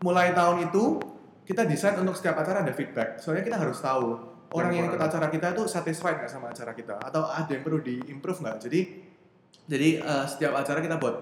mulai 0.00 0.32
tahun 0.32 0.64
itu 0.64 0.96
kita 1.44 1.68
desain 1.68 2.00
untuk 2.00 2.16
setiap 2.16 2.40
acara 2.40 2.64
ada 2.64 2.72
feedback 2.72 3.20
soalnya 3.20 3.44
kita 3.44 3.60
harus 3.60 3.76
tahu 3.76 4.29
orang 4.50 4.70
yang 4.72 4.84
ikut 4.86 4.98
acara 4.98 5.26
kita 5.26 5.52
itu 5.52 5.62
satisfied 5.64 6.18
nggak 6.18 6.28
sama 6.28 6.50
acara 6.50 6.72
kita? 6.72 6.96
Atau 6.96 7.22
ada 7.22 7.46
yang 7.46 7.62
perlu 7.62 7.78
diimprove 7.78 8.38
nggak? 8.38 8.56
Jadi 8.60 8.80
jadi 9.64 9.88
eh, 9.98 10.24
setiap 10.26 10.54
acara 10.54 10.78
kita 10.78 10.96
buat 10.96 11.16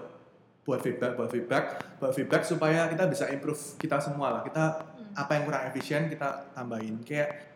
buat 0.59 0.79
feedback 0.79 1.13
buat 1.13 1.29
feedback 1.29 1.63
buat 1.97 2.13
feedback 2.13 2.41
supaya 2.43 2.85
kita 2.85 3.05
bisa 3.05 3.25
improve 3.27 3.57
kita 3.77 3.97
semua 3.97 4.29
lah. 4.31 4.41
Kita 4.41 4.63
Hmm. 4.99 5.17
apa 5.17 5.31
yang 5.33 5.43
kurang 5.43 5.63
efisien 5.65 6.05
kita 6.05 6.53
tambahin. 6.53 7.01
Kayak 7.01 7.49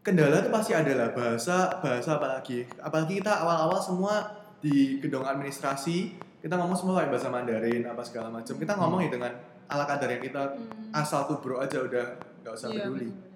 kendala 0.00 0.40
tuh 0.40 0.50
pasti 0.50 0.72
ada 0.72 0.92
lah. 0.92 1.08
Bahasa 1.10 1.80
bahasa 1.80 2.16
apalagi. 2.16 2.68
Apalagi 2.76 3.20
kita 3.20 3.40
awal-awal 3.40 3.80
semua 3.80 4.14
di 4.58 5.00
gedung 5.00 5.24
administrasi 5.24 6.16
kita 6.40 6.56
ngomong 6.56 6.72
semua 6.72 7.00
pakai 7.00 7.12
bahasa 7.12 7.28
Mandarin 7.28 7.84
apa 7.84 8.00
segala 8.00 8.28
macam. 8.28 8.52
Kita 8.52 8.72
ngomong 8.76 9.00
ya 9.00 9.10
dengan 9.10 9.32
ala 9.66 9.84
kadar 9.86 10.08
yang 10.10 10.20
kita 10.20 10.42
Hmm. 10.50 10.92
asal 10.92 11.24
tuh 11.24 11.38
bro 11.38 11.60
aja 11.60 11.80
udah 11.80 12.04
nggak 12.42 12.52
usah 12.52 12.68
Iya, 12.68 12.84
peduli. 12.84 13.08
bener-bener. 13.08 13.29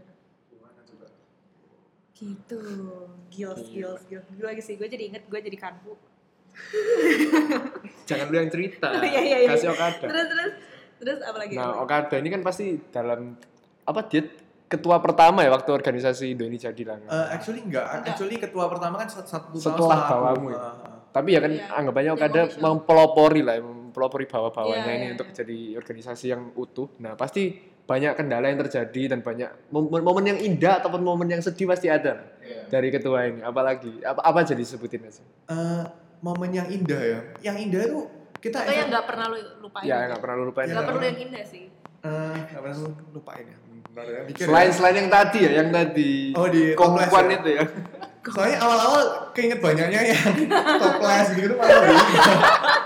Gitu, 2.14 2.60
gils, 3.26 3.60
gils, 3.74 4.02
gils. 4.06 4.26
Gue 4.38 4.46
lagi 4.46 4.62
sih, 4.62 4.78
gue 4.78 4.86
jadi 4.86 5.10
inget 5.10 5.26
gue 5.26 5.40
jadi 5.42 5.58
kanpu. 5.58 5.98
Jangan 8.08 8.26
lu 8.30 8.36
yang 8.38 8.50
cerita. 8.54 8.88
Iya, 9.02 9.20
iya, 9.20 9.36
iya. 9.42 9.48
Kasih 9.50 9.74
Okada. 9.74 10.06
Terus, 10.06 10.26
terus, 10.30 10.52
terus 11.02 11.18
apa 11.26 11.36
lagi? 11.42 11.54
Nah? 11.58 11.82
Okada 11.82 12.14
ini 12.22 12.28
kan 12.30 12.40
pasti 12.46 12.78
dalam 12.94 13.34
apa 13.84 14.00
dia 14.06 14.22
ketua 14.70 14.96
pertama 15.02 15.44
ya 15.44 15.50
waktu 15.52 15.70
organisasi 15.74 16.34
Indo 16.38 16.46
ini 16.46 16.56
jadi 16.56 16.82
lah. 16.86 16.96
Eh, 17.02 17.26
actually 17.34 17.66
enggak. 17.66 17.84
Enggak. 17.84 18.14
actually 18.14 18.36
ketua 18.38 18.64
pertama 18.70 18.94
kan 19.02 19.08
satu, 19.10 19.26
satu 19.26 19.50
tahun 19.58 19.60
Setelah 19.60 19.98
bawamu 20.06 20.46
ya? 20.54 20.60
Tapi 21.14 21.28
ya 21.30 21.40
kan 21.42 21.52
Iya. 21.54 21.66
anggapannya 21.78 22.10
Okada 22.14 22.40
mempelopori 22.58 23.42
lah, 23.46 23.54
mempelopori 23.62 24.26
bawah-bawahnya 24.26 24.90
Iya, 24.90 24.98
ini 24.98 25.06
iya, 25.06 25.14
untuk 25.14 25.28
iya. 25.30 25.36
jadi 25.42 25.58
organisasi 25.78 26.26
yang 26.30 26.42
utuh. 26.58 26.90
Nah, 26.98 27.14
pasti 27.14 27.54
banyak 27.84 28.12
kendala 28.14 28.46
yang 28.46 28.56
terjadi 28.58 29.12
dan 29.12 29.20
banyak 29.20 29.50
momen, 29.68 30.00
momen 30.00 30.24
yang 30.26 30.38
indah 30.38 30.80
ataupun 30.80 31.00
momen 31.00 31.28
yang 31.28 31.40
sedih 31.40 31.66
pasti 31.66 31.86
ada 31.86 32.16
Iya. 32.40 32.68
dari 32.70 32.88
ketua 32.88 33.24
ini. 33.24 33.40
Apalagi 33.40 34.00
apa 34.00 34.20
apa 34.20 34.40
jadi 34.42 34.60
sebutin 34.60 35.04
aja. 35.04 35.20
Eh, 35.48 35.84
momen 36.20 36.50
yang 36.50 36.64
indah 36.66 37.00
ya. 37.00 37.18
Yang 37.42 37.56
indah 37.62 37.82
itu 37.82 38.00
kita 38.38 38.60
Atau 38.60 38.72
yang 38.72 38.88
nggak 38.88 39.04
pernah 39.04 39.26
lu 39.28 39.38
lupain? 39.60 39.84
Ya 39.84 39.96
nggak 40.06 40.20
pernah 40.20 40.34
lu 40.34 40.44
lupain. 40.46 40.66
Nggak 40.66 40.84
perlu 40.86 41.02
yang 41.02 41.18
indah 41.22 41.44
sih. 41.44 41.64
Eh, 42.00 42.36
nggak 42.46 42.60
pernah 42.60 42.76
lu 42.78 42.88
lupain 43.12 43.44
ya. 43.44 43.56
Bentar 43.84 44.04
ya, 44.10 44.20
Selain 44.34 44.68
ya. 44.68 44.74
selain 44.74 44.96
yang 44.98 45.08
tadi 45.08 45.38
ya, 45.40 45.50
yang 45.54 45.68
tadi 45.70 46.10
Oh, 46.34 46.48
di 46.48 46.74
toples 46.74 47.06
ya? 47.06 47.36
itu 47.36 47.50
ya. 47.52 47.64
Soalnya 48.24 48.56
awal-awal 48.58 49.02
keinget 49.30 49.60
banyaknya 49.60 50.00
yang 50.10 50.24
toples 50.82 51.28
gitu 51.32 51.54
malah 51.54 51.80
lebih, 51.84 52.08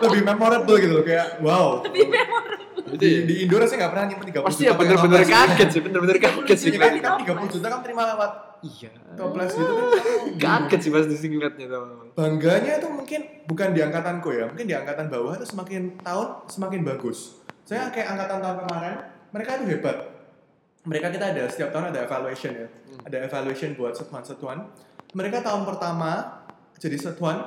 lebih 0.03 0.21
memorable 0.23 0.77
gitu 0.77 0.93
loh 0.93 1.05
kayak 1.07 1.39
wow. 1.41 1.81
Lebih 1.83 2.07
memorable. 2.07 2.67
Di, 2.95 3.09
ya. 3.09 3.21
di 3.25 3.35
Indo 3.43 3.57
rasanya 3.57 3.79
nggak 3.81 3.93
pernah 3.93 4.07
nyimpen 4.07 4.27
30 4.31 4.47
Pasti 4.47 4.57
juta 4.57 4.65
ya 4.65 4.73
pakai 4.73 4.87
bener-bener 4.89 5.19
toples. 5.19 5.31
kaget 5.31 5.69
sih, 5.69 5.81
bener-bener 5.81 6.17
kaget 6.19 6.57
sih. 6.57 6.69
Iya 6.69 6.79
kan, 6.79 6.93
kan 6.97 7.15
30 7.45 7.55
juta 7.55 7.67
kan 7.67 7.81
terima 7.83 8.03
lewat 8.07 8.33
Iya. 8.59 8.91
toples 9.15 9.51
gitu 9.53 9.73
kan. 9.73 9.87
Kaget 10.37 10.81
sih 10.81 10.91
pas 10.91 11.05
di 11.05 11.15
sini 11.15 11.33
ngeliatnya 11.35 11.67
teman-teman. 11.67 12.07
Bangganya 12.13 12.73
itu 12.77 12.89
mungkin 12.89 13.21
bukan 13.45 13.69
di 13.71 13.81
angkatanku 13.81 14.29
ya, 14.31 14.45
mungkin 14.47 14.65
di 14.65 14.75
angkatan 14.75 15.07
bawah 15.07 15.33
itu 15.35 15.47
semakin 15.47 15.83
tahun 15.99 16.29
semakin 16.47 16.81
bagus. 16.83 17.39
Saya 17.63 17.89
kayak 17.89 18.09
angkatan 18.11 18.39
tahun 18.41 18.57
kemarin, 18.63 18.97
mereka 19.31 19.51
itu 19.57 19.65
hebat. 19.69 19.97
Mereka 20.83 21.07
kita 21.11 21.25
ada 21.29 21.43
setiap 21.47 21.69
tahun 21.69 21.93
ada 21.93 22.01
evaluation 22.03 22.53
ya, 22.55 22.65
Hmm. 22.65 23.05
ada 23.05 23.17
evaluation 23.23 23.75
buat 23.75 23.93
setuan-setuan. 23.93 24.73
Mereka 25.11 25.41
tahun 25.41 25.63
pertama 25.63 26.41
jadi 26.75 26.97
setuan, 26.97 27.45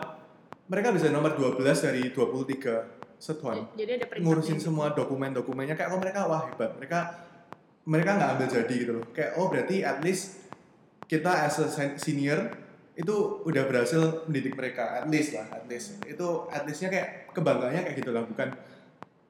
mereka 0.66 0.92
bisa 0.92 1.08
nomor 1.08 1.34
12 1.34 1.58
dari 1.82 2.10
23 2.10 3.01
setuan. 3.22 3.70
Jadi 3.78 4.02
ada 4.02 4.06
ngurusin 4.18 4.58
gitu. 4.58 4.74
semua 4.74 4.98
dokumen-dokumennya. 4.98 5.78
Kayak 5.78 5.94
oh 5.94 6.02
mereka 6.02 6.26
wah 6.26 6.50
hebat. 6.50 6.74
Mereka 6.82 7.00
mereka 7.86 8.10
nggak 8.18 8.30
ambil 8.36 8.48
jadi 8.50 8.74
gitu 8.74 8.92
loh. 8.98 9.06
Kayak 9.14 9.38
oh 9.38 9.46
berarti 9.54 9.86
at 9.86 10.02
least 10.02 10.42
kita 11.06 11.30
as 11.30 11.62
a 11.62 11.70
sen- 11.70 12.02
senior 12.02 12.50
itu 12.98 13.46
udah 13.46 13.64
berhasil 13.70 14.26
mendidik 14.26 14.58
mereka. 14.58 15.06
At 15.06 15.06
least 15.08 15.38
lah 15.38 15.46
at 15.54 15.70
least. 15.70 16.02
Itu 16.02 16.50
at 16.50 16.66
leastnya 16.66 16.90
kayak 16.90 17.30
kebanggaannya 17.38 17.82
kayak 17.86 17.98
gitulah 18.02 18.26
bukan 18.26 18.50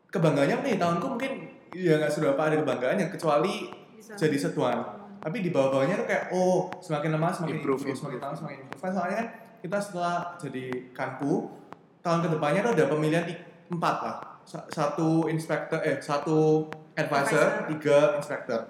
kebanggaannya 0.08 0.56
nih? 0.64 0.76
Tahunku 0.80 1.08
mungkin 1.12 1.32
ya 1.76 2.00
nggak 2.00 2.12
seberapa 2.12 2.40
ada 2.40 2.56
kebanggaannya 2.64 3.12
kecuali 3.12 3.68
Bisa. 4.00 4.16
jadi 4.16 4.38
setuan. 4.40 4.80
Tapi 5.22 5.38
di 5.46 5.54
bawah-bawahnya 5.54 6.02
tuh 6.02 6.08
kayak 6.08 6.34
oh 6.34 6.72
semakin 6.82 7.14
lama 7.14 7.30
semakin 7.30 7.62
Improve, 7.62 7.86
improve, 7.86 8.00
semakin 8.00 8.20
lama 8.24 8.36
semakin 8.40 8.58
improve. 8.66 8.82
Kan 8.82 8.92
soalnya 8.96 9.18
kan 9.20 9.28
kita 9.62 9.78
setelah 9.78 10.16
jadi 10.42 10.66
kanpu 10.96 11.54
tahun 12.02 12.20
ke 12.26 12.30
depannya 12.34 12.60
tuh 12.66 12.74
ada 12.74 12.86
pemilihan 12.90 13.26
empat 13.72 13.96
lah 14.02 14.18
Sa- 14.42 14.68
satu 14.68 15.26
inspektor 15.28 15.80
eh 15.80 15.98
satu 15.98 16.68
advisor, 16.92 17.40
Advisor. 17.40 17.72
tiga 17.72 17.98
inspektor 18.16 18.62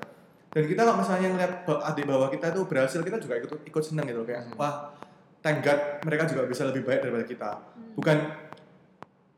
dan 0.52 0.64
kita 0.68 0.84
kalau 0.84 1.00
misalnya 1.00 1.28
ngeliat 1.32 1.54
adik 1.64 2.06
bawah 2.06 2.28
kita 2.28 2.52
tuh 2.52 2.68
berhasil 2.68 3.00
kita 3.00 3.18
juga 3.18 3.40
ikut 3.40 3.66
ikut 3.66 3.84
seneng 3.84 4.06
gitu 4.06 4.22
kayak 4.22 4.52
Hmm. 4.52 4.56
wah 4.56 4.74
God 5.42 5.80
mereka 6.06 6.28
juga 6.28 6.46
bisa 6.46 6.64
lebih 6.64 6.86
baik 6.86 7.02
daripada 7.02 7.26
kita 7.26 7.50
Hmm. 7.56 7.96
bukan 7.96 8.18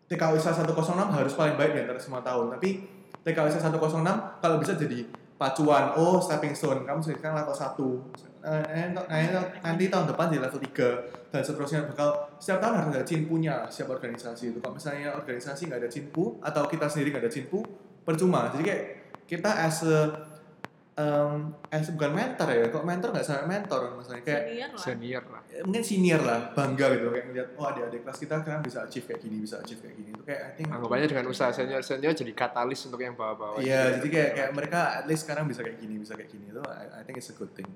TKWISA 0.04 0.52
106 0.54 0.76
harus 1.10 1.34
paling 1.34 1.56
baik 1.56 1.71
di 1.73 1.80
antara 1.80 1.97
semua 1.97 2.19
tahun 2.19 2.52
tapi 2.52 2.86
TKWISA 3.23 3.63
106 3.63 4.04
kalau 4.38 4.58
bisa 4.60 4.76
jadi 4.76 5.08
pacuan 5.34 5.95
oh 5.95 6.19
stepping 6.19 6.52
stone 6.52 6.84
kamu 6.84 6.99
sekarang 6.99 7.39
level 7.39 7.56
1 7.56 8.33
Eh, 8.43 8.65
eh, 8.75 8.91
eh, 8.91 9.27
nanti 9.63 9.88
tahun 9.88 10.12
depan 10.12 10.27
jadi 10.27 10.43
level 10.43 10.60
3 10.60 11.32
dan 11.32 11.41
seterusnya 11.47 11.88
bakal 11.88 12.27
setiap 12.36 12.60
tahun 12.60 12.75
harus 12.75 12.89
ada 12.91 13.08
cimpunya 13.08 13.56
setiap 13.71 13.95
organisasi 13.95 14.51
itu 14.51 14.60
kalau 14.60 14.75
misalnya 14.75 15.15
organisasi 15.15 15.71
nggak 15.71 15.79
ada 15.79 15.88
cimpu 15.88 16.43
atau 16.43 16.67
kita 16.67 16.91
sendiri 16.91 17.15
nggak 17.15 17.23
ada 17.23 17.32
cimpu 17.32 17.63
percuma 18.03 18.51
jadi 18.51 18.63
kayak 18.67 18.84
kita 19.32 19.47
as 19.47 19.88
a 19.88 20.27
um, 20.99 21.56
as 21.71 21.88
bukan 21.95 22.12
mentor 22.12 22.51
ya 22.51 22.67
kok 22.67 22.84
mentor 22.84 23.15
nggak 23.15 23.23
sampai 23.23 23.47
mentor 23.47 23.95
maksudnya 23.95 24.21
kayak 24.27 24.43
Senior 24.43 24.69
lah. 24.75 24.84
Senior 24.84 25.23
lah. 25.23 25.41
mungkin 25.63 25.84
senior 25.88 26.21
lah 26.27 26.39
bangga 26.51 26.88
gitu 26.99 27.08
kayak 27.15 27.25
ngeliat 27.32 27.47
oh 27.56 27.65
adik-adik 27.71 27.99
kelas 28.03 28.17
kita 28.19 28.36
sekarang 28.43 28.62
bisa 28.67 28.79
achieve 28.84 29.06
kayak 29.08 29.21
gini 29.23 29.36
bisa 29.39 29.56
achieve 29.63 29.79
kayak 29.79 29.95
gini 29.95 30.10
itu 30.12 30.23
kayak 30.27 30.41
I 30.43 30.51
think 30.60 30.67
Anggapannya 30.67 31.08
dengan 31.08 31.25
usaha 31.32 31.49
senior-senior 31.56 32.12
jadi 32.12 32.34
katalis 32.36 32.84
untuk 32.91 32.99
yang 32.99 33.15
bawah-bawah. 33.15 33.63
iya 33.63 33.95
jadi 34.03 34.08
kayak 34.12 34.32
kayak 34.36 34.51
mereka 34.51 34.79
at 34.99 35.08
least 35.08 35.23
sekarang 35.23 35.47
bisa 35.47 35.63
kayak 35.63 35.79
gini 35.79 35.95
bisa 35.95 36.13
kayak 36.19 36.27
gini 36.27 36.51
itu 36.51 36.60
I, 36.67 36.99
I 36.99 37.01
think 37.08 37.15
it's 37.15 37.32
a 37.32 37.38
good 37.39 37.56
thing. 37.56 37.71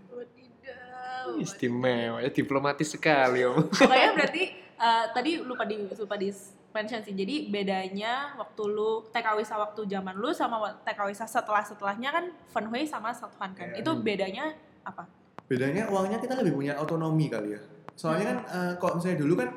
Istimewa, 1.35 2.23
ya 2.23 2.29
diplomatis 2.31 2.87
sekali 2.87 3.43
om. 3.43 3.67
Pokoknya 3.83 4.11
berarti 4.15 4.43
eh, 4.55 5.05
tadi 5.11 5.31
lupa 5.43 5.67
di 5.67 5.75
lupa 5.83 6.15
di 6.15 6.31
mention 6.71 7.03
sih. 7.03 7.11
Jadi 7.11 7.51
bedanya 7.51 8.37
waktu 8.39 8.63
lu 8.69 9.03
TKWISA 9.11 9.55
waktu 9.59 9.81
zaman 9.89 10.15
lu 10.15 10.31
sama 10.31 10.79
TKWISA 10.87 11.25
setelah 11.27 11.63
setelahnya 11.65 12.09
kan 12.13 12.25
Funway 12.53 12.87
sama 12.87 13.11
Satuan 13.11 13.51
kan. 13.51 13.75
Iya. 13.75 13.83
Itu 13.83 13.97
bedanya 13.99 14.55
apa? 14.87 15.17
bedanya 15.47 15.87
uangnya 15.87 16.19
kita 16.19 16.35
lebih 16.43 16.59
punya 16.59 16.75
otonomi 16.75 17.31
kali 17.31 17.55
ya 17.55 17.61
soalnya 17.97 18.25
kan 18.35 18.37
eh, 18.45 18.73
kalau 18.77 18.99
misalnya 18.99 19.19
dulu 19.23 19.33
kan 19.39 19.49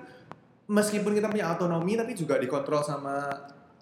meskipun 0.71 1.13
kita 1.19 1.29
punya 1.29 1.51
otonomi 1.51 1.99
tapi 1.99 2.15
juga 2.15 2.39
dikontrol 2.39 2.81
sama 2.81 3.27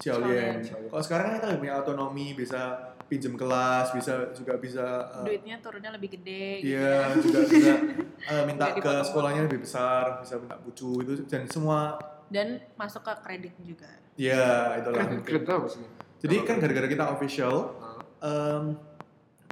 Jiaolian. 0.01 0.65
kalau 0.89 1.03
sekarang 1.05 1.25
kan 1.29 1.33
kita 1.39 1.47
lebih 1.53 1.61
punya 1.69 1.75
otonomi 1.79 2.33
bisa 2.33 2.91
pinjem 3.09 3.33
kelas 3.33 3.89
bisa 3.91 4.29
juga 4.31 4.53
bisa 4.55 4.85
eh, 5.19 5.25
Duitnya 5.33 5.57
turunnya 5.57 5.91
lebih 5.91 6.13
gede. 6.13 6.61
gitu 6.61 6.77
Iya, 6.77 6.93
ya. 7.09 7.17
juga 7.17 7.39
bisa 7.43 7.73
eh, 8.31 8.43
minta 8.45 8.65
ke 8.71 8.93
sekolahnya 9.03 9.41
lebih 9.49 9.65
besar, 9.65 10.21
bisa 10.21 10.37
minta 10.37 10.55
bucu 10.55 11.01
itu 11.01 11.25
dan 11.25 11.49
semua 11.49 11.97
Dan 12.29 12.61
masuk 12.77 13.01
ke 13.01 13.13
kredit 13.25 13.53
juga. 13.59 13.89
ya 14.13 14.77
itulah. 14.77 15.01
Keren, 15.01 15.25
keren 15.25 15.43
tau 15.43 15.65
sih. 15.65 15.81
Jadi 16.21 16.45
kan 16.45 16.61
gara-gara 16.61 16.85
kita 16.85 17.09
official, 17.09 17.73
em, 18.21 18.77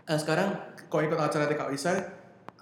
eh, 0.06 0.20
sekarang 0.22 0.54
kalau 0.86 1.02
ikut 1.04 1.18
acara 1.18 1.50
TKWISA 1.50 1.92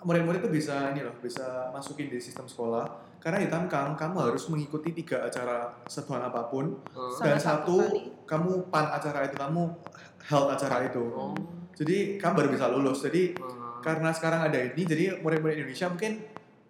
murid-murid 0.02 0.40
itu 0.40 0.52
bisa 0.54 0.94
ini 0.94 1.02
loh, 1.02 1.18
bisa 1.20 1.68
masukin 1.70 2.08
di 2.08 2.22
sistem 2.22 2.46
sekolah. 2.46 2.86
Karena 3.18 3.42
di 3.42 3.50
Tamkang 3.50 3.98
kamu 3.98 4.22
harus 4.22 4.46
mengikuti 4.48 4.94
tiga 4.94 5.26
acara 5.26 5.82
setuan 5.84 6.22
apa 6.22 6.46
pun. 6.46 6.78
Sama 7.18 7.26
dan 7.26 7.42
satu 7.42 7.82
satu 7.82 7.98
kamu 8.24 8.70
pan 8.70 8.86
acara 8.88 9.26
itu, 9.26 9.34
kamu 9.34 9.64
held 10.26 10.48
acara 10.50 10.84
itu. 10.84 11.02
Oh. 11.08 11.34
Jadi 11.74 12.16
kamu 12.16 12.34
baru 12.36 12.50
bisa 12.50 12.66
lulus. 12.68 13.00
Jadi 13.02 13.36
karena 13.80 14.10
sekarang 14.10 14.42
ada 14.44 14.58
ini, 14.58 14.82
jadi 14.82 15.20
murid-murid 15.20 15.56
Indonesia 15.58 15.88
mungkin 15.88 16.24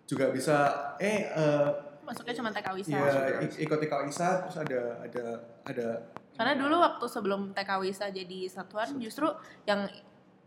juga 0.03 0.29
bisa 0.29 0.57
eh 0.97 1.25
eh, 1.25 1.67
Masuknya 2.01 2.35
cuma 2.35 2.49
TKWISA. 2.51 2.93
Iya, 2.93 3.11
ik- 3.41 3.59
ikut 3.59 3.77
TKWISA 3.79 4.27
terus 4.43 4.57
ada 4.59 4.81
ada 5.01 5.25
ada 5.63 5.87
Karena 6.31 6.53
dulu 6.53 6.77
waktu 6.77 7.05
sebelum 7.07 7.41
TKWISA 7.49 8.11
jadi 8.11 8.39
satuan 8.45 8.99
justru 8.99 9.25
yang 9.63 9.87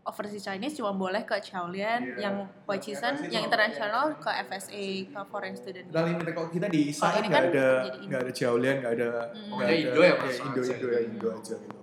overseas 0.01 0.39
Chinese 0.41 0.73
cuma 0.73 0.89
boleh 0.91 1.21
ke 1.21 1.35
Shaolin, 1.37 2.01
Iya. 2.07 2.15
yang 2.21 2.35
Waichisan, 2.63 3.13
FSA 3.17 3.29
yang 3.29 3.43
internasional 3.43 4.15
ke 4.15 4.31
FSA, 4.31 4.83
ke 5.07 5.21
Foreign 5.27 5.53
Student. 5.53 5.89
Kali 5.89 6.13
ini 6.13 6.31
kalau 6.31 6.47
kita 6.47 6.67
di 6.67 6.79
ISA 6.87 7.03
Oh, 7.03 7.11
kan 7.11 7.21
nggak 7.21 7.29
kan 7.29 7.43
ada 7.49 7.67
Indo. 7.83 8.07
nggak 8.07 8.19
ada 8.19 8.31
Jiaolian, 8.31 8.75
nggak 8.79 8.93
ada 8.95 9.09
Hmm. 9.27 9.59
ada- 9.59 9.75
Indo 9.75 9.99
ya, 9.99 10.07
iya, 10.07 10.13
Mas, 10.15 10.37
Indo 10.39 10.59
aja. 10.61 10.71
Indo 10.71 10.87
ya 10.87 10.99
Indo 11.01 11.27
aja 11.29 11.55
gitu. 11.57 11.78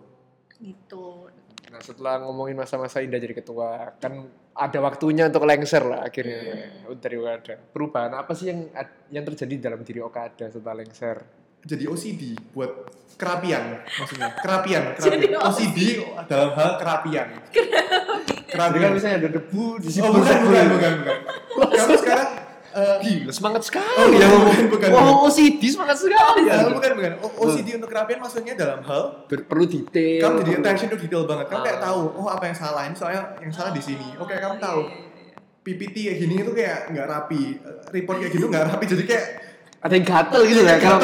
Gitu. 0.59 1.29
Nah 1.67 1.81
setelah 1.81 2.23
ngomongin 2.23 2.55
masa-masa 2.55 3.01
indah 3.01 3.19
jadi 3.19 3.35
ketua, 3.35 3.93
kan 3.99 4.25
ada 4.53 4.79
waktunya 4.79 5.27
untuk 5.27 5.45
lengser 5.45 5.83
lah 5.83 6.01
akhirnya 6.03 6.39
Hmm. 6.87 6.97
dari 6.97 7.17
Okada. 7.17 7.55
Perubahan 7.67 8.13
apa 8.15 8.33
sih 8.33 8.49
yang 8.49 8.71
yang 9.11 9.25
terjadi 9.25 9.69
dalam 9.69 9.83
diri 9.83 9.99
Okada 9.99 10.47
setelah 10.47 10.79
lengser? 10.79 11.21
Jadi 11.61 11.85
OCD 11.85 12.23
buat 12.53 12.71
kerapian 13.17 13.83
maksudnya 13.83 14.31
kerapian, 14.39 14.95
Jadi 14.97 15.27
kerapian. 15.27 15.41
OCD 15.43 15.79
dalam 16.25 16.51
hal 16.53 16.71
kerapian. 16.79 17.29
Jadi 17.51 17.67
kan 17.67 18.71
Kerapian. 18.71 18.91
misalnya 18.95 19.17
ada 19.19 19.31
debu 19.35 19.65
di 19.83 19.89
Oh 19.99 20.13
bukan 20.15 20.37
bukan 20.47 20.65
bukan 20.71 20.93
bukan. 21.03 21.17
Kamu 21.77 21.95
sekarang 21.99 22.29
eh, 22.77 22.97
Gila 23.01 23.33
semangat 23.33 23.63
sekali 23.65 23.97
Oh, 23.97 24.09
ya. 24.13 24.29
bukan, 24.29 24.65
bukan, 24.69 24.89
Wow, 24.91 25.01
bukan. 25.01 25.27
OCD 25.27 25.63
semangat 25.67 25.97
sekali. 25.97 26.41
ya, 26.45 26.69
bukan 26.69 26.91
bukan. 26.93 27.13
O- 27.19 27.35
OCD 27.43 27.69
untuk 27.75 27.89
kerapian 27.89 28.19
maksudnya 28.19 28.53
dalam 28.53 28.81
hal 28.83 29.03
Ber- 29.25 29.45
perlu 29.45 29.65
detail. 29.65 30.21
kamu 30.23 30.37
jadi 30.43 30.53
attention 30.61 30.89
to 30.89 30.99
detail 30.99 31.25
banget. 31.25 31.47
Kamu 31.49 31.63
kayak 31.63 31.79
Ah. 31.79 31.85
tahu, 31.87 32.01
oh 32.15 32.29
apa 32.29 32.45
yang 32.45 32.55
salah 32.55 32.83
ini 32.85 32.93
soalnya 32.93 33.23
yang 33.39 33.51
salah 33.51 33.71
di 33.71 33.81
sini. 33.81 34.13
Oke, 34.17 34.35
kamu 34.35 34.55
Oh, 34.55 34.63
tahu. 34.63 34.81
iya, 34.83 34.93
iya, 34.93 35.05
iya. 35.27 35.35
PPT 35.59 35.97
kayak 36.05 36.19
gini 36.21 36.35
itu 36.39 36.53
kayak 36.53 36.79
nggak 36.89 37.07
rapi, 37.07 37.43
Eh, 37.57 37.77
report 37.93 38.17
kayak 38.19 38.33
gitu 38.33 38.47
nggak 38.47 38.65
rapi. 38.69 38.85
Jadi 38.87 39.05
kayak 39.05 39.27
ada 39.79 39.93
yang 39.93 40.07
gatel 40.07 40.43
gitu 40.45 40.61
lah 40.61 40.77
kalau 40.77 40.99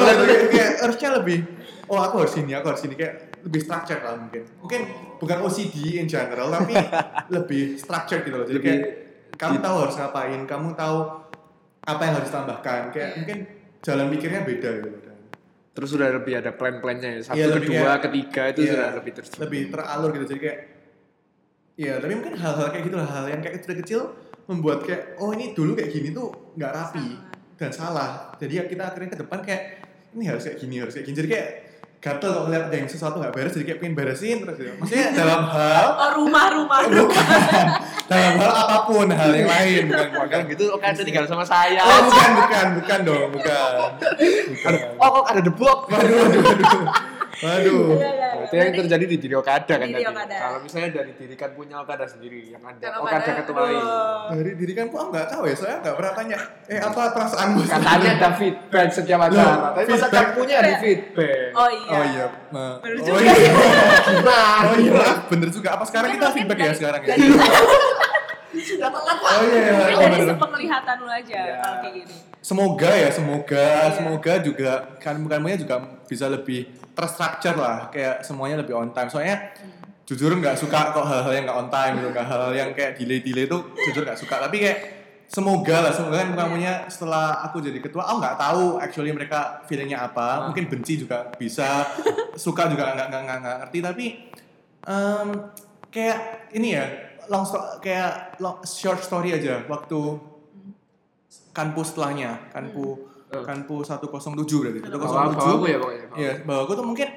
kayak, 0.48 0.70
harusnya 0.78 1.08
lebih, 1.14 1.38
oh 1.86 1.98
aku 1.98 2.14
harus 2.18 2.34
ini, 2.36 2.52
aku 2.52 2.66
harus 2.68 2.82
ini 2.82 2.94
kayak 2.94 3.14
lebih 3.40 3.58
structured 3.58 3.98
lah 3.98 4.14
mungkin. 4.14 4.42
Mungkin 4.58 4.80
bukan 5.18 5.38
OCD 5.40 5.96
in 5.96 6.06
general, 6.06 6.46
tapi 6.48 6.74
lebih 7.36 7.74
structured 7.74 8.22
gitu 8.22 8.36
loh. 8.36 8.44
Jadi 8.44 8.60
kayak 8.60 8.80
kamu 9.32 9.58
tahu 9.58 9.76
harus 9.80 9.94
ngapain, 9.96 10.40
kamu 10.44 10.68
tahu 10.72 10.98
apa 11.82 12.00
yang 12.02 12.14
harus 12.18 12.28
ditambahkan. 12.30 12.80
Kayak 12.90 13.08
Iya. 13.08 13.16
mungkin 13.18 13.38
jalan 13.82 14.06
mikirnya 14.08 14.40
beda 14.42 14.70
gitu. 14.78 14.88
Dan 15.02 15.16
Terus 15.72 15.88
sudah 15.88 16.08
lebih 16.12 16.34
ada 16.36 16.52
plan-plannya 16.52 17.10
ya. 17.16 17.20
Satu, 17.24 17.36
Iya, 17.36 17.46
lebih 17.48 17.68
kedua, 17.72 17.80
kayak- 17.88 18.02
ketiga 18.04 18.42
itu 18.52 18.60
iya, 18.60 18.70
sudah 18.70 18.88
lebih 18.94 19.12
terstruktur. 19.16 19.42
lebih 19.48 19.60
teralur 19.72 20.10
gitu. 20.12 20.24
Jadi 20.28 20.40
kayak, 20.40 20.58
ya 21.74 21.92
tapi 21.96 22.12
mungkin 22.12 22.34
hal-hal 22.36 22.66
kayak 22.68 22.84
gitu 22.84 22.96
lah, 23.00 23.08
hal 23.08 23.24
yang 23.26 23.40
kayak 23.40 23.54
kecil-kecil 23.58 24.00
membuat 24.44 24.84
kayak, 24.84 25.16
oh 25.16 25.32
ini 25.32 25.56
dulu 25.56 25.72
kayak 25.72 25.90
gini 25.90 26.12
tuh 26.12 26.28
nggak 26.54 26.72
rapi. 26.72 27.06
Dan 27.56 27.70
salah. 27.70 28.34
Jadi 28.36 28.52
ya 28.58 28.64
kita 28.66 28.82
akhirnya 28.84 29.10
ke 29.14 29.18
depan 29.22 29.38
kayak 29.40 29.62
ini 30.12 30.24
harus 30.26 30.44
kayak 30.44 30.58
gini, 30.58 30.76
harus 30.82 30.92
kayak 30.92 31.06
gini. 31.06 31.16
Jadi 31.16 31.28
kayak 31.30 31.48
gatel 32.02 32.34
kalau 32.34 32.50
ngeliat 32.50 32.66
ada 32.66 32.76
yang 32.82 32.90
sesuatu 32.90 33.22
nggak 33.22 33.30
beres, 33.30 33.54
jadi 33.54 33.64
kayak 33.70 33.78
pengen 33.78 33.94
beresin 33.94 34.36
terus 34.42 34.58
gitu. 34.58 34.74
Maksudnya 34.74 35.06
dalam 35.22 35.46
hal 35.46 35.86
Oh 35.94 36.10
rumah 36.18 36.50
rumah 36.50 36.78
bukan 36.90 37.26
dalam 38.10 38.34
hal 38.42 38.52
apa 38.58 38.76
pun 38.90 39.06
hal 39.06 39.30
yang 39.30 39.46
lain 39.46 39.82
bukan 39.86 40.06
bukan. 40.10 40.26
Kan 40.26 40.42
gitu, 40.50 40.64
oh 40.74 40.78
kan 40.82 40.92
tinggal 40.98 41.24
sama 41.30 41.46
saya. 41.46 41.78
Oh 41.86 42.10
bukan 42.10 42.30
bukan 42.42 42.66
bukan 42.82 42.98
dong 43.06 43.28
bukan. 43.30 43.72
bukan. 44.50 44.72
Oh 44.98 45.08
kok 45.14 45.24
ada 45.30 45.40
debu? 45.46 45.62
Waduh 45.62 46.16
waduh 46.26 46.40
waduh. 46.42 46.84
Waduh. 47.42 47.86
Iya, 48.52 48.58
iya, 48.58 48.62
iya. 48.62 48.68
itu 48.68 48.76
yang 48.76 48.84
terjadi 48.84 49.04
di 49.04 49.16
diri 49.18 49.34
Okada 49.34 49.72
kan 49.72 49.80
diri 49.82 49.94
tadi. 49.94 50.04
Okada. 50.06 50.36
Kalau 50.36 50.58
misalnya 50.60 50.88
dari 50.92 51.12
diri 51.14 51.34
kan 51.34 51.50
punya 51.52 51.76
Okada 51.78 52.04
sendiri 52.04 52.40
yang 52.46 52.62
ada 52.62 52.84
Kan 52.84 52.92
Okada 52.94 53.16
Okada, 53.18 53.32
ketuai. 53.40 53.72
aduh. 53.72 54.28
Dari 54.34 54.52
diri 54.54 54.72
kan 54.72 54.86
aku 54.86 54.96
nggak 55.08 55.26
tahu 55.26 55.42
ya, 55.42 55.54
soalnya 55.54 55.78
nggak 55.80 55.94
pernah 55.94 56.12
tanya. 56.12 56.38
Eh 56.66 56.78
apa 56.78 57.00
perasaanmu? 57.10 57.58
Katanya 57.64 58.10
ada 58.14 58.28
feedback 58.34 58.88
setiap 58.90 59.20
acara. 59.22 59.54
Tapi 59.72 59.86
masa 59.88 60.06
kan 60.08 60.26
punya 60.32 60.54
ada 60.58 60.72
feedback. 60.78 61.50
Oh 61.52 61.68
iya. 61.68 61.90
Oh 61.90 62.04
iya, 62.06 62.24
ma- 62.48 62.76
Bener 62.78 62.94
oh 62.94 63.06
juga. 63.06 63.20
iya, 63.32 63.52
Gimana? 64.04 64.46
oh 64.62 64.74
iya, 64.76 64.92
bener 65.26 65.48
juga. 65.48 65.68
Apa 65.72 65.84
sekarang 65.84 66.10
kita 66.12 66.28
feedback 66.30 66.56
ya 66.56 66.64
dari- 66.64 66.78
sekarang 66.78 67.00
ya? 67.00 67.08
dari- 67.08 67.24
Sudah 68.52 68.90
telat 68.94 69.18
Oh 69.18 69.42
iya, 69.42 69.58
iya, 69.58 69.72
oh, 69.72 69.98
dari 69.98 70.12
bener. 70.14 70.28
sepenglihatan 70.28 70.96
lu 70.98 71.08
aja 71.08 71.40
Iya. 71.40 71.54
kalau 71.58 71.76
kayak 71.80 71.94
gini. 71.96 72.16
Semoga 72.42 72.90
ya, 72.90 73.06
semoga, 73.14 73.94
semoga 73.94 74.32
juga 74.42 74.98
kan 74.98 75.14
kamunya 75.14 75.62
juga 75.62 75.78
bisa 76.10 76.26
lebih 76.26 76.66
terstruktur 76.90 77.54
lah, 77.54 77.86
kayak 77.94 78.26
semuanya 78.26 78.66
lebih 78.66 78.74
on 78.74 78.90
time. 78.90 79.06
Soalnya 79.06 79.54
jujur 80.02 80.34
nggak 80.34 80.58
suka 80.58 80.90
kok 80.90 81.06
hal-hal 81.06 81.32
yang 81.38 81.44
nggak 81.46 81.58
on 81.62 81.70
time 81.70 81.92
gitu, 82.02 82.10
hal-hal 82.10 82.50
yang 82.50 82.74
kayak 82.74 82.98
delay-delay 82.98 83.46
tuh 83.46 83.70
jujur 83.86 84.02
nggak 84.02 84.18
suka. 84.18 84.42
Tapi 84.42 84.58
kayak 84.58 84.78
semoga 85.30 85.86
lah, 85.86 85.92
semoga 85.94 86.18
kan 86.18 86.34
kamunya 86.34 86.82
setelah 86.90 87.46
aku 87.46 87.62
jadi 87.62 87.78
ketua, 87.78 88.10
aku 88.10 88.18
nggak 88.18 88.36
tahu 88.36 88.64
actually 88.82 89.14
mereka 89.14 89.62
feelingnya 89.70 90.02
apa. 90.02 90.26
Ah. 90.26 90.36
Mungkin 90.50 90.66
benci 90.66 90.98
juga 90.98 91.30
bisa, 91.38 91.86
suka 92.34 92.66
juga 92.66 92.90
nggak 92.90 93.06
nggak 93.06 93.22
nggak 93.22 93.38
nggak 93.38 93.56
ngerti. 93.62 93.78
Tapi 93.78 94.06
em, 94.90 95.28
kayak 95.94 96.18
ini 96.58 96.74
ya, 96.74 96.84
long 97.30 97.46
kayak 97.78 98.34
long, 98.42 98.58
short 98.66 98.98
story 98.98 99.30
aja 99.30 99.62
waktu 99.70 100.31
kanpu 101.52 101.80
setelahnya 101.80 102.48
kanpu 102.50 103.08
Hmm. 103.32 103.40
kanpu 103.40 103.80
107 103.80 104.04
berarti 104.60 104.78
Bawa 104.84 105.32
107 105.32 105.40
bawaku 105.40 105.64
ya 105.64 105.78
pokoknya. 105.80 106.04
Iya, 106.14 106.32
bahwa 106.44 106.60
aku 106.62 106.72
tuh 106.76 106.84
mungkin 106.84 107.08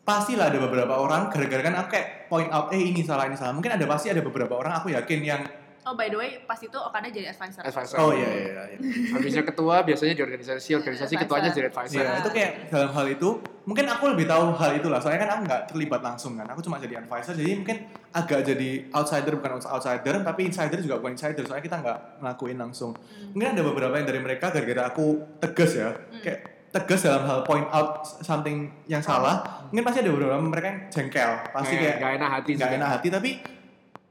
pastilah 0.00 0.48
ada 0.48 0.56
beberapa 0.56 0.96
orang 0.96 1.28
gara-gara 1.28 1.60
kan 1.62 1.74
aku 1.76 1.88
kayak 1.90 2.08
point 2.28 2.48
out 2.48 2.68
eh 2.70 2.80
ini 2.80 3.00
salah 3.00 3.24
ini 3.24 3.36
salah. 3.36 3.52
Mungkin 3.52 3.72
ada 3.72 3.84
pasti 3.84 4.08
ada 4.08 4.20
beberapa 4.20 4.52
orang 4.52 4.72
aku 4.74 4.88
yakin 4.88 5.20
yang 5.20 5.42
Oh 5.84 5.92
by 5.92 6.08
the 6.08 6.16
way, 6.16 6.40
pas 6.42 6.56
itu 6.56 6.72
Okada 6.72 7.12
jadi 7.12 7.28
advisor. 7.28 7.60
Advisor. 7.60 7.96
oh 8.00 8.16
iya 8.16 8.24
iya 8.24 8.44
iya. 8.72 8.78
Habisnya 9.12 9.44
ketua 9.44 9.84
biasanya 9.84 10.16
di 10.16 10.22
organisasi, 10.24 10.70
organisasi 10.74 11.12
Advisor. 11.12 11.24
ketuanya 11.28 11.50
jadi 11.52 11.66
advisor. 11.68 12.00
Iya, 12.00 12.12
itu 12.24 12.30
kayak 12.32 12.50
dalam 12.72 12.90
hal 12.90 13.06
itu 13.06 13.28
mungkin 13.64 13.84
aku 13.88 14.12
lebih 14.12 14.28
tahu 14.28 14.52
hal 14.56 14.70
itulah. 14.76 15.00
Soalnya 15.00 15.24
kan 15.24 15.30
aku 15.36 15.40
nggak 15.48 15.62
terlibat 15.72 16.00
langsung 16.04 16.36
kan. 16.36 16.46
Aku 16.52 16.60
cuma 16.60 16.76
jadi 16.76 17.00
advisor 17.00 17.32
jadi 17.36 17.52
mungkin 17.56 17.78
agak 18.14 18.40
jadi 18.44 18.70
outsider 18.92 19.32
bukan 19.40 19.60
outsider 19.64 20.14
tapi 20.20 20.40
insider 20.48 20.78
juga 20.80 21.00
bukan 21.00 21.16
insider. 21.16 21.44
Soalnya 21.44 21.64
kita 21.64 21.76
nggak 21.80 21.98
ngelakuin 22.20 22.58
langsung. 22.60 22.92
Hmm. 22.92 23.32
Mungkin 23.32 23.48
ada 23.56 23.62
beberapa 23.64 23.94
yang 23.96 24.06
dari 24.08 24.20
mereka 24.20 24.52
gara-gara 24.52 24.92
aku 24.92 25.36
tegas 25.40 25.72
ya. 25.76 25.90
Kayak 26.20 26.70
tegas 26.74 27.00
dalam 27.06 27.22
hal 27.24 27.40
point 27.46 27.68
out 27.72 28.04
something 28.04 28.68
yang 28.84 29.00
salah. 29.00 29.66
Mungkin 29.72 29.84
pasti 29.86 29.98
ada 30.04 30.10
beberapa 30.12 30.36
mereka 30.40 30.66
yang 30.68 30.80
jengkel. 30.92 31.32
Pasti 31.54 31.74
kayak 31.80 31.96
gak 32.02 32.12
enak 32.20 32.30
hati 32.40 32.50
nggak 32.54 32.70
enak 32.76 32.88
hati 32.98 33.08
tapi 33.08 33.30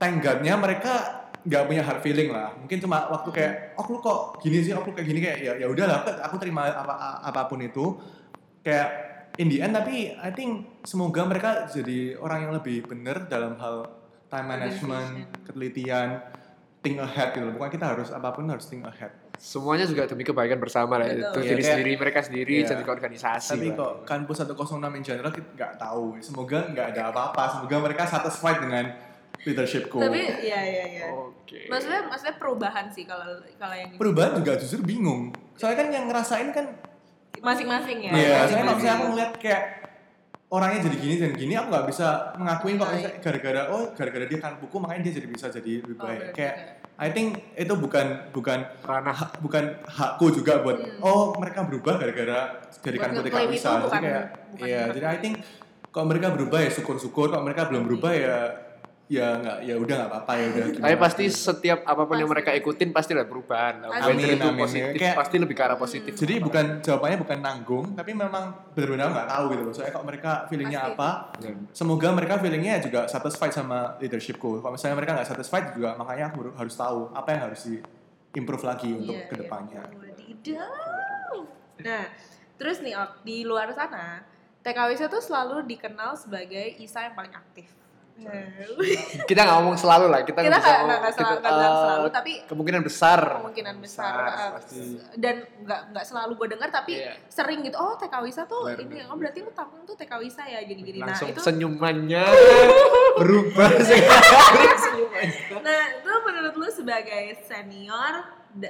thank 0.02 0.20
God-nya 0.20 0.54
mereka 0.58 1.24
nggak 1.44 1.64
punya 1.68 1.84
hard 1.84 2.00
feeling 2.00 2.32
lah 2.32 2.56
mungkin 2.56 2.80
cuma 2.80 3.04
waktu 3.12 3.30
kayak 3.36 3.76
oh 3.76 3.84
lu 3.92 4.00
kok 4.00 4.40
gini 4.40 4.64
sih 4.64 4.72
oh 4.72 4.80
lu 4.80 4.96
kayak 4.96 5.08
gini 5.12 5.20
kayak 5.20 5.38
ya 5.44 5.54
ya 5.60 5.68
udahlah 5.68 6.00
aku, 6.24 6.40
terima 6.40 6.72
apa 6.72 7.20
apa 7.20 7.42
pun 7.52 7.60
itu 7.60 8.00
kayak 8.64 9.13
in 9.36 9.48
the 9.48 9.60
end 9.60 9.74
tapi 9.74 10.14
I 10.14 10.30
think 10.30 10.82
semoga 10.84 11.24
mereka 11.24 11.66
jadi 11.66 12.16
orang 12.16 12.46
yang 12.46 12.54
lebih 12.54 12.86
bener 12.86 13.26
dalam 13.26 13.58
hal 13.58 13.90
time 14.28 14.48
management 14.48 15.12
ketelitian 15.44 16.22
think 16.80 16.98
ahead 16.98 17.32
gitu 17.32 17.50
bukan 17.50 17.70
kita 17.70 17.86
harus 17.88 18.10
apa 18.10 18.30
pun 18.30 18.46
harus 18.46 18.66
think 18.66 18.84
ahead 18.84 19.12
Semuanya 19.34 19.84
juga 19.84 20.06
demi 20.06 20.22
kebaikan 20.22 20.56
bersama 20.56 20.96
lah. 20.96 21.10
Itu 21.10 21.18
Iya, 21.18 21.34
diri 21.34 21.58
kayak- 21.58 21.66
sendiri, 21.68 21.92
mereka 21.98 22.20
sendiri, 22.22 22.54
Iya. 22.56 22.70
jadi 22.70 22.84
organisasi. 22.86 23.50
tapi 23.50 23.68
lah. 23.68 23.76
kok 23.76 23.94
kampus 24.06 24.36
106 24.40 24.94
in 24.94 25.04
general 25.04 25.32
kita 25.34 25.50
nggak 25.52 25.74
tahu 25.76 26.06
semoga 26.22 26.60
nggak 26.70 26.88
ada 26.94 27.02
apa-apa 27.10 27.44
semoga 27.50 27.76
mereka 27.82 28.06
satisfied 28.06 28.62
dengan 28.62 28.94
leadershipku 29.42 29.98
Tapi 29.98 30.22
iya 30.40 30.60
iya 30.62 30.86
iya. 30.88 31.06
Oke. 31.12 31.66
Maksudnya 31.66 32.06
maksudnya 32.06 32.36
perubahan 32.38 32.86
sih 32.88 33.04
kalau 33.04 33.26
kalau 33.58 33.74
yang 33.74 33.90
ini. 33.90 33.98
perubahan 33.98 34.32
juga 34.38 34.54
justru 34.56 34.80
bingung 34.80 35.34
soalnya 35.56 35.78
kan 35.78 35.90
yang 35.92 36.06
ngerasain 36.06 36.48
kan 36.52 36.66
masing-masing 37.40 37.98
ya. 38.02 38.12
Iya, 38.12 38.38
soalnya 38.46 38.64
kalau 38.64 38.76
misalnya 38.76 38.94
aku 38.94 39.06
ngeliat 39.10 39.32
kayak 39.38 39.64
orangnya 40.48 40.80
jadi 40.84 40.98
gini 41.00 41.16
dan 41.18 41.32
gini, 41.34 41.54
aku 41.54 41.68
nggak 41.68 41.88
bisa 41.88 42.08
mengakuin 42.36 42.76
misalnya 42.78 43.10
gara-gara 43.18 43.62
oh 43.68 43.84
gara-gara 43.92 44.26
dia 44.28 44.38
kan 44.38 44.54
buku 44.56 44.76
makanya 44.78 45.02
dia 45.04 45.14
jadi 45.18 45.28
bisa 45.28 45.46
jadi 45.50 45.72
lebih 45.82 45.96
Oh, 45.96 46.06
baik. 46.06 46.20
berarti 46.20 46.34
kayak 46.36 46.56
I 46.94 47.10
think 47.10 47.28
itu 47.58 47.74
bukan 47.74 48.06
bukan 48.30 48.60
ranah 48.80 49.18
bukan 49.42 49.82
hakku 49.82 50.30
juga 50.30 50.62
buat 50.62 50.78
Hmm. 50.78 51.02
oh 51.02 51.34
mereka 51.34 51.66
berubah 51.66 51.98
gara-gara 51.98 52.40
jadi 52.80 52.98
kan 52.98 53.10
Buat 53.10 53.18
ketika 53.20 53.34
ngeklaim 53.34 53.50
bisa. 53.50 53.70
itu 53.72 53.88
Jadi 53.90 53.98
kayak 54.00 54.26
iya, 54.62 54.82
jadi 54.94 55.06
I 55.08 55.18
think 55.18 55.36
kalau 55.90 56.06
mereka 56.08 56.28
berubah 56.30 56.58
ya 56.58 56.70
syukur-syukur, 56.70 57.30
kalau 57.30 57.42
mereka 57.42 57.66
belum 57.66 57.86
berubah 57.86 58.12
ya 58.12 58.38
ya 59.14 59.38
nggak 59.38 59.58
ya 59.62 59.76
udah 59.78 59.94
nggak 59.96 60.10
apa-apa 60.10 60.32
ya 60.34 60.46
udah. 60.50 60.66
Tapi 60.82 60.96
pasti 60.98 61.24
setiap 61.30 61.80
apa 61.84 62.02
pun 62.04 62.16
yang 62.16 62.26
Pasti. 62.26 62.34
mereka 62.34 62.52
ikutin 62.56 62.90
pasti 62.90 63.12
ada 63.14 63.24
perubahan. 63.24 63.76
Pasti. 63.84 64.10
Whether 64.10 64.26
itu 64.28 64.34
Amin, 64.34 64.50
amin. 64.50 64.64
positif, 64.66 64.98
Kayak- 64.98 65.18
pasti 65.18 65.36
lebih 65.38 65.56
ke 65.56 65.62
arah 65.62 65.78
positif. 65.78 66.12
Jadi 66.14 66.34
bukan 66.40 66.66
jawabannya 66.80 67.18
bukan 67.20 67.38
nanggung, 67.40 67.86
tapi 67.94 68.12
memang 68.12 68.44
benar-benar 68.74 69.08
nggak 69.12 69.28
tahu 69.30 69.44
gitu 69.50 69.62
loh. 69.62 69.74
Soalnya 69.74 69.94
kalau 69.94 70.08
mereka 70.08 70.32
feelingnya 70.48 70.80
Pasti. 70.82 70.94
apa, 70.96 71.10
semoga 71.72 72.08
mereka 72.10 72.34
feelingnya 72.38 72.76
juga 72.80 73.06
satisfied 73.06 73.54
sama 73.54 73.80
leadershipku. 73.98 74.60
Kalau 74.60 74.74
misalnya 74.74 74.96
mereka 74.96 75.12
nggak 75.14 75.30
satisfied 75.30 75.66
juga, 75.72 75.94
makanya 75.94 76.26
aku 76.28 76.50
harus 76.52 76.74
tahu 76.74 77.14
apa 77.14 77.30
yang 77.30 77.42
harus 77.48 77.62
di 77.64 77.78
improve 78.34 78.64
lagi 78.64 78.90
untuk 78.92 79.14
Iya, 79.14 79.30
ke 79.30 79.36
depannya. 79.38 79.82
iya. 79.84 80.02
Wadidaw. 80.02 81.38
Nah, 81.80 82.04
terus 82.56 82.80
nih 82.80 82.96
Ok, 82.96 83.22
di 83.22 83.44
luar 83.44 83.70
sana, 83.72 84.26
TKWC 84.62 85.06
tuh 85.06 85.20
selalu 85.20 85.68
dikenal 85.68 86.16
sebagai 86.16 86.80
ISA 86.80 87.04
yang 87.04 87.14
paling 87.14 87.30
aktif. 87.30 87.70
Nah, 88.14 88.46
kita 89.26 89.40
nggak 89.42 89.58
ngomong 89.58 89.74
selalu 89.74 90.06
lah, 90.08 90.22
kita, 90.22 90.38
kita 90.40 90.54
nggak 90.54 90.62
nggak 90.86 91.14
selalu, 91.14 91.34
kita, 91.34 91.50
eh, 91.50 91.74
selalu, 91.74 92.08
tapi 92.08 92.34
kemungkinan 92.46 92.82
besar. 92.82 93.20
kemungkinan 93.36 93.76
besar, 93.82 94.14
Besar, 94.14 94.30
uh, 94.30 94.52
pasti. 94.54 94.78
dan 95.18 95.36
nggak 95.60 95.82
nggak 95.90 96.06
selalu 96.06 96.32
gue 96.36 96.48
dengar 96.54 96.70
tapi 96.70 96.94
Iya. 96.96 97.18
sering 97.26 97.60
gitu 97.62 97.74
oh 97.74 97.98
TKWisa 97.98 98.46
tuh 98.46 98.70
Benar, 98.70 98.86
ini 98.86 98.98
oh 99.04 99.18
berarti 99.18 99.40
lu 99.40 99.50
tampung 99.52 99.82
tuh 99.82 99.98
TKWisa 99.98 100.46
ya 100.46 100.62
gini-gini 100.62 101.02
nah 101.02 101.10
Langsung 101.10 101.34
itu 101.34 101.42
senyumannya 101.42 102.24
berubah 103.20 103.70
senyumannya. 104.78 105.58
nah 105.60 105.82
itu 105.92 106.12
menurut 106.22 106.54
lu 106.54 106.68
sebagai 106.70 107.24
senior 107.42 108.14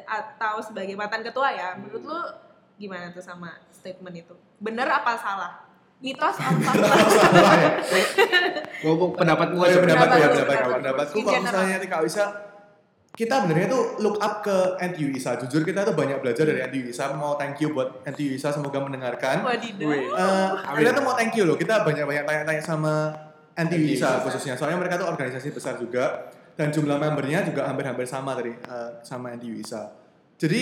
atau 0.01 0.55
sebagai 0.61 0.95
mantan 0.95 1.19
ketua 1.21 1.51
ya 1.51 1.75
menurut 1.75 1.99
lu 2.01 2.19
gimana 2.73 3.11
tuh 3.11 3.19
sama 3.19 3.51
statement 3.69 4.15
itu 4.17 4.33
bener 4.57 4.87
apa 4.87 5.13
salah 5.15 5.53
mitos 6.03 6.35
ya. 6.35 6.51
Ngomong 8.83 9.15
pendapatmu 9.15 9.55
Oh, 9.55 9.63
iya, 9.63 9.71
aja. 9.71 9.79
pendapat 9.79 10.07
Pendapat 10.11 10.19
ya, 10.19 10.27
lu, 10.27 10.35
pendapat 10.35 10.43
pendapat 10.43 10.67
lu. 10.67 10.75
Pendapatku 10.83 11.15
In 11.15 11.23
kalau 11.23 11.39
misalnya 11.39 11.75
TK 11.79 11.93
Wisa, 12.03 12.25
kita 13.13 13.35
benernya 13.47 13.67
tuh 13.71 13.83
look 14.03 14.17
up 14.19 14.43
ke 14.43 14.57
NTU 14.83 15.07
ISA. 15.15 15.39
Jujur 15.45 15.61
kita 15.63 15.87
tuh 15.87 15.95
banyak 15.95 16.19
belajar 16.19 16.43
dari 16.43 16.59
NTU 16.67 16.91
ISA. 16.91 17.15
Mau 17.15 17.39
thank 17.39 17.55
you 17.63 17.71
buat 17.71 18.03
NTU 18.03 18.35
ISA, 18.35 18.51
semoga 18.51 18.83
mendengarkan. 18.83 19.47
wadidaw. 19.47 19.87
Eh, 19.93 20.49
kita 20.83 20.91
tuh 20.91 21.03
mau 21.07 21.15
thank 21.15 21.31
you 21.37 21.47
loh. 21.47 21.55
Kita 21.55 21.87
banyak-banyak 21.87 22.23
tanya-tanya 22.27 22.63
sama 22.65 22.93
NTU 23.55 23.85
ISA 23.95 24.25
khususnya. 24.27 24.59
Soalnya 24.59 24.81
mereka 24.81 24.99
tuh 24.99 25.07
organisasi 25.07 25.55
besar 25.55 25.79
juga 25.79 26.27
dan 26.59 26.67
jumlah 26.73 26.99
membernya 26.99 27.47
juga 27.47 27.63
hampir-hampir 27.69 28.03
sama 28.03 28.35
dari 28.35 28.51
eh, 28.51 28.89
sama 29.05 29.31
NTU 29.37 29.55
ISA. 29.61 30.03
Jadi 30.33 30.61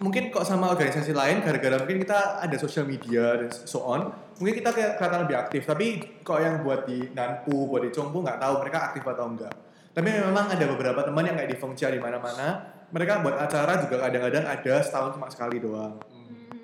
mungkin 0.00 0.32
kok 0.32 0.48
sama 0.48 0.72
organisasi 0.72 1.12
lain 1.12 1.44
gara-gara 1.44 1.76
mungkin 1.78 2.00
kita 2.00 2.40
ada 2.40 2.56
social 2.56 2.88
media 2.88 3.36
dan 3.36 3.52
so 3.52 3.84
on, 3.84 4.08
mungkin 4.40 4.54
kita 4.56 4.72
kayak 4.72 4.92
kelihatan 4.96 5.20
lebih 5.28 5.36
aktif. 5.36 5.62
Tapi 5.68 5.86
kok 6.24 6.40
yang 6.40 6.64
buat 6.64 6.88
di 6.88 7.12
Nanpu, 7.12 7.68
buat 7.68 7.84
di 7.84 7.92
Congpu 7.92 8.24
nggak 8.24 8.40
tahu 8.40 8.54
mereka 8.64 8.78
aktif 8.90 9.04
atau 9.04 9.28
enggak. 9.28 9.52
Tapi 9.92 10.08
memang 10.08 10.48
ada 10.48 10.64
beberapa 10.64 11.04
teman 11.04 11.28
yang 11.28 11.36
kayak 11.36 11.50
di 11.52 11.58
Fengcia 11.60 11.92
di 11.92 12.00
mana-mana, 12.00 12.64
mereka 12.88 13.20
buat 13.20 13.36
acara 13.36 13.76
juga 13.84 14.08
kadang-kadang 14.08 14.48
ada 14.48 14.74
setahun 14.80 15.20
cuma 15.20 15.28
sekali 15.28 15.60
doang. 15.60 16.00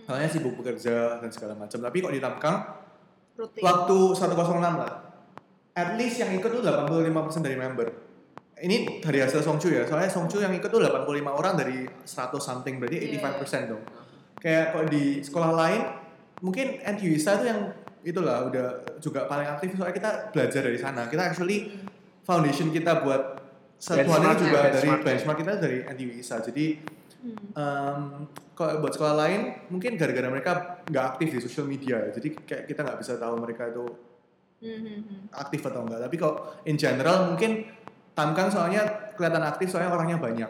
Soalnya 0.08 0.28
sibuk 0.30 0.56
bekerja 0.56 1.20
dan 1.20 1.28
segala 1.28 1.52
macam. 1.58 1.76
Tapi 1.76 1.96
kok 2.00 2.12
di 2.16 2.22
Tamkang 2.22 2.58
rutin 3.36 3.60
waktu 3.60 3.98
106 4.16 4.80
lah. 4.80 4.92
At 5.76 5.92
least 6.00 6.16
yang 6.16 6.32
ikut 6.32 6.48
tuh 6.48 6.64
85% 6.64 7.44
dari 7.44 7.58
member. 7.60 7.88
Ini 8.56 9.04
dari 9.04 9.20
hasil 9.20 9.44
Songchu 9.44 9.68
ya. 9.68 9.84
Soalnya 9.84 10.08
Songchu 10.08 10.40
yang 10.40 10.54
ikut 10.56 10.72
tuh 10.72 10.80
85 10.80 11.28
orang 11.28 11.54
dari 11.60 11.84
100 11.84 12.40
something 12.40 12.80
berarti 12.80 13.12
Iya. 13.12 13.20
85% 13.20 13.68
dong. 13.68 13.82
Kayak 14.40 14.64
kalau 14.72 14.86
di 14.88 15.04
sekolah 15.20 15.50
lain 15.52 16.05
mungkin 16.40 16.80
NTU 16.82 17.16
ISA 17.16 17.40
tuh 17.40 17.46
yang 17.48 17.60
itulah 18.06 18.46
udah 18.46 18.66
juga 19.02 19.26
paling 19.26 19.48
aktif 19.48 19.74
soalnya 19.74 19.96
kita 19.96 20.10
belajar 20.30 20.60
dari 20.62 20.78
sana. 20.78 21.08
Kita 21.08 21.22
actually 21.32 21.72
foundation 22.22 22.70
kita 22.70 23.02
buat 23.02 23.22
satuan 23.76 24.08
Benchmark-nya, 24.08 24.32
itu 24.32 24.44
juga 24.48 24.60
dari 24.60 24.72
benchmark-nya. 24.72 25.04
benchmark 25.04 25.38
kita 25.42 25.52
dari 25.60 25.78
NTU 25.84 26.10
ISA. 26.20 26.36
Jadi 26.42 26.66
Hmm. 27.16 27.58
um, 27.58 28.00
kalau 28.54 28.78
buat 28.78 28.94
sekolah 28.94 29.18
lain 29.18 29.40
mungkin 29.66 29.98
gara-gara 29.98 30.30
mereka 30.30 30.78
nggak 30.86 31.04
aktif 31.16 31.34
di 31.34 31.40
social 31.42 31.66
media 31.66 32.12
jadi 32.14 32.28
kayak 32.38 32.64
kita 32.70 32.86
nggak 32.86 32.98
bisa 33.02 33.18
tahu 33.18 33.34
mereka 33.40 33.66
itu 33.66 33.82
Hmm, 34.56 34.78
hmm, 34.80 35.00
hmm. 35.04 35.20
aktif 35.36 35.60
atau 35.66 35.84
enggak 35.84 36.00
tapi 36.06 36.16
kalau 36.16 36.40
in 36.64 36.78
general 36.78 37.28
mungkin 37.28 37.66
Tamkang 38.16 38.48
soalnya 38.48 39.12
kelihatan 39.12 39.44
aktif 39.44 39.68
soalnya 39.68 39.92
orangnya 39.92 40.16
banyak 40.16 40.48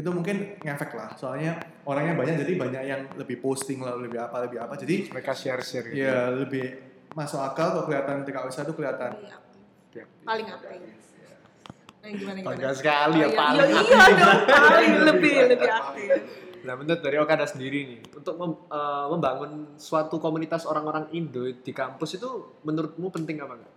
itu 0.00 0.08
mungkin 0.08 0.36
ngefek 0.58 0.90
lah. 0.92 1.12
Soalnya 1.14 1.54
orangnya 1.84 2.16
banyak 2.16 2.40
jadi 2.40 2.52
banyak 2.56 2.82
yang 2.82 3.02
lebih 3.14 3.36
posting 3.38 3.78
lah 3.78 3.94
lebih 3.94 4.16
apa 4.16 4.40
lebih 4.42 4.58
apa. 4.58 4.74
Jadi 4.74 5.08
Mereka 5.08 5.32
share-share 5.32 5.86
gitu. 5.86 6.00
ya 6.00 6.32
lebih 6.32 6.64
masuk 7.12 7.38
akal 7.38 7.76
kok 7.76 7.84
kelihatan 7.84 8.24
TKWSA 8.24 8.64
itu 8.64 8.72
kelihatan. 8.72 9.10
Paling 9.12 9.28
aktif. 9.28 10.04
paling 10.22 10.46
aktif 10.48 10.68
nah 12.00 12.08
gimana 12.08 12.32
gimana? 12.34 12.56
Bangga 12.56 12.70
sekali 12.72 13.16
ya, 13.20 13.20
Oh, 13.20 13.28
iya. 13.28 13.36
paling 13.36 13.68
iya, 13.68 13.76
aktif. 13.76 13.92
iya 13.92 14.14
dong 14.16 14.40
paling 14.48 14.92
lebih 15.12 15.34
lebih 15.46 15.68
aktif. 15.70 16.10
Nah, 16.60 16.74
menurut 16.76 17.00
dari 17.00 17.16
Okada 17.16 17.44
sendiri 17.44 17.78
nih, 17.86 18.00
untuk 18.14 18.34
mem- 18.36 18.64
eh, 18.66 19.06
membangun 19.08 19.50
suatu 19.76 20.16
komunitas 20.16 20.64
orang-orang 20.64 21.08
Indo 21.10 21.44
di 21.44 21.72
kampus 21.72 22.16
itu 22.16 22.28
menurutmu 22.62 23.08
penting 23.10 23.36
apa 23.38 23.52
enggak? 23.54 23.74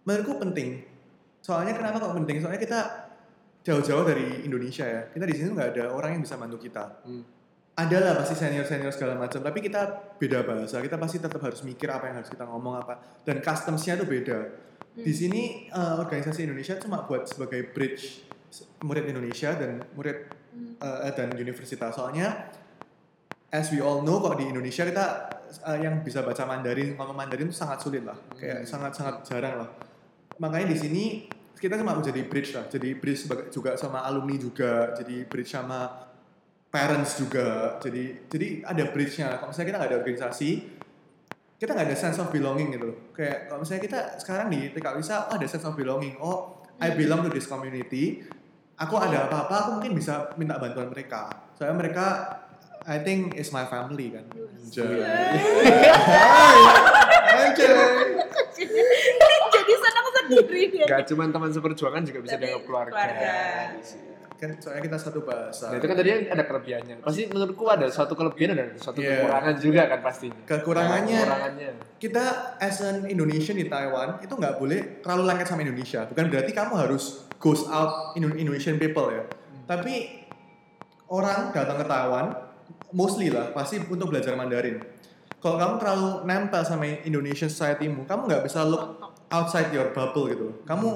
menurutku 0.00 0.34
penting. 0.40 0.82
Soalnya 1.38 1.70
kenapa 1.72 2.00
kok 2.00 2.14
penting? 2.16 2.36
Soalnya 2.38 2.58
kita 2.58 2.80
jauh-jauh 3.60 4.04
dari 4.04 4.44
Indonesia 4.44 4.84
ya. 4.84 5.02
Kita 5.12 5.24
di 5.28 5.34
sini 5.36 5.52
nggak 5.52 5.70
ada 5.76 5.84
orang 5.92 6.16
yang 6.16 6.22
bisa 6.24 6.36
bantu 6.40 6.58
kita. 6.60 7.04
Hmm. 7.04 7.24
ada 7.70 7.96
lah 7.96 8.12
pasti 8.20 8.36
senior 8.36 8.68
senior 8.68 8.92
segala 8.92 9.16
macam 9.16 9.40
tapi 9.40 9.64
kita 9.64 10.12
beda 10.20 10.44
bahasa. 10.44 10.84
Kita 10.84 11.00
pasti 11.00 11.16
tetap 11.16 11.40
harus 11.40 11.64
mikir 11.64 11.88
apa 11.88 12.12
yang 12.12 12.20
harus 12.20 12.28
kita 12.28 12.44
ngomong 12.44 12.76
apa. 12.76 13.00
Dan 13.24 13.40
customsnya 13.40 13.96
tuh 13.96 14.04
beda. 14.04 14.38
Di 15.00 15.12
sini 15.16 15.70
eh, 15.70 15.94
organisasi 15.96 16.44
Indonesia 16.44 16.76
cuma 16.76 17.08
buat 17.08 17.24
sebagai 17.24 17.72
bridge 17.72 18.26
murid 18.84 19.06
Indonesia 19.08 19.56
dan 19.56 19.80
murid 19.96 20.28
eh, 20.76 21.12
dan 21.16 21.32
universitas. 21.32 21.96
Soalnya 21.96 22.52
as 23.48 23.72
we 23.72 23.80
all 23.80 24.04
know 24.04 24.20
kok 24.20 24.36
di 24.36 24.50
Indonesia 24.50 24.84
kita 24.84 25.06
eh, 25.72 25.78
yang 25.80 26.04
bisa 26.04 26.20
baca 26.20 26.44
Mandarin 26.44 27.00
ngomong 27.00 27.16
Mandarin 27.16 27.48
itu 27.48 27.56
sangat 27.56 27.80
sulit 27.80 28.04
lah. 28.04 28.18
Kayak 28.36 28.68
sangat 28.68 28.92
sangat 28.92 29.24
jarang 29.24 29.56
lah. 29.64 29.70
Makanya 30.36 30.68
di 30.68 30.76
sini 30.76 31.04
kita 31.60 31.76
cuma 31.76 31.92
mau 31.92 32.00
jadi 32.00 32.24
bridge 32.24 32.56
lah 32.56 32.64
jadi 32.72 32.96
bridge 32.96 33.28
juga 33.52 33.76
sama 33.76 34.00
alumni 34.08 34.40
juga 34.40 34.96
jadi 34.96 35.28
bridge 35.28 35.52
sama 35.52 36.10
parents 36.70 37.18
juga. 37.18 37.76
Jadi 37.82 38.30
jadi 38.30 38.62
ada 38.62 38.86
bridge-nya. 38.94 39.42
Kalau 39.42 39.50
misalnya 39.50 39.68
kita 39.68 39.78
nggak 39.82 39.90
ada 39.90 39.98
organisasi 39.98 40.50
kita 41.60 41.76
nggak 41.76 41.92
ada 41.92 41.98
sense 41.98 42.16
of 42.16 42.32
belonging 42.32 42.72
gitu 42.72 42.88
loh. 42.88 42.98
Kayak 43.12 43.52
kalau 43.52 43.60
misalnya 43.60 43.82
kita 43.84 43.98
sekarang 44.16 44.48
di 44.48 44.72
TK 44.72 44.86
Wisa 44.96 45.28
oh 45.28 45.36
ada 45.36 45.44
sense 45.44 45.66
of 45.68 45.76
belonging. 45.76 46.16
Oh 46.16 46.64
I 46.80 46.96
belong 46.96 47.20
to 47.28 47.30
this 47.34 47.44
community. 47.44 48.24
Aku 48.80 48.96
ada 48.96 49.28
apa-apa 49.28 49.68
aku 49.68 49.70
mungkin 49.76 49.92
bisa 49.92 50.32
minta 50.40 50.56
bantuan 50.56 50.88
mereka. 50.88 51.28
Soalnya 51.60 51.76
mereka 51.76 52.06
I 52.88 53.04
think 53.04 53.36
is 53.36 53.52
my 53.52 53.68
family 53.68 54.08
kan. 54.08 54.24
Anjay. 54.64 55.04
Anjay. 57.28 57.76
jadi 59.50 59.72
senang 59.76 60.06
sendiri 60.08 60.19
dia 60.19 60.19
Gak 60.86 61.02
cuma 61.06 61.26
teman 61.26 61.50
seperjuangan 61.50 62.02
juga 62.02 62.18
bisa 62.20 62.36
dianggap 62.36 62.62
keluarga. 62.64 62.92
keluarga. 62.92 63.34
kan 64.32 64.56
soalnya 64.56 64.80
kita 64.80 64.96
satu 64.96 65.20
bahasa 65.20 65.68
Nah, 65.68 65.76
itu 65.76 65.84
kan 65.84 65.92
tadi 65.94 66.10
ada 66.24 66.40
kelebihannya. 66.42 67.04
Pasti 67.04 67.28
menurutku 67.28 67.60
ada 67.66 67.84
suatu 67.86 68.16
kelebihan 68.16 68.56
dan 68.56 68.58
ada 68.64 68.72
suatu 68.74 68.96
Yeah. 68.96 69.20
kekurangan 69.20 69.54
juga 69.60 69.80
kan 69.84 70.00
pastinya. 70.00 70.40
Kekurangannya- 70.48 71.20
Kekurangannya. 71.20 71.70
kita 72.00 72.24
as 72.56 72.80
an 72.80 73.04
Indonesian 73.04 73.52
di 73.54 73.68
Taiwan 73.68 74.16
itu 74.16 74.32
nggak 74.32 74.56
boleh 74.56 75.04
terlalu 75.04 75.22
lengket 75.28 75.44
sama 75.46 75.60
Indonesia. 75.60 76.08
Bukan 76.08 76.24
berarti 76.26 76.50
kamu 76.50 76.72
harus 76.74 77.04
goes 77.36 77.68
out 77.68 78.16
Indo- 78.16 78.32
Indonesian 78.32 78.80
people 78.80 79.12
ya. 79.12 79.28
Tapi 79.66 80.24
orang 81.06 81.52
datang 81.52 81.76
ke 81.76 81.84
Taiwan 81.84 82.26
mostly 82.90 83.28
lah 83.28 83.52
pasti 83.52 83.76
untuk 83.78 84.08
belajar 84.08 84.32
Mandarin. 84.34 84.80
Kalau 85.40 85.56
kamu 85.56 85.74
terlalu 85.80 86.10
nempel 86.28 86.62
sama 86.68 86.84
Indonesian 86.84 87.48
society-mu, 87.48 88.04
kamu 88.04 88.28
nggak 88.28 88.44
bisa 88.44 88.60
look 88.68 89.00
outside 89.32 89.72
your 89.72 89.88
bubble 89.96 90.28
gitu. 90.28 90.52
Kamu 90.68 90.88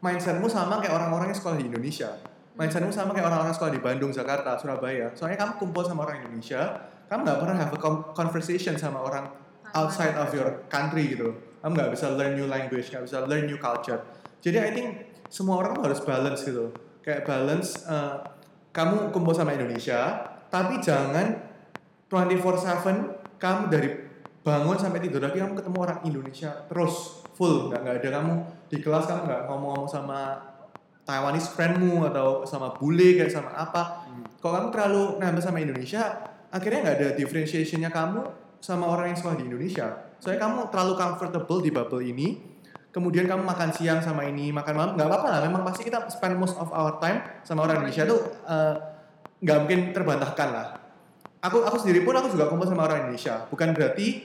mindsetmu 0.00 0.48
sama 0.48 0.80
kayak 0.80 0.96
orang-orang 0.96 1.32
yang 1.32 1.38
sekolah 1.38 1.60
di 1.60 1.68
Indonesia. 1.68 2.16
Mindsetmu 2.56 2.88
sama 2.88 3.12
kayak 3.12 3.28
orang-orang 3.28 3.52
sekolah 3.52 3.72
di 3.76 3.82
Bandung, 3.84 4.08
Jakarta, 4.08 4.56
Surabaya. 4.56 5.12
Soalnya 5.12 5.36
kamu 5.44 5.52
kumpul 5.60 5.84
sama 5.84 6.08
orang 6.08 6.24
Indonesia, 6.24 6.80
kamu 7.12 7.28
nggak 7.28 7.38
pernah 7.44 7.56
have 7.60 7.72
a 7.76 7.80
con- 7.80 8.04
conversation 8.16 8.80
sama 8.80 9.04
orang 9.04 9.28
outside 9.76 10.16
of 10.16 10.32
your 10.32 10.64
country 10.72 11.12
gitu. 11.12 11.36
Kamu 11.60 11.76
nggak 11.76 11.90
bisa 11.92 12.08
learn 12.16 12.40
new 12.40 12.48
language, 12.48 12.88
nggak 12.88 13.04
bisa 13.04 13.28
learn 13.28 13.44
new 13.44 13.60
culture. 13.60 14.00
Jadi 14.40 14.56
I 14.64 14.70
think 14.72 14.88
semua 15.28 15.60
orang 15.60 15.76
harus 15.84 16.00
balance 16.00 16.40
gitu. 16.40 16.72
Kayak 17.04 17.28
balance, 17.28 17.84
eh, 17.84 18.16
kamu 18.72 19.12
kumpul 19.12 19.36
sama 19.36 19.52
Indonesia, 19.52 20.24
tapi 20.48 20.80
jangan 20.80 21.36
24/7 22.08 23.23
kamu 23.44 23.68
dari 23.68 23.88
bangun 24.44 24.76
sampai 24.80 25.00
tidur 25.04 25.20
lagi 25.20 25.36
kamu 25.40 25.56
ketemu 25.56 25.78
orang 25.80 25.98
Indonesia 26.08 26.50
terus 26.68 27.24
full. 27.36 27.68
Nggak 27.68 27.80
nggak 27.84 27.94
ada 28.00 28.08
kamu 28.20 28.32
di 28.72 28.76
kelas 28.80 29.04
kamu 29.04 29.20
nggak 29.28 29.42
ngomong-ngomong 29.48 29.88
sama 29.88 30.20
Taiwanese 31.04 31.52
friendmu 31.52 32.08
atau 32.08 32.48
sama 32.48 32.72
bule 32.72 33.20
kayak 33.20 33.28
sama 33.28 33.52
apa. 33.52 34.08
Kalau 34.40 34.52
kamu 34.56 34.68
terlalu 34.72 35.02
nambah 35.20 35.42
sama 35.44 35.60
Indonesia 35.60 36.32
akhirnya 36.48 36.80
nggak 36.88 36.96
ada 36.96 37.08
differentiationnya 37.16 37.92
kamu 37.92 38.24
sama 38.64 38.88
orang 38.88 39.12
yang 39.12 39.18
sekolah 39.20 39.36
di 39.36 39.44
Indonesia. 39.44 40.16
Soalnya 40.20 40.40
kamu 40.48 40.72
terlalu 40.72 40.92
comfortable 40.96 41.60
di 41.60 41.70
bubble 41.72 42.04
ini 42.04 42.28
kemudian 42.94 43.26
kamu 43.26 43.42
makan 43.42 43.74
siang 43.74 43.98
sama 43.98 44.22
ini 44.22 44.54
makan 44.54 44.72
malam 44.76 44.92
nggak 44.96 45.08
apa-apa 45.08 45.28
lah. 45.28 45.40
Memang 45.44 45.64
pasti 45.68 45.84
kita 45.84 46.08
spend 46.08 46.40
most 46.40 46.56
of 46.56 46.72
our 46.72 46.96
time 47.00 47.20
sama 47.44 47.68
orang 47.68 47.84
Indonesia 47.84 48.08
tuh 48.08 48.20
eh, 48.44 48.74
nggak 49.44 49.58
mungkin 49.64 49.80
terbantahkan 49.92 50.48
lah 50.52 50.83
aku 51.44 51.60
aku 51.60 51.76
sendiri 51.84 52.00
pun 52.00 52.16
aku 52.16 52.32
juga 52.32 52.48
kumpul 52.48 52.64
sama 52.64 52.88
orang 52.88 53.06
Indonesia. 53.06 53.44
Bukan 53.52 53.76
berarti 53.76 54.24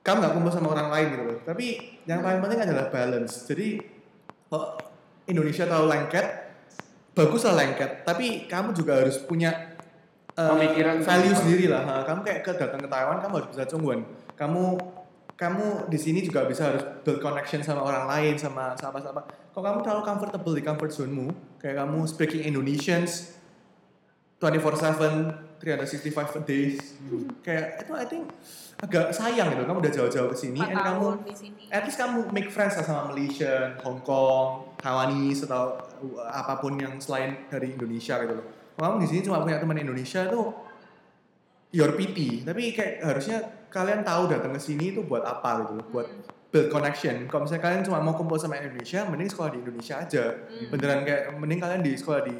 kamu 0.00 0.16
nggak 0.24 0.32
kumpul 0.32 0.52
sama 0.52 0.68
orang 0.72 0.88
lain 0.88 1.06
gitu 1.12 1.24
loh. 1.28 1.38
Tapi 1.44 1.66
yang 2.08 2.24
paling 2.24 2.40
penting 2.40 2.60
adalah 2.64 2.88
balance. 2.88 3.44
Jadi 3.44 3.76
kalau 4.48 4.80
Indonesia 5.28 5.68
terlalu 5.68 5.88
lengket? 5.92 6.26
Bagus 7.12 7.44
lah 7.44 7.54
lengket. 7.60 8.08
Tapi 8.08 8.48
kamu 8.48 8.72
juga 8.72 9.04
harus 9.04 9.20
punya 9.20 9.76
Pemikiran 10.38 11.02
value 11.02 11.34
sendiri. 11.34 11.66
lah. 11.66 11.82
Ha, 11.82 11.94
kamu 12.06 12.22
kayak 12.22 12.46
ke 12.46 12.52
datang 12.54 12.78
ke 12.78 12.86
Taiwan 12.86 13.18
kamu 13.18 13.32
harus 13.42 13.48
bisa 13.50 13.66
cungguan. 13.66 14.06
Kamu 14.38 14.78
kamu 15.34 15.90
di 15.90 15.98
sini 15.98 16.22
juga 16.22 16.46
bisa 16.46 16.70
harus 16.70 16.82
build 17.02 17.18
connection 17.18 17.58
sama 17.62 17.82
orang 17.82 18.06
lain 18.06 18.34
sama 18.38 18.74
siapa-siapa 18.74 19.22
kalau 19.54 19.62
kamu 19.74 19.78
terlalu 19.82 20.02
comfortable 20.06 20.54
di 20.54 20.62
comfort 20.62 20.94
zone-mu? 20.94 21.34
Kayak 21.58 21.82
kamu 21.82 22.06
speaking 22.06 22.42
Indonesians 22.46 23.34
24/7 24.38 25.58
365 25.58 26.46
days 26.46 26.78
kayak 27.42 27.82
itu 27.82 27.92
I 27.98 28.06
think 28.06 28.24
agak 28.78 29.10
sayang 29.10 29.50
gitu 29.50 29.66
kamu 29.66 29.78
udah 29.82 29.92
jauh-jauh 29.92 30.30
ke 30.30 30.36
sini 30.38 30.62
and 30.62 30.78
kamu 30.78 31.18
at 31.74 31.82
least 31.82 31.98
kamu 31.98 32.30
make 32.30 32.48
friends 32.48 32.78
lah 32.78 32.86
sama 32.86 33.10
Malaysian, 33.12 33.76
Hong 33.82 34.00
Kong, 34.06 34.78
Taiwanese 34.80 35.50
atau 35.50 35.76
uh, 36.00 36.30
apa 36.30 36.62
pun 36.62 36.78
yang 36.78 36.96
selain 37.02 37.50
dari 37.50 37.74
Indonesia 37.76 38.16
gitu 38.22 38.34
loh. 38.38 38.46
Kamu 38.78 39.02
di 39.02 39.08
sini 39.10 39.20
cuma 39.26 39.42
punya 39.42 39.58
teman 39.58 39.76
Indonesia 39.76 40.30
tuh 40.30 40.54
your 41.74 41.92
pity, 41.98 42.46
tapi 42.46 42.72
kayak 42.72 43.04
harusnya 43.04 43.38
kalian 43.68 44.00
tahu 44.00 44.32
datang 44.32 44.56
ke 44.56 44.60
sini 44.62 44.96
itu 44.96 45.04
buat 45.04 45.26
apa 45.26 45.66
gitu 45.66 45.72
loh, 45.82 45.86
buat 45.92 46.08
build 46.48 46.72
connection. 46.72 47.28
Kalau 47.28 47.44
misalnya 47.44 47.62
kalian 47.68 47.82
cuma 47.84 48.00
mau 48.00 48.16
kumpul 48.16 48.40
sama 48.40 48.56
Indonesia, 48.56 49.04
mending 49.04 49.28
sekolah 49.28 49.50
di 49.52 49.58
Indonesia 49.60 49.94
aja. 50.00 50.24
Hmm. 50.48 50.72
Beneran 50.72 51.04
kayak 51.04 51.22
mending 51.36 51.60
kalian 51.60 51.82
di 51.84 51.92
sekolah 51.92 52.20
di 52.24 52.36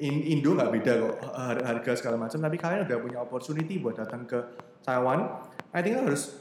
Indo 0.00 0.54
nggak 0.54 0.70
beda 0.70 0.92
kok 0.96 1.14
har- 1.34 1.64
harga 1.64 1.92
segala 1.94 2.16
macam, 2.16 2.38
tapi 2.38 2.56
kalian 2.56 2.86
udah 2.86 2.98
punya 2.98 3.18
opportunity 3.18 3.78
buat 3.78 3.98
datang 3.98 4.24
ke 4.24 4.38
Taiwan. 4.80 5.42
I 5.74 5.82
think 5.82 5.98
harus 5.98 6.38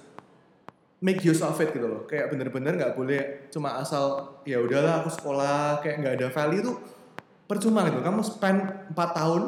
make 0.98 1.22
use 1.22 1.42
of 1.42 1.58
it 1.58 1.70
gitu 1.70 1.86
loh. 1.86 2.06
Kayak 2.06 2.30
bener-bener 2.30 2.74
nggak 2.74 2.94
boleh 2.94 3.50
cuma 3.50 3.78
asal 3.78 4.38
ya 4.44 4.58
udahlah 4.58 5.02
aku 5.02 5.10
sekolah 5.10 5.82
kayak 5.82 5.96
nggak 6.02 6.14
ada 6.22 6.28
value 6.30 6.62
tuh 6.64 6.78
percuma 7.46 7.86
gitu. 7.86 8.02
Kamu 8.02 8.22
spend 8.22 8.60
4 8.94 9.18
tahun 9.18 9.42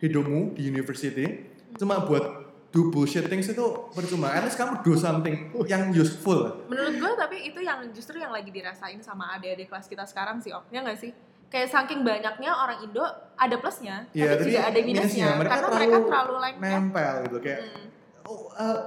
hidupmu 0.00 0.56
di 0.56 0.68
university 0.68 1.26
cuma 1.74 2.04
buat 2.04 2.44
do 2.68 2.90
bullshit 2.90 3.30
things 3.30 3.46
itu 3.46 3.62
percuma. 3.94 4.34
At 4.34 4.42
least 4.42 4.58
kamu 4.58 4.82
do 4.82 4.94
something 4.94 5.54
yang 5.64 5.94
useful. 5.94 6.66
menurut 6.66 6.94
gue 6.98 7.12
tapi 7.14 7.36
itu 7.46 7.60
yang 7.62 7.86
justru 7.94 8.18
yang 8.18 8.34
lagi 8.34 8.50
dirasain 8.50 8.98
sama 8.98 9.38
adik-adik 9.38 9.70
kelas 9.70 9.86
kita 9.86 10.02
sekarang 10.02 10.42
sih 10.42 10.50
om 10.50 10.62
ya 10.68 10.82
nggak 10.82 10.98
sih 10.98 11.14
kayak 11.54 11.70
saking 11.70 12.02
banyaknya 12.02 12.50
orang 12.50 12.82
Indo 12.82 13.06
ada 13.38 13.56
plusnya 13.62 14.02
Iya, 14.10 14.34
tapi 14.34 14.50
juga 14.50 14.62
ada 14.66 14.80
minusnya, 14.82 15.26
Mereka 15.38 15.50
karena 15.54 15.62
terlalu 15.62 15.78
mereka 15.78 15.98
terlalu 16.02 16.34
lengket 16.42 16.66
nempel 16.66 17.14
gitu 17.22 17.38
kayak 17.38 17.60
Hmm. 17.62 17.86
oh, 18.26 18.40
eh, 18.58 18.78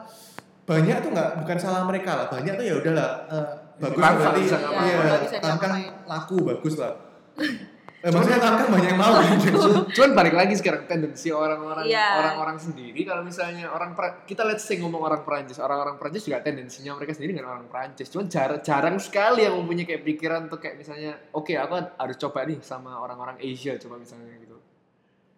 banyak 0.67 0.97
tuh 0.99 1.09
nggak 1.15 1.29
bukan 1.39 1.57
salah 1.57 1.81
mereka 1.87 2.11
lah 2.11 2.27
banyak 2.27 2.53
tuh 2.59 2.65
ya 2.67 2.75
udahlah 2.75 3.09
eh, 3.31 3.51
bagus 3.79 4.03
berarti 4.03 4.41
iya 4.43 4.97
tangkang 5.39 5.71
diapa-apain. 5.79 6.11
laku 6.11 6.37
bagus 6.43 6.75
lah 6.75 6.91
eh, 8.07 8.09
maksudnya 8.09 8.39
tangkang 8.39 8.69
banyak 8.71 8.89
yang 8.89 8.97
mau 8.97 9.11
Cu- 9.43 9.85
Cuman 9.89 10.11
balik 10.13 10.31
lagi 10.33 10.53
sekarang 10.53 10.87
tendensi 10.87 11.27
orang-orang 11.27 11.83
Iya. 11.83 12.07
orang-orang 12.17 12.55
sendiri 12.57 13.03
kalau 13.03 13.19
misalnya 13.21 13.67
orang 13.67 13.91
Pra- 13.91 14.23
kita 14.23 14.41
let's 14.41 14.63
say 14.63 14.77
ngomong 14.77 15.01
orang 15.01 15.21
Perancis, 15.21 15.57
orang-orang 15.57 15.97
Perancis 15.97 16.23
juga 16.23 16.39
tendensinya 16.39 16.95
mereka 16.95 17.11
sendiri 17.11 17.35
dengan 17.35 17.51
orang 17.51 17.67
Perancis. 17.67 18.07
Cuman 18.07 18.25
jar- 18.25 18.61
jarang 18.61 18.95
sekali 18.97 19.43
yang 19.43 19.55
mempunyai 19.55 19.83
kayak 19.85 20.01
pikiran 20.01 20.47
tuh 20.47 20.57
kayak 20.57 20.77
misalnya 20.77 21.19
oke 21.29 21.51
aku 21.51 21.73
harus 21.93 22.15
coba 22.17 22.39
nih 22.41 22.59
sama 22.61 22.95
orang-orang 22.95 23.35
Asia 23.37 23.75
coba 23.77 23.97
misalnya 23.97 24.31
gitu. 24.37 24.55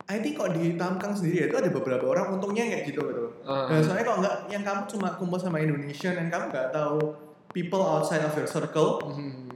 I 0.05 0.17
think 0.17 0.35
kok 0.35 0.49
di 0.51 0.73
Tamkang 0.73 1.13
sendiri 1.13 1.35
ya, 1.35 1.45
itu 1.45 1.55
ada 1.55 1.69
beberapa 1.69 2.01
orang 2.03 2.33
untungnya 2.33 2.65
kayak 2.67 2.83
gitu 2.83 3.01
gitu 3.03 3.25
Ah. 3.43 3.65
Nah, 3.67 3.77
soalnya 3.79 4.01
kalau 4.03 4.19
nggak 4.19 4.35
yang 4.47 4.61
kamu 4.61 4.81
cuma 4.87 5.13
kumpul 5.13 5.37
sama 5.37 5.57
Indonesian 5.57 6.13
dan 6.13 6.27
kamu 6.27 6.49
nggak 6.49 6.69
tahu 6.69 7.13
people 7.49 7.77
outside 7.79 8.21
of 8.21 8.33
your 8.33 8.45
circle 8.45 9.01
Hmm. 9.05 9.48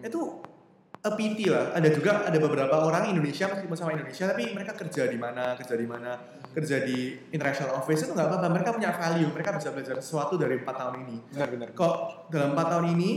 A 1.04 1.10
pity 1.20 1.52
lah. 1.52 1.76
Ada 1.76 1.90
juga 1.92 2.24
ada 2.24 2.38
beberapa 2.40 2.76
orang 2.80 3.12
Indonesia 3.12 3.52
meskipun 3.52 3.76
sama 3.76 3.92
Indonesia 3.92 4.24
tapi 4.24 4.56
mereka 4.56 4.72
kerja 4.72 5.04
di 5.12 5.20
mana, 5.20 5.52
kerja 5.60 5.76
di 5.76 5.88
mana, 5.88 6.16
kerja 6.56 6.80
di 6.88 7.20
international 7.36 7.84
office 7.84 8.08
itu 8.08 8.12
nggak 8.16 8.28
apa-apa. 8.32 8.48
Mereka 8.48 8.70
punya 8.72 8.92
value, 8.96 9.30
mereka 9.36 9.52
bisa 9.60 9.76
belajar 9.76 10.00
sesuatu 10.00 10.40
dari 10.40 10.64
empat 10.64 10.76
tahun 10.80 10.96
ini. 11.04 11.18
benar 11.36 11.50
benar 11.52 11.68
Kok 11.76 11.96
dalam 12.32 12.56
empat 12.56 12.68
tahun 12.72 12.86
ini 12.96 13.10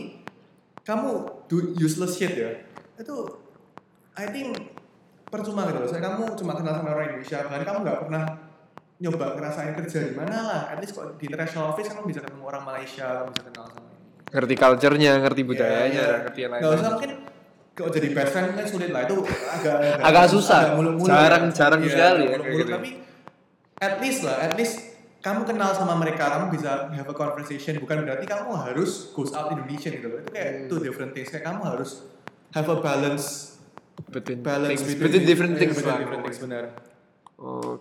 kamu 0.83 1.11
do 1.47 1.57
useless 1.79 2.19
shit 2.19 2.35
ya? 2.35 2.51
Itu 2.99 3.39
I 4.19 4.35
think 4.35 4.59
percuma 5.31 5.71
gitu 5.71 5.79
loh. 5.87 5.89
Saya 5.91 6.03
kamu 6.03 6.35
cuma 6.35 6.59
kenal 6.59 6.75
sama 6.83 6.91
orang 6.91 7.15
Indonesia, 7.15 7.39
bahkan 7.47 7.63
kamu 7.63 7.79
nggak 7.87 7.99
pernah 8.03 8.23
nyoba 8.97 9.27
ngerasain 9.39 9.73
kerja 9.79 9.99
di 10.11 10.15
mana 10.19 10.37
lah. 10.43 10.63
At 10.75 10.83
least 10.83 10.99
kok 10.99 11.15
di 11.23 11.31
international 11.31 11.71
office 11.71 11.87
kamu 11.87 12.11
bisa 12.11 12.19
ketemu 12.19 12.43
orang 12.51 12.67
Malaysia, 12.67 13.23
kamu 13.23 13.31
bisa 13.31 13.45
kenal 13.47 13.67
sama 13.71 13.87
ngerti 14.27 14.55
culture-nya 14.59 15.13
ngerti 15.23 15.43
budayanya 15.47 15.87
Iya, 15.87 16.03
iya. 16.03 16.17
ngerti 16.27 16.41
yang 16.43 16.53
lain 16.53 16.63
Gak 16.67 16.73
usah 16.77 16.91
mungkin 16.99 17.11
kalau 17.77 17.93
jadi 17.93 18.09
best 18.11 18.33
friend? 18.33 18.49
Kan 18.51 18.67
sulit 18.67 18.89
lah. 18.89 19.05
Itu 19.05 19.21
agak 19.23 19.77
Agak 20.01 20.25
susah. 20.27 20.73
muluk-muluk 20.73 21.07
Jarang- 21.07 21.47
ya. 21.47 21.55
jarang 21.55 21.81
Iya, 21.81 21.91
sekali 21.91 22.23
ya, 22.23 22.29
kayak 22.35 22.55
gitu. 22.57 22.71
tapi 22.73 22.91
at 23.77 23.95
least 24.01 24.21
lah 24.23 24.37
at 24.41 24.57
least 24.57 24.75
kamu 25.19 25.45
kenal 25.45 25.71
sama 25.71 25.93
mereka 25.95 26.25
kamu 26.31 26.49
bisa 26.51 26.89
have 26.89 27.05
a 27.05 27.15
conversation. 27.15 27.77
Bukan 27.77 28.03
berarti 28.03 28.25
kamu 28.25 28.49
harus 28.57 29.13
goes 29.13 29.31
out 29.31 29.53
Indonesian 29.53 29.93
gitu 29.95 30.09
loh. 30.09 30.19
Itu 30.19 30.31
kayak 30.31 30.51
Hmm. 30.57 30.67
two 30.67 30.81
different 30.81 31.13
things. 31.13 31.29
Kayak 31.29 31.45
kamu 31.47 31.61
harus 31.67 31.91
have 32.51 32.67
a 32.67 32.79
balance 32.79 33.59
between 34.07 34.41
balance 34.41 34.81
things, 34.81 34.97
between 34.97 35.25
different 35.25 35.53
iya, 35.53 35.61
things 35.61 35.75
between 35.75 35.91
lah. 35.91 36.01
different 36.01 36.23
things 36.25 36.39
benar. 36.39 36.65
Oh 37.37 37.77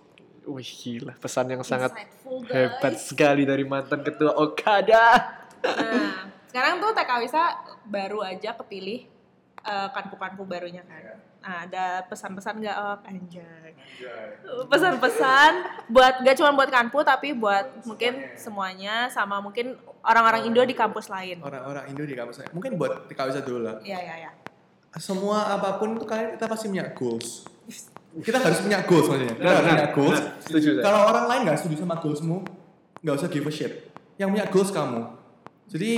wih 0.46 0.68
gila. 0.68 1.16
Pesan 1.16 1.48
yang 1.50 1.62
sangat 1.62 1.89
Insightful, 1.91 2.43
hebat 2.50 2.93
sekali 2.98 3.43
dari 3.43 3.64
mantan 3.64 4.02
ketua 4.02 4.36
Okada. 4.36 5.06
Nah, 5.64 6.12
sekarang 6.46 6.78
tuh 6.78 6.91
TK 6.91 7.12
Wisa 7.20 7.43
baru 7.84 8.20
aja 8.22 8.54
kepilih 8.54 9.08
eh, 9.66 9.89
kanku-kanku 9.91 10.45
barunya 10.45 10.86
kan. 10.86 11.18
Nah, 11.41 11.70
ada 11.70 12.01
pesan-pesan 12.05 12.57
nggak 12.57 12.78
Ok? 12.78 13.01
Anjay. 13.05 13.70
Pesan-pesan 14.66 15.51
buat 15.88 16.22
gak 16.22 16.38
cuma 16.38 16.53
buat 16.53 16.70
kanku 16.70 17.01
tapi 17.01 17.34
buat 17.34 17.86
mungkin 17.86 18.34
semuanya 18.34 19.09
sama 19.09 19.38
mungkin 19.38 19.78
orang-orang 20.01 20.49
Indo 20.49 20.61
di 20.61 20.74
kampus 20.74 21.05
lain. 21.05 21.41
orang-orang 21.41 21.86
Indo 21.89 22.01
di 22.01 22.13
kampus 22.13 22.41
saya 22.41 22.49
mungkin 22.49 22.78
buat 22.78 23.05
TKW 23.05 23.30
dulu 23.41 23.59
lah 23.61 23.76
Iya, 23.82 23.99
iya, 23.99 24.16
iya. 24.26 24.32
semua 24.95 25.53
apa 25.53 25.76
pun 25.76 25.93
itu 25.93 26.05
kalian 26.05 26.34
kita 26.34 26.45
pasti 26.45 26.66
punya 26.72 26.86
goals 26.93 27.43
kita 28.16 28.38
harus 28.39 28.59
punya 28.63 28.80
goals 28.88 29.05
maksudnya 29.05 29.36
kita 29.36 29.43
Benar, 29.43 29.53
harus 29.53 29.66
benar, 29.66 29.76
punya 29.76 29.88
goals 29.91 30.18
benar. 30.18 30.41
Setuju 30.41 30.70
saya. 30.72 30.84
kalau 30.88 30.99
orang 31.11 31.26
lain 31.28 31.41
nggak 31.45 31.57
setuju 31.59 31.76
sama 31.84 31.95
goalsmu 31.99 32.38
nggak 33.03 33.16
usah 33.18 33.28
give 33.28 33.45
a 33.45 33.51
shit 33.51 33.74
yang 34.16 34.30
punya 34.32 34.45
goals 34.47 34.72
kamu 34.72 35.01
jadi 35.68 35.91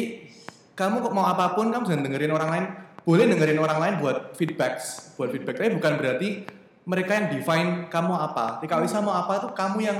kamu 0.73 0.95
kok 1.03 1.13
mau 1.13 1.25
apa 1.25 1.53
pun 1.53 1.69
kamu 1.69 1.83
jangan 1.85 2.03
dengerin 2.09 2.33
orang 2.33 2.49
lain 2.49 2.65
boleh 3.07 3.23
dengerin 3.31 3.55
orang 3.63 3.79
lain 3.79 3.93
buat 4.03 4.35
feedback 4.35 4.83
buat 5.15 5.31
feedback. 5.31 5.55
Tapi 5.63 5.71
bukan 5.79 5.95
berarti 5.95 6.43
mereka 6.83 7.11
yang 7.15 7.27
define 7.31 7.69
kamu 7.87 8.11
apa. 8.11 8.59
Ketika 8.59 8.83
Wisa 8.83 8.99
mau 8.99 9.15
apa 9.15 9.39
itu 9.39 9.47
kamu 9.55 9.77
yang 9.79 9.99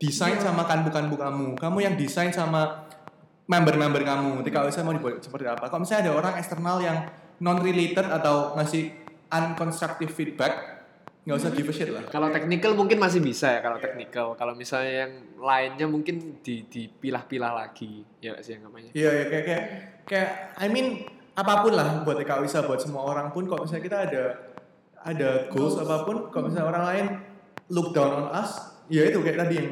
desain 0.00 0.40
sama 0.40 0.64
kanbu-kanbu 0.64 1.20
kamu. 1.20 1.46
Kamu 1.60 1.78
yang 1.84 1.94
desain 2.00 2.32
sama 2.32 2.88
member-member 3.44 4.00
kamu. 4.00 4.40
Ketika 4.40 4.64
Wisa 4.64 4.80
mau 4.80 4.96
dibuat 4.96 5.20
seperti 5.20 5.44
apa. 5.44 5.68
Kalau 5.68 5.84
misalnya 5.84 6.08
ada 6.08 6.12
orang 6.16 6.34
eksternal 6.40 6.80
yang 6.80 7.04
non 7.44 7.60
related 7.60 8.08
atau 8.08 8.56
ngasih 8.56 8.96
unconstructive 9.28 10.08
feedback 10.08 10.76
nggak 11.26 11.42
usah 11.42 11.50
give 11.50 11.66
a 11.66 11.74
shit 11.74 11.90
lah. 11.90 12.06
Kalau 12.06 12.30
technical 12.30 12.78
mungkin 12.78 13.02
masih 13.02 13.18
bisa 13.18 13.50
ya 13.50 13.60
kalau 13.60 13.82
technical. 13.82 14.38
Kalau 14.38 14.54
misalnya 14.54 15.04
yang 15.04 15.12
lainnya 15.42 15.86
mungkin 15.90 16.38
di 16.38 16.62
dipilah-pilah 16.70 17.52
lagi. 17.52 18.06
Ya 18.22 18.38
sih 18.38 18.54
yang 18.54 18.70
namanya? 18.70 18.94
Iya, 18.94 19.10
ya, 19.10 19.24
kayak 19.26 19.44
kayak 19.44 19.64
kayak 20.06 20.30
I 20.54 20.70
mean 20.70 21.15
apa 21.36 21.52
pun 21.60 21.72
lah 21.76 22.00
buat 22.02 22.16
TK 22.16 22.32
Wisa 22.42 22.64
buat 22.64 22.80
semua 22.80 23.04
orang 23.04 23.28
pun 23.28 23.44
kalau 23.44 23.68
misalnya 23.68 23.84
kita 23.84 23.98
ada 24.08 24.24
ada 25.04 25.28
goals 25.52 25.76
apa 25.76 26.02
pun 26.08 26.32
kalau 26.32 26.48
misalnya 26.48 26.66
orang 26.66 26.84
lain 26.88 27.06
look 27.68 27.92
down 27.92 28.24
on 28.24 28.26
us 28.32 28.56
ya 28.88 29.04
itu 29.04 29.20
kayak 29.20 29.44
tadi 29.44 29.54
yang 29.60 29.68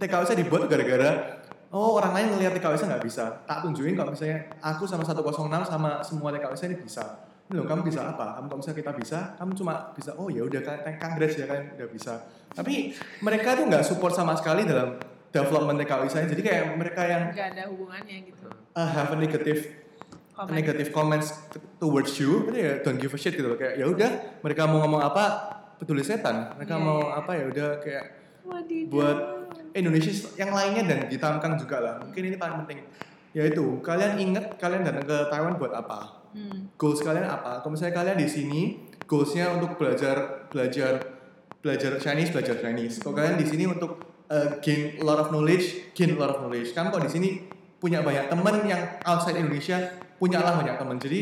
TK 0.00 0.12
Wisa 0.24 0.32
dibuat 0.32 0.64
gara-gara 0.66 1.40
oh 1.70 2.00
orang 2.00 2.16
lain 2.16 2.26
ngelihat 2.34 2.56
TK 2.56 2.66
Wisa 2.74 2.84
nggak 2.88 3.04
bisa. 3.04 3.24
Tak 3.46 3.62
tunjukin 3.62 3.94
kalau 3.94 4.10
misalnya 4.10 4.48
aku 4.58 4.88
sama 4.88 5.04
106 5.04 5.20
sama 5.68 5.90
semua 6.00 6.32
TK 6.32 6.46
Wisa 6.50 6.64
ini 6.66 6.76
bisa. 6.80 7.04
Loh 7.50 7.66
kamu 7.66 7.82
bisa 7.82 8.14
apa? 8.14 8.38
Kamu 8.38 8.46
kalau 8.46 8.58
misalnya 8.62 8.78
kita 8.78 8.92
bisa 8.94 9.18
kamu 9.36 9.52
cuma 9.58 9.74
bisa 9.92 10.10
oh 10.16 10.30
ya 10.32 10.42
udah 10.46 10.60
kan 10.64 10.94
congrats 10.96 11.36
ya 11.36 11.46
kan 11.46 11.60
udah 11.76 11.88
bisa. 11.92 12.14
Tapi 12.56 12.94
mereka 13.20 13.58
tuh 13.58 13.68
nggak 13.68 13.84
support 13.84 14.16
sama 14.16 14.32
sekali 14.34 14.64
dalam 14.64 14.96
development 15.30 15.78
TK 15.84 15.92
Wisa 16.02 16.18
jadi 16.26 16.42
kayak 16.42 16.64
mereka 16.74 17.02
yang 17.06 17.22
Gak 17.30 17.54
ada 17.54 17.70
hubungannya 17.70 18.16
gitu. 18.26 18.48
uh, 18.50 18.88
have 18.90 19.14
a 19.14 19.18
negative 19.18 19.60
Comment. 20.40 20.56
negative 20.56 20.88
comments 20.88 21.36
towards 21.76 22.16
you. 22.16 22.48
Itu 22.48 22.56
ya 22.56 22.72
don't 22.80 22.96
give 22.96 23.12
a 23.12 23.20
shit 23.20 23.36
gitu 23.36 23.44
loh. 23.44 23.60
Kayak 23.60 23.76
ya 23.76 23.84
udah 23.84 24.10
mereka 24.40 24.64
mau 24.64 24.80
ngomong 24.80 25.04
apa 25.04 25.24
peduli 25.76 26.00
setan. 26.00 26.56
Mereka 26.56 26.80
Iya, 26.80 26.80
mau 26.80 26.98
iya. 27.04 27.20
apa 27.20 27.30
ya 27.36 27.44
udah 27.52 27.68
kayak 27.84 28.04
Wadidaw. 28.48 28.88
buat 28.88 29.18
Indonesia 29.76 30.12
yang 30.40 30.50
lainnya 30.56 30.82
dan 30.88 30.98
ditamkan 31.12 31.60
juga 31.60 31.76
lah. 31.84 31.94
Mungkin 32.00 32.22
ini 32.24 32.36
paling 32.40 32.56
penting. 32.64 32.88
Yaitu 33.36 33.84
kalian 33.84 34.16
ingat 34.16 34.56
kalian 34.56 34.80
datang 34.80 35.04
ke 35.04 35.16
Taiwan 35.28 35.60
buat 35.60 35.76
apa? 35.76 36.24
Hmm. 36.30 36.70
goals 36.78 37.02
kalian 37.02 37.26
apa? 37.26 37.60
Kalau 37.60 37.74
misalnya 37.74 38.00
kalian 38.00 38.16
di 38.16 38.28
sini 38.30 38.60
goalsnya 39.04 39.50
untuk 39.50 39.74
belajar 39.76 40.46
belajar 40.48 41.02
belajar 41.60 41.98
Chinese 42.00 42.30
belajar 42.32 42.56
Chinese. 42.56 42.96
Kalau 43.02 43.12
kalian 43.18 43.36
di 43.36 43.44
sini 43.44 43.66
untuk 43.68 43.98
uh, 44.30 44.56
gain 44.64 44.96
a 44.96 45.04
lot 45.04 45.18
of 45.20 45.28
knowledge 45.34 45.92
gain 45.92 46.14
a 46.14 46.18
lot 46.18 46.32
of 46.32 46.38
knowledge. 46.40 46.70
Kan 46.72 46.88
kalau 46.88 47.02
di 47.04 47.10
sini 47.12 47.28
punya 47.82 48.00
banyak 48.00 48.30
teman 48.30 48.62
yang 48.64 48.78
outside 49.02 49.36
Indonesia 49.36 50.00
punya 50.20 50.44
lah 50.44 50.60
banyak 50.60 50.76
teman. 50.76 51.00
Jadi 51.00 51.20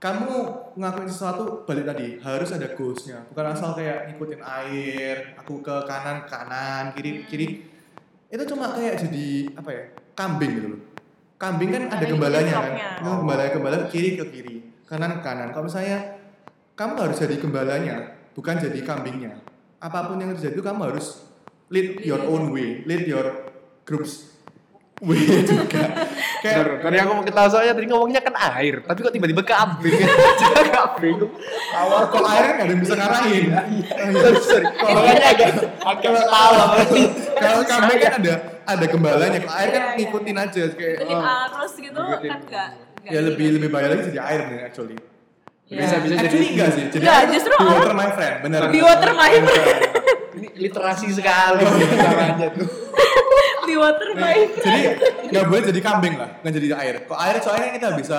kamu 0.00 0.32
ngelakuin 0.76 1.08
sesuatu 1.08 1.68
balik 1.68 1.84
tadi 1.84 2.16
harus 2.24 2.48
ada 2.56 2.72
goalsnya. 2.72 3.28
Bukan 3.28 3.46
asal 3.52 3.76
kayak 3.76 4.08
ngikutin 4.08 4.40
air 4.40 5.36
aku 5.36 5.60
ke 5.60 5.76
kanan 5.84 6.24
kanan 6.24 6.96
kiri 6.96 7.28
kiri. 7.28 7.46
Itu 8.32 8.48
cuma 8.48 8.72
kayak 8.72 9.04
jadi 9.04 9.52
apa 9.60 9.70
ya 9.70 9.82
kambing 10.16 10.52
gitu 10.56 10.68
loh. 10.72 10.80
Kambing 11.36 11.68
kan 11.68 11.82
ada 11.92 12.04
gembalanya 12.08 12.52
kan? 12.56 12.64
joknya. 12.64 12.88
Itu 12.96 13.10
gembala 13.20 13.42
gembala 13.52 13.76
kiri 13.92 14.10
ke 14.16 14.24
kiri. 14.32 14.56
Kanan 14.88 15.20
ke 15.20 15.20
kanan. 15.20 15.52
Kalau 15.52 15.68
misalnya 15.68 16.16
kamu 16.72 16.92
harus 16.96 17.20
jadi 17.20 17.36
gembalanya 17.36 17.96
bukan 18.32 18.56
jadi 18.56 18.80
kambingnya. 18.80 19.36
Apa 19.76 20.08
pun 20.08 20.16
yang 20.16 20.32
terjadi 20.32 20.72
kamu 20.72 20.88
harus 20.88 21.26
lead 21.70 22.02
your 22.06 22.22
own 22.30 22.54
way 22.54 22.82
lead 22.86 23.06
your 23.10 23.50
groups 23.82 24.38
way 25.02 25.18
juga 25.50 26.06
kayak 26.38 26.56
dari 26.78 26.96
aku 26.98 27.12
mau 27.12 27.22
kita 27.22 27.42
soalnya 27.46 27.72
tadi 27.72 27.86
ngomongnya 27.86 28.20
kan 28.20 28.34
air, 28.52 28.80
tapi 28.80 28.98
kok 29.00 29.10
tiba-tiba 29.10 29.42
kambing. 29.42 29.94
kambing. 30.68 31.16
awal 31.72 32.00
kok 32.06 32.24
air 32.24 32.44
nggak 32.52 32.62
ada 32.62 32.70
yang 32.70 32.80
bisa 32.80 32.94
ngarahin 32.94 33.44
Sorry, 34.12 34.40
sorry. 34.40 34.66
Makanya 34.76 35.26
agak 35.26 35.48
agak 35.80 36.10
ketawa. 36.12 36.64
kalau 37.36 37.60
kambing 37.64 37.98
kan 37.98 38.12
ada 38.16 38.34
ada 38.64 38.84
gembalanya 38.84 39.38
kalau 39.40 39.54
air 39.54 39.68
kan 39.68 39.74
Iya, 39.76 39.86
iya. 39.86 39.96
ngikutin 39.96 40.36
aja 40.36 40.62
kayak 40.70 40.96
oh, 41.04 41.22
arus 41.22 41.72
gitu 41.76 42.00
kan 42.00 42.38
enggak. 42.38 42.68
ya 43.04 43.20
lebih 43.22 43.46
lebih 43.54 43.68
bahaya 43.68 43.88
lagi 43.92 44.02
jadi 44.08 44.20
air 44.20 44.40
nih 44.46 44.58
actually 44.62 44.96
Bisa 45.64 45.98
bisa 45.98 46.14
jadi 46.20 46.36
enggak 46.46 46.70
sih 46.72 46.84
jadi 46.90 47.02
Enggak, 47.02 47.22
justru 47.32 47.52
be 47.54 47.66
water 47.66 47.90
my 47.92 48.10
friend 48.10 48.36
bener 48.40 48.60
Be 48.68 48.80
water 48.80 49.10
my 49.12 49.30
friend. 49.32 49.78
ini 50.36 50.48
literasi 50.60 51.06
sekali 51.10 51.62
caranya 51.96 52.48
tuh. 52.52 52.66
Di 53.66 53.74
water 53.74 54.08
my 54.14 54.38
jadi 54.56 54.80
nggak 55.26 55.44
boleh 55.44 55.62
jadi 55.66 55.80
kambing 55.82 56.14
lah 56.14 56.28
nggak 56.38 56.52
jadi 56.54 56.66
air 56.76 56.94
kok 57.04 57.18
air 57.18 57.36
soalnya 57.42 57.70
kita 57.74 57.88
bisa 57.94 58.18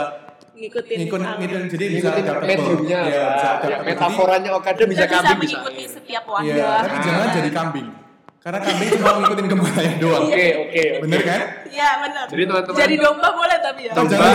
ngikutin 0.54 0.96
ngikut 1.00 1.20
arus. 1.22 1.38
ngikut 1.38 1.62
jadi 1.70 1.86
bisa 1.88 2.08
Ngikutin 2.10 2.26
Iya, 2.84 3.00
bisa 3.06 3.08
ya. 3.08 3.28
Jadi- 3.62 3.86
metaforanya 3.86 4.50
Okada 4.52 4.84
bisa 4.84 5.04
Kita 5.06 5.16
kambing 5.16 5.40
bisa. 5.40 5.58
mengikuti 5.62 5.84
setiap 5.88 6.24
Iya, 6.26 6.34
wadah. 6.34 6.78
tapi 6.84 6.98
jangan 7.00 7.28
jadi 7.32 7.50
kambing. 7.54 7.88
Karena 8.48 8.64
kambing 8.64 8.90
cuma 8.96 9.12
ngikutin 9.20 9.46
gembalanya 9.52 9.96
doang. 10.00 10.24
Oke 10.24 10.40
oke. 10.40 10.56
oke. 10.64 10.84
Bener 11.04 11.22
kan? 11.22 11.42
Iya 11.68 11.90
benar. 12.00 12.26
Jadi 12.32 12.44
teman-teman- 12.48 12.80
Jadi 12.80 12.96
domba 12.96 13.30
boleh 13.36 13.58
tapi 13.60 13.82
ya. 13.84 13.92
Tapi 13.92 14.08
Domba, 14.08 14.28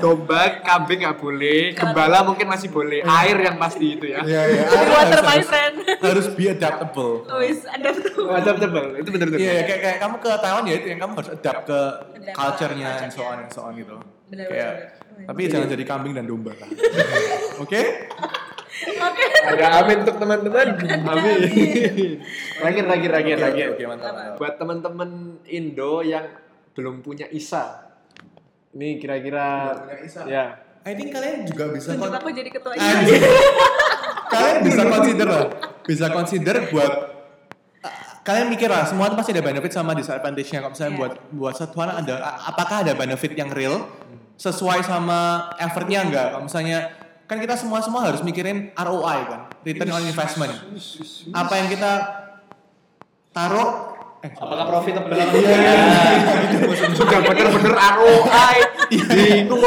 domba, 0.00 0.40
kambing 0.64 0.98
nggak 1.04 1.18
boleh, 1.20 1.60
gembala 1.76 2.18
mungkin 2.24 2.46
masih 2.48 2.72
boleh, 2.72 3.04
air 3.04 3.36
yang 3.36 3.60
pasti 3.60 3.86
itu 3.92 4.08
ya. 4.08 4.24
Iya, 4.24 4.40
iya. 4.48 4.62
Water 4.64 4.88
Harus- 4.88 5.20
my 5.20 5.36
harus- 5.36 5.48
friend. 5.52 5.74
Harus 6.00 6.26
be 6.32 6.44
adaptable. 6.48 7.12
Wis 7.36 7.60
ada 7.68 7.88
tuh. 7.92 8.24
Adaptable, 8.32 8.88
itu 8.96 9.08
bener-bener. 9.12 9.36
Iya, 9.38 9.52
iya, 9.52 9.62
kayak, 9.68 9.80
kayak 9.84 9.98
kamu 10.00 10.16
ke 10.16 10.30
Taiwan 10.40 10.64
ya 10.64 10.74
itu 10.74 10.86
yang 10.88 11.00
kamu 11.04 11.12
harus 11.12 11.30
adapt 11.30 11.60
ke 11.68 11.80
culture-nya 12.32 12.90
and 13.04 13.12
so 13.12 13.20
on 13.20 13.36
and 13.38 13.50
so 13.52 13.60
on 13.62 13.72
gitu. 13.76 13.96
Bener, 14.32 14.48
Kayak, 14.48 14.72
bener, 14.96 15.26
tapi 15.28 15.40
jangan 15.44 15.68
jadi 15.68 15.84
kambing 15.84 16.12
dan 16.16 16.24
domba 16.24 16.56
lah. 16.56 16.68
Oke? 17.68 17.80
Oke. 18.80 19.24
Ada 19.46 19.66
amin 19.78 19.96
untuk 20.00 20.16
teman-teman. 20.16 20.66
Amin. 21.04 21.38
Terakhir, 22.56 22.84
terakhir, 22.86 23.08
terakhir, 23.10 23.36
terakhir. 23.36 23.66
Oke, 23.72 23.84
mantap. 23.84 24.12
mantap. 24.12 24.36
Buat 24.36 24.54
teman-teman 24.56 25.10
Indo 25.44 26.00
yang 26.00 26.26
belum 26.72 27.00
punya 27.00 27.28
ISA, 27.28 27.92
ini 28.72 28.96
kira-kira, 28.96 29.74
ISA. 30.00 30.24
ya, 30.24 30.44
I 30.80 30.94
think 30.94 31.10
kalian 31.10 31.44
juga 31.44 31.68
bisa 31.68 31.92
Tunjuk 31.92 32.14
aku 32.14 32.30
jadi 32.30 32.48
ketua 32.48 32.72
Anjing. 32.78 33.22
kalian 34.26 34.58
bisa 34.62 34.82
consider 34.86 35.28
lah. 35.28 35.46
Bisa 35.82 36.06
consider 36.08 36.56
buat 36.70 36.92
kalian 38.20 38.46
mikir 38.48 38.68
lah 38.68 38.84
semua 38.84 39.08
itu 39.08 39.16
pasti 39.16 39.32
ada 39.32 39.42
benefit 39.42 39.72
sama 39.72 39.90
disadvantage-nya 39.92 40.60
kalau 40.60 40.70
misalnya 40.70 40.92
Iya. 40.92 41.00
buat 41.00 41.12
buat 41.32 41.54
satuan 41.56 41.88
ada 41.90 42.14
apakah 42.44 42.84
ada 42.84 42.92
benefit 42.92 43.32
yang 43.32 43.48
real 43.48 43.88
sesuai 44.36 44.84
sama 44.84 45.50
effortnya 45.56 46.04
enggak 46.04 46.26
kalau 46.30 46.44
misalnya 46.44 46.99
kan 47.30 47.38
kita 47.38 47.54
semua 47.54 47.78
semua 47.78 48.10
harus 48.10 48.26
mikirin 48.26 48.74
ROI 48.74 49.18
kan, 49.30 49.40
return 49.62 49.94
on 49.94 50.02
investment. 50.02 50.50
Apa 51.30 51.62
yang 51.62 51.70
kita 51.70 51.92
taruh 53.30 53.94
eh 54.20 54.30
Apakah 54.36 54.64
profit 54.68 54.92
atau 55.00 55.08
benar? 55.08 55.32
Sudah 56.92 57.18
bener-bener 57.24 57.72
ROI. 57.72 58.56
Bingung 58.90 59.60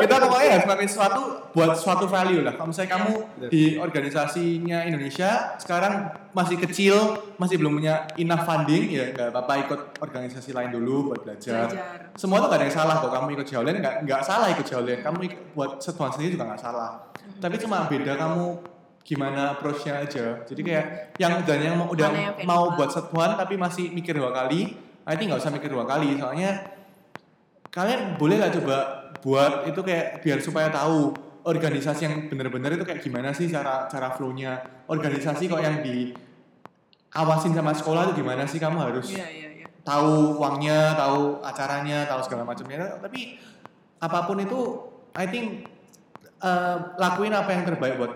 kita 0.00 0.14
pokoknya 0.24 0.48
harus 0.56 0.64
melakukan 0.64 0.88
sesuatu 0.88 1.20
buat 1.52 1.70
suatu 1.76 2.06
value 2.08 2.40
lah. 2.40 2.56
Kalau 2.56 2.72
misalnya 2.72 2.90
kamu 2.96 3.12
di 3.52 3.76
organisasinya 3.76 4.88
Indonesia 4.88 5.60
sekarang 5.60 6.10
masih 6.32 6.56
kecil, 6.62 6.96
masih 7.36 7.60
belum 7.60 7.78
punya 7.78 8.08
enough 8.16 8.42
funding, 8.46 8.90
ya 8.90 9.12
nggak 9.14 9.28
apa-apa 9.30 9.54
ikut 9.68 9.80
organisasi 10.00 10.50
lain 10.56 10.70
dulu 10.72 11.12
buat 11.12 11.20
belajar. 11.26 11.68
Belajar. 11.70 11.98
Semua 12.16 12.42
tuh 12.42 12.48
gak 12.50 12.58
ada 12.58 12.64
yang 12.66 12.74
salah 12.74 12.94
kok. 12.98 13.10
Kamu 13.12 13.28
ikut 13.36 13.46
Jaulen 13.46 13.76
nggak 13.84 13.94
nggak 14.06 14.20
salah 14.24 14.46
ikut 14.50 14.66
Jaulen. 14.66 14.98
Kamu 15.02 15.18
ikut, 15.28 15.40
buat 15.52 15.70
setuan 15.82 16.10
sendiri 16.10 16.40
juga 16.40 16.50
nggak 16.50 16.62
salah. 16.62 16.90
Tapi 17.38 17.56
cuma 17.60 17.86
beda 17.86 18.16
kamu 18.16 18.73
gimana 19.04 19.52
approach-nya 19.54 20.00
aja. 20.00 20.42
Jadi 20.48 20.60
kayak 20.64 21.14
yang 21.20 21.44
dan 21.44 21.60
yang 21.60 21.76
mau 21.76 21.92
udah 21.92 22.08
yang 22.08 22.48
mau 22.48 22.72
buat 22.72 22.88
setuan 22.88 23.36
tapi 23.36 23.60
masih 23.60 23.92
mikir 23.92 24.16
dua 24.16 24.32
kali, 24.32 24.74
I 25.04 25.14
think 25.14 25.28
nggak 25.28 25.44
usah 25.44 25.52
mikir 25.52 25.68
dua 25.68 25.84
kali. 25.84 26.16
Soalnya 26.16 26.72
kalian 27.68 28.16
boleh 28.16 28.40
lah 28.40 28.48
coba 28.48 28.76
buat 29.20 29.68
itu 29.68 29.80
kayak 29.84 30.24
biar 30.24 30.38
supaya 30.40 30.72
tahu 30.72 31.12
organisasi 31.44 32.00
yang 32.08 32.14
bener-bener 32.32 32.80
itu 32.80 32.84
kayak 32.88 33.04
gimana 33.04 33.36
sih 33.36 33.52
cara 33.52 33.84
cara 33.92 34.16
flow-nya 34.16 34.84
organisasi 34.88 35.44
kok 35.50 35.60
yang 35.60 35.84
di 35.84 36.16
awasin 37.12 37.52
sama 37.52 37.76
sekolah 37.76 38.08
itu 38.10 38.24
gimana 38.24 38.48
sih 38.48 38.56
kamu 38.56 38.78
harus 38.80 39.12
Iya, 39.12 39.28
iya, 39.28 39.48
iya. 39.60 39.66
tahu 39.84 40.40
uangnya 40.40 40.96
tahu 40.96 41.44
acaranya 41.44 42.08
tahu 42.08 42.20
segala 42.24 42.48
macamnya 42.48 42.96
tapi 42.96 43.36
apa 44.00 44.18
pun 44.24 44.40
itu 44.40 44.60
I 45.12 45.26
think 45.28 45.68
eh, 46.40 46.76
lakuin 46.96 47.36
apa 47.36 47.50
yang 47.52 47.68
terbaik 47.68 48.00
buat 48.00 48.12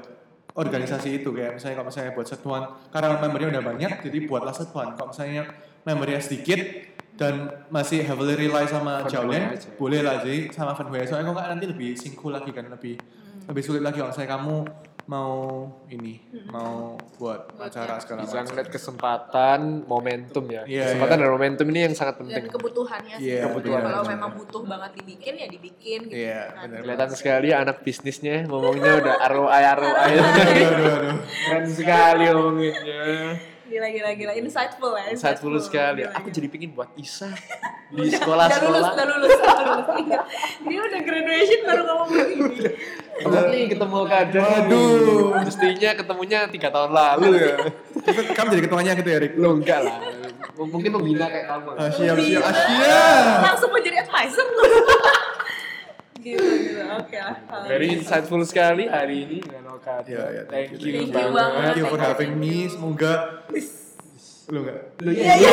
organisasi 0.58 1.22
itu 1.22 1.30
kayak 1.30 1.54
misalnya 1.54 1.78
kalau 1.78 1.88
misalnya 1.88 2.12
buat 2.18 2.26
setuan 2.26 2.62
karena 2.90 3.08
membernya 3.22 3.48
udah 3.54 3.62
banyak 3.62 3.92
jadi 4.02 4.18
buatlah 4.26 4.54
setuan 4.54 4.98
kalau 4.98 5.14
misalnya 5.14 5.46
membernya 5.86 6.18
sedikit 6.18 6.58
dan 7.18 7.66
masih 7.70 8.02
heavily 8.02 8.34
rely 8.34 8.66
sama 8.66 9.06
Jaulen 9.06 9.54
boleh 9.78 10.02
lah 10.02 10.22
jadi 10.22 10.50
sama 10.50 10.74
Funway 10.74 11.06
soalnya 11.06 11.30
kok 11.30 11.46
nanti 11.46 11.66
lebih 11.70 11.94
singkul 11.94 12.34
lagi 12.34 12.50
kan 12.50 12.66
lebih 12.66 12.98
lebih 13.48 13.62
sulit 13.64 13.82
lagi. 13.82 13.98
Kalau 13.98 14.12
misalnya 14.12 14.30
kamu 14.36 14.56
mau 15.08 15.64
ini 15.88 16.20
mau 16.52 17.00
buat 17.16 17.48
acara 17.56 17.96
segala 17.96 18.28
Bisa 18.28 18.44
macam 18.44 18.44
ngeliat 18.52 18.68
kesempatan, 18.68 19.58
momentum 19.88 20.44
ya. 20.52 20.68
Iya, 20.68 20.92
kesempatan 20.92 21.16
iya. 21.16 21.24
dan 21.24 21.30
momentum 21.32 21.66
ini 21.72 21.80
yang 21.88 21.94
sangat 21.96 22.14
Dan 22.20 22.28
penting. 22.28 22.44
kebutuhannya 22.52 23.16
sih. 23.16 23.32
Iya, 23.32 23.48
Kebutuhan. 23.48 23.80
Kalau 23.88 24.04
memang 24.04 24.30
butuh 24.36 24.62
banget 24.68 24.90
dibikin 25.00 25.34
ya 25.40 25.46
dibikin 25.48 26.00
gitu. 26.12 26.20
Iya, 26.28 26.40
kan. 26.52 26.68
benar. 26.68 26.80
Kelihatan 26.84 27.10
sekali 27.16 27.48
anak 27.56 27.76
bisnisnya 27.80 28.36
ngomongnya 28.44 28.92
udah 29.00 29.14
ROI 29.32 29.62
ROI. 29.80 30.12
aduh 30.12 30.26
aduh 30.28 30.92
aduh 30.92 31.16
Keren 31.24 31.66
sekali 31.72 32.22
ngomonginnya. 32.28 33.00
Gila 33.68 33.88
gila 33.92 34.10
gila 34.16 34.32
insightful 34.34 34.92
ya. 34.92 35.12
Insightful 35.12 35.52
sekali. 35.60 36.00
Gila, 36.02 36.16
Aku 36.16 36.26
gila. 36.26 36.36
jadi 36.40 36.48
pingin 36.48 36.70
buat 36.72 36.88
Isa 36.96 37.28
di 37.88 37.96
udah 37.96 38.04
lulus, 38.04 38.12
sekolah-sekolah. 38.20 38.80
udah 38.92 39.06
lulus, 39.06 39.32
udah 39.34 39.64
lulus. 39.64 39.86
Ingat. 39.98 40.22
Dia 40.62 40.80
udah 40.82 41.00
graduation 41.00 41.60
baru 41.64 41.82
ngomong 41.84 42.08
begini. 42.08 42.56
Nih 43.48 43.62
ketemu 43.68 43.98
kadang. 44.04 44.44
Waduh. 44.46 45.26
Mestinya 45.42 45.90
ketemunya 45.94 46.38
tiga 46.48 46.68
tahun 46.68 46.90
lalu 46.92 47.28
ya. 47.36 47.54
Kamu 48.08 48.48
jadi 48.52 48.62
ketuanya 48.64 48.92
gitu 48.94 49.08
ya 49.08 49.18
Rick 49.20 49.34
Lo 49.36 49.56
enggak 49.56 49.80
lah. 49.84 49.98
Mungkin 50.58 50.90
membina 50.90 51.28
kayak 51.28 51.46
kamu. 51.46 51.68
Ah, 51.76 51.88
siap 51.88 52.16
siap 52.18 52.42
ah, 52.42 53.52
Langsung 53.52 53.68
mau 53.68 53.80
jadi 53.80 54.00
advisor 54.00 54.46
lu. 54.48 54.64
Gitu 56.18 56.34
gitu. 56.36 56.82
Oke 56.84 57.16
lah. 57.16 57.36
Very 57.64 57.94
insightful 57.94 58.42
sekali 58.42 58.84
hari 58.86 59.24
ini 59.24 59.38
dengan 59.38 59.72
Okada. 59.72 60.02
Iya, 60.04 60.24
iya, 60.28 60.42
thank, 60.44 60.74
thank 60.74 60.82
you, 60.82 60.88
you. 60.90 61.08
Thank 61.08 61.14
you 61.14 61.30
banget. 61.30 61.60
thank 61.62 61.78
you 61.78 61.86
for 61.86 61.98
having 61.98 62.32
me 62.34 62.54
semoga 62.66 63.12
lu 64.48 64.64
enggak 64.64 64.80
Iya 65.04 65.32
iya. 65.36 65.50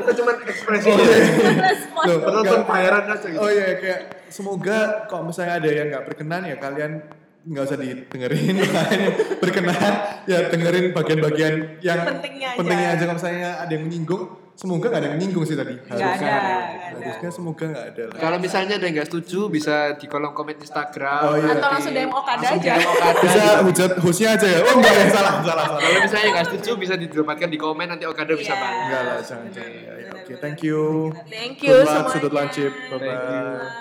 Kita 0.00 0.12
cuma 0.16 0.30
ekspresi. 0.40 0.88
Respon. 0.88 2.04
Loh, 2.08 2.18
Penonton 2.24 2.56
enggak. 2.56 2.72
bayaran 2.72 3.04
aja 3.06 3.26
gitu. 3.28 3.36
oh 3.38 3.50
iya 3.52 3.66
kayak 3.76 4.00
semoga 4.32 4.78
kalau 5.04 5.28
misalnya 5.28 5.54
ada 5.60 5.68
yang 5.68 5.86
nggak 5.92 6.04
berkenan 6.08 6.42
ya 6.48 6.56
kalian 6.56 6.92
nggak 7.40 7.64
usah 7.64 7.76
didengerin 7.76 8.56
berkenan 9.44 9.92
ya 10.24 10.48
dengerin 10.48 10.92
bagian-bagian 10.92 11.54
yang 11.80 12.00
Pentingnya 12.04 12.48
aja. 12.52 12.58
pentingnya 12.60 12.88
aja 12.92 13.02
kalau 13.04 13.16
misalnya 13.16 13.50
ada 13.60 13.72
yang 13.72 13.84
menyinggung 13.84 14.24
semoga 14.60 14.86
nggak 14.86 15.00
ada 15.00 15.06
yang 15.06 15.16
menyinggung 15.16 15.40
sih 15.42 15.56
tadi 15.56 15.72
ada, 15.80 15.88
nggak 15.88 16.20
ada. 16.20 16.56
harusnya 16.92 17.30
semoga 17.30 17.64
nggak 17.64 17.86
ada 17.88 18.02
lah 18.04 18.16
Kalau 18.18 18.36
misalnya 18.38 18.74
ada 18.76 18.84
yang 18.84 18.94
nggak 18.94 19.08
setuju 19.08 19.40
bisa 19.48 19.74
di 19.96 20.04
kolom 20.04 20.30
komen 20.30 20.52
Instagram. 20.54 21.22
Oh, 21.22 21.34
iya. 21.34 21.54
Atau 21.54 21.68
langsung 21.70 21.92
DM 21.92 22.12
Okada 22.12 22.44
aja. 22.50 22.72
DM 22.76 22.84
Okada. 22.86 23.20
bisa 23.20 23.40
hujat 23.62 23.90
hostnya 23.98 24.28
aja 24.30 24.46
ya 24.46 24.60
oh 24.60 24.74
enggak 24.74 24.92
ya 24.92 25.04
salah 25.08 25.32
salah 25.40 25.64
salah 25.66 25.80
Kalau 25.80 25.98
misalnya 25.98 26.28
nggak 26.30 26.46
setuju 26.46 26.70
bisa 26.76 26.94
didapatkan 26.94 27.48
di 27.48 27.56
komen 27.56 27.86
nanti 27.88 28.04
Okada 28.04 28.32
bisa 28.34 28.52
Iya. 28.52 28.60
bantu. 28.60 28.80
enggak 28.82 29.00
lah 29.02 29.16
jangan 29.22 29.46
jangan 29.48 29.72
ya, 29.72 29.92
ya, 29.96 30.10
oke 30.12 30.32
thank 30.36 30.58
you 30.60 30.80
Thank 31.26 31.56
you 31.58 31.72
Good 31.72 31.80
luck, 31.80 31.88
semuanya. 31.88 32.12
sudut 32.12 32.32
lancip 32.32 32.70
bye 32.86 32.98
bye 32.98 33.18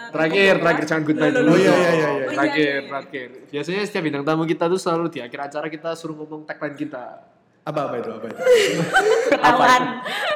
Terakhir, 0.09 0.53
terakhir 0.57 0.83
jangan 0.85 1.03
goodbye 1.03 1.29
dulu. 1.29 1.49
Oh, 1.49 1.57
iya, 1.57 1.69
iya, 1.69 1.91
iya, 1.91 2.09
iya. 2.09 2.27
Terakhir, 2.31 2.77
terakhir. 2.87 3.27
Biasanya 3.47 3.81
setiap 3.83 4.03
bintang 4.03 4.23
tamu 4.23 4.43
kita 4.43 4.65
tuh 4.65 4.79
selalu 4.79 5.05
di 5.07 5.19
akhir 5.19 5.39
acara 5.43 5.67
kita 5.67 5.89
suruh 5.93 6.15
ngomong 6.15 6.41
tagline 6.43 6.73
kita. 6.73 7.05
Apa 7.61 7.79
apa 7.85 7.95
itu 7.97 8.09
apa 8.09 8.25
itu 8.27 8.39
Ketahuan. 9.35 9.83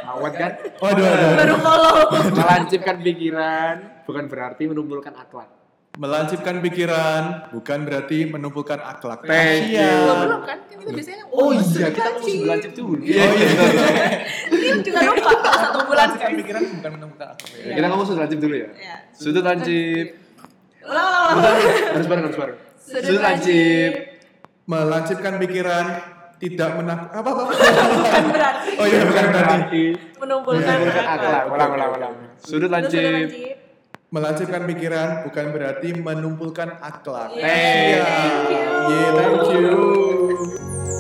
Awet 0.04 0.34
kan? 0.36 0.52
waduh 0.78 1.04
waduh 1.04 1.30
Baru 1.34 1.56
follow. 1.58 1.96
Melancipkan 2.30 2.96
pikiran 3.02 3.76
bukan 4.04 4.24
berarti 4.28 4.64
menumbuhkan 4.68 5.14
akhlak. 5.14 5.50
Melancipkan 5.94 6.58
pikiran 6.60 7.54
bukan 7.54 7.80
berarti 7.86 8.26
menumbuhkan 8.26 8.82
akhlak. 8.82 9.26
Thank 9.26 9.74
you. 9.74 9.82
Siap. 9.82 10.18
Belum 10.20 10.42
kan? 10.42 10.58
Itu 10.68 10.90
biasanya 10.90 11.24
Oh 11.30 11.50
iya, 11.50 11.62
kita 11.90 12.02
lancip. 12.02 12.18
mesti 12.18 12.34
melancip 12.40 12.72
dulu. 12.74 12.96
Oh 12.98 13.06
iya. 13.06 13.26
Ini 14.50 14.68
juga 14.82 15.00
lupa 15.06 15.52
satu 15.54 15.80
bulan 15.86 16.08
Melancipkan 16.10 16.32
pikiran 16.36 16.62
bukan 16.68 16.92
menumbuhkan 16.98 17.28
akhlak. 17.34 17.50
Ya, 17.62 17.74
kita 17.78 17.86
ngomong 17.88 18.06
sudut 18.06 18.22
lancip 18.22 18.40
dulu 18.42 18.56
ya. 18.58 18.70
Ya. 18.74 18.96
Sudut 19.14 19.44
lancip. 19.44 20.06
Ulang 20.84 21.06
ulang 21.06 21.24
ulang. 21.40 21.58
Harus 21.94 22.08
bareng, 22.10 22.24
harus 22.26 22.38
bareng. 22.38 22.58
Sudut 22.78 23.22
lancip. 23.22 23.92
Melancipkan 24.64 25.34
pikiran 25.38 25.86
tidak 26.44 26.70
menak 26.76 27.00
apa 27.16 27.30
apa. 27.32 27.44
Bukan 27.48 28.26
berarti 28.36 28.72
Oh 28.76 28.86
iya 28.86 29.02
bukan 29.08 29.26
berarti. 29.32 29.84
menumbuhkan 30.20 30.76
Menumbuhkan 30.76 31.04
akhlak. 31.08 31.44
Ulang, 31.48 31.72
ulang, 31.72 31.92
ulang. 31.96 32.14
Sudut 32.44 32.68
lancip. 32.68 33.00
lancip. 33.00 33.56
Melancipkan 34.14 34.62
pikiran 34.70 35.10
bukan 35.26 35.46
berarti 35.50 35.88
menumpulkan 35.96 36.70
akhlak. 36.78 37.34
Iya. 37.34 37.42
Thank 37.42 37.88
Yeah. 37.88 38.04
you. 38.52 38.68
Yeah, 38.92 39.12
thank 39.16 39.48
you. 39.56 40.93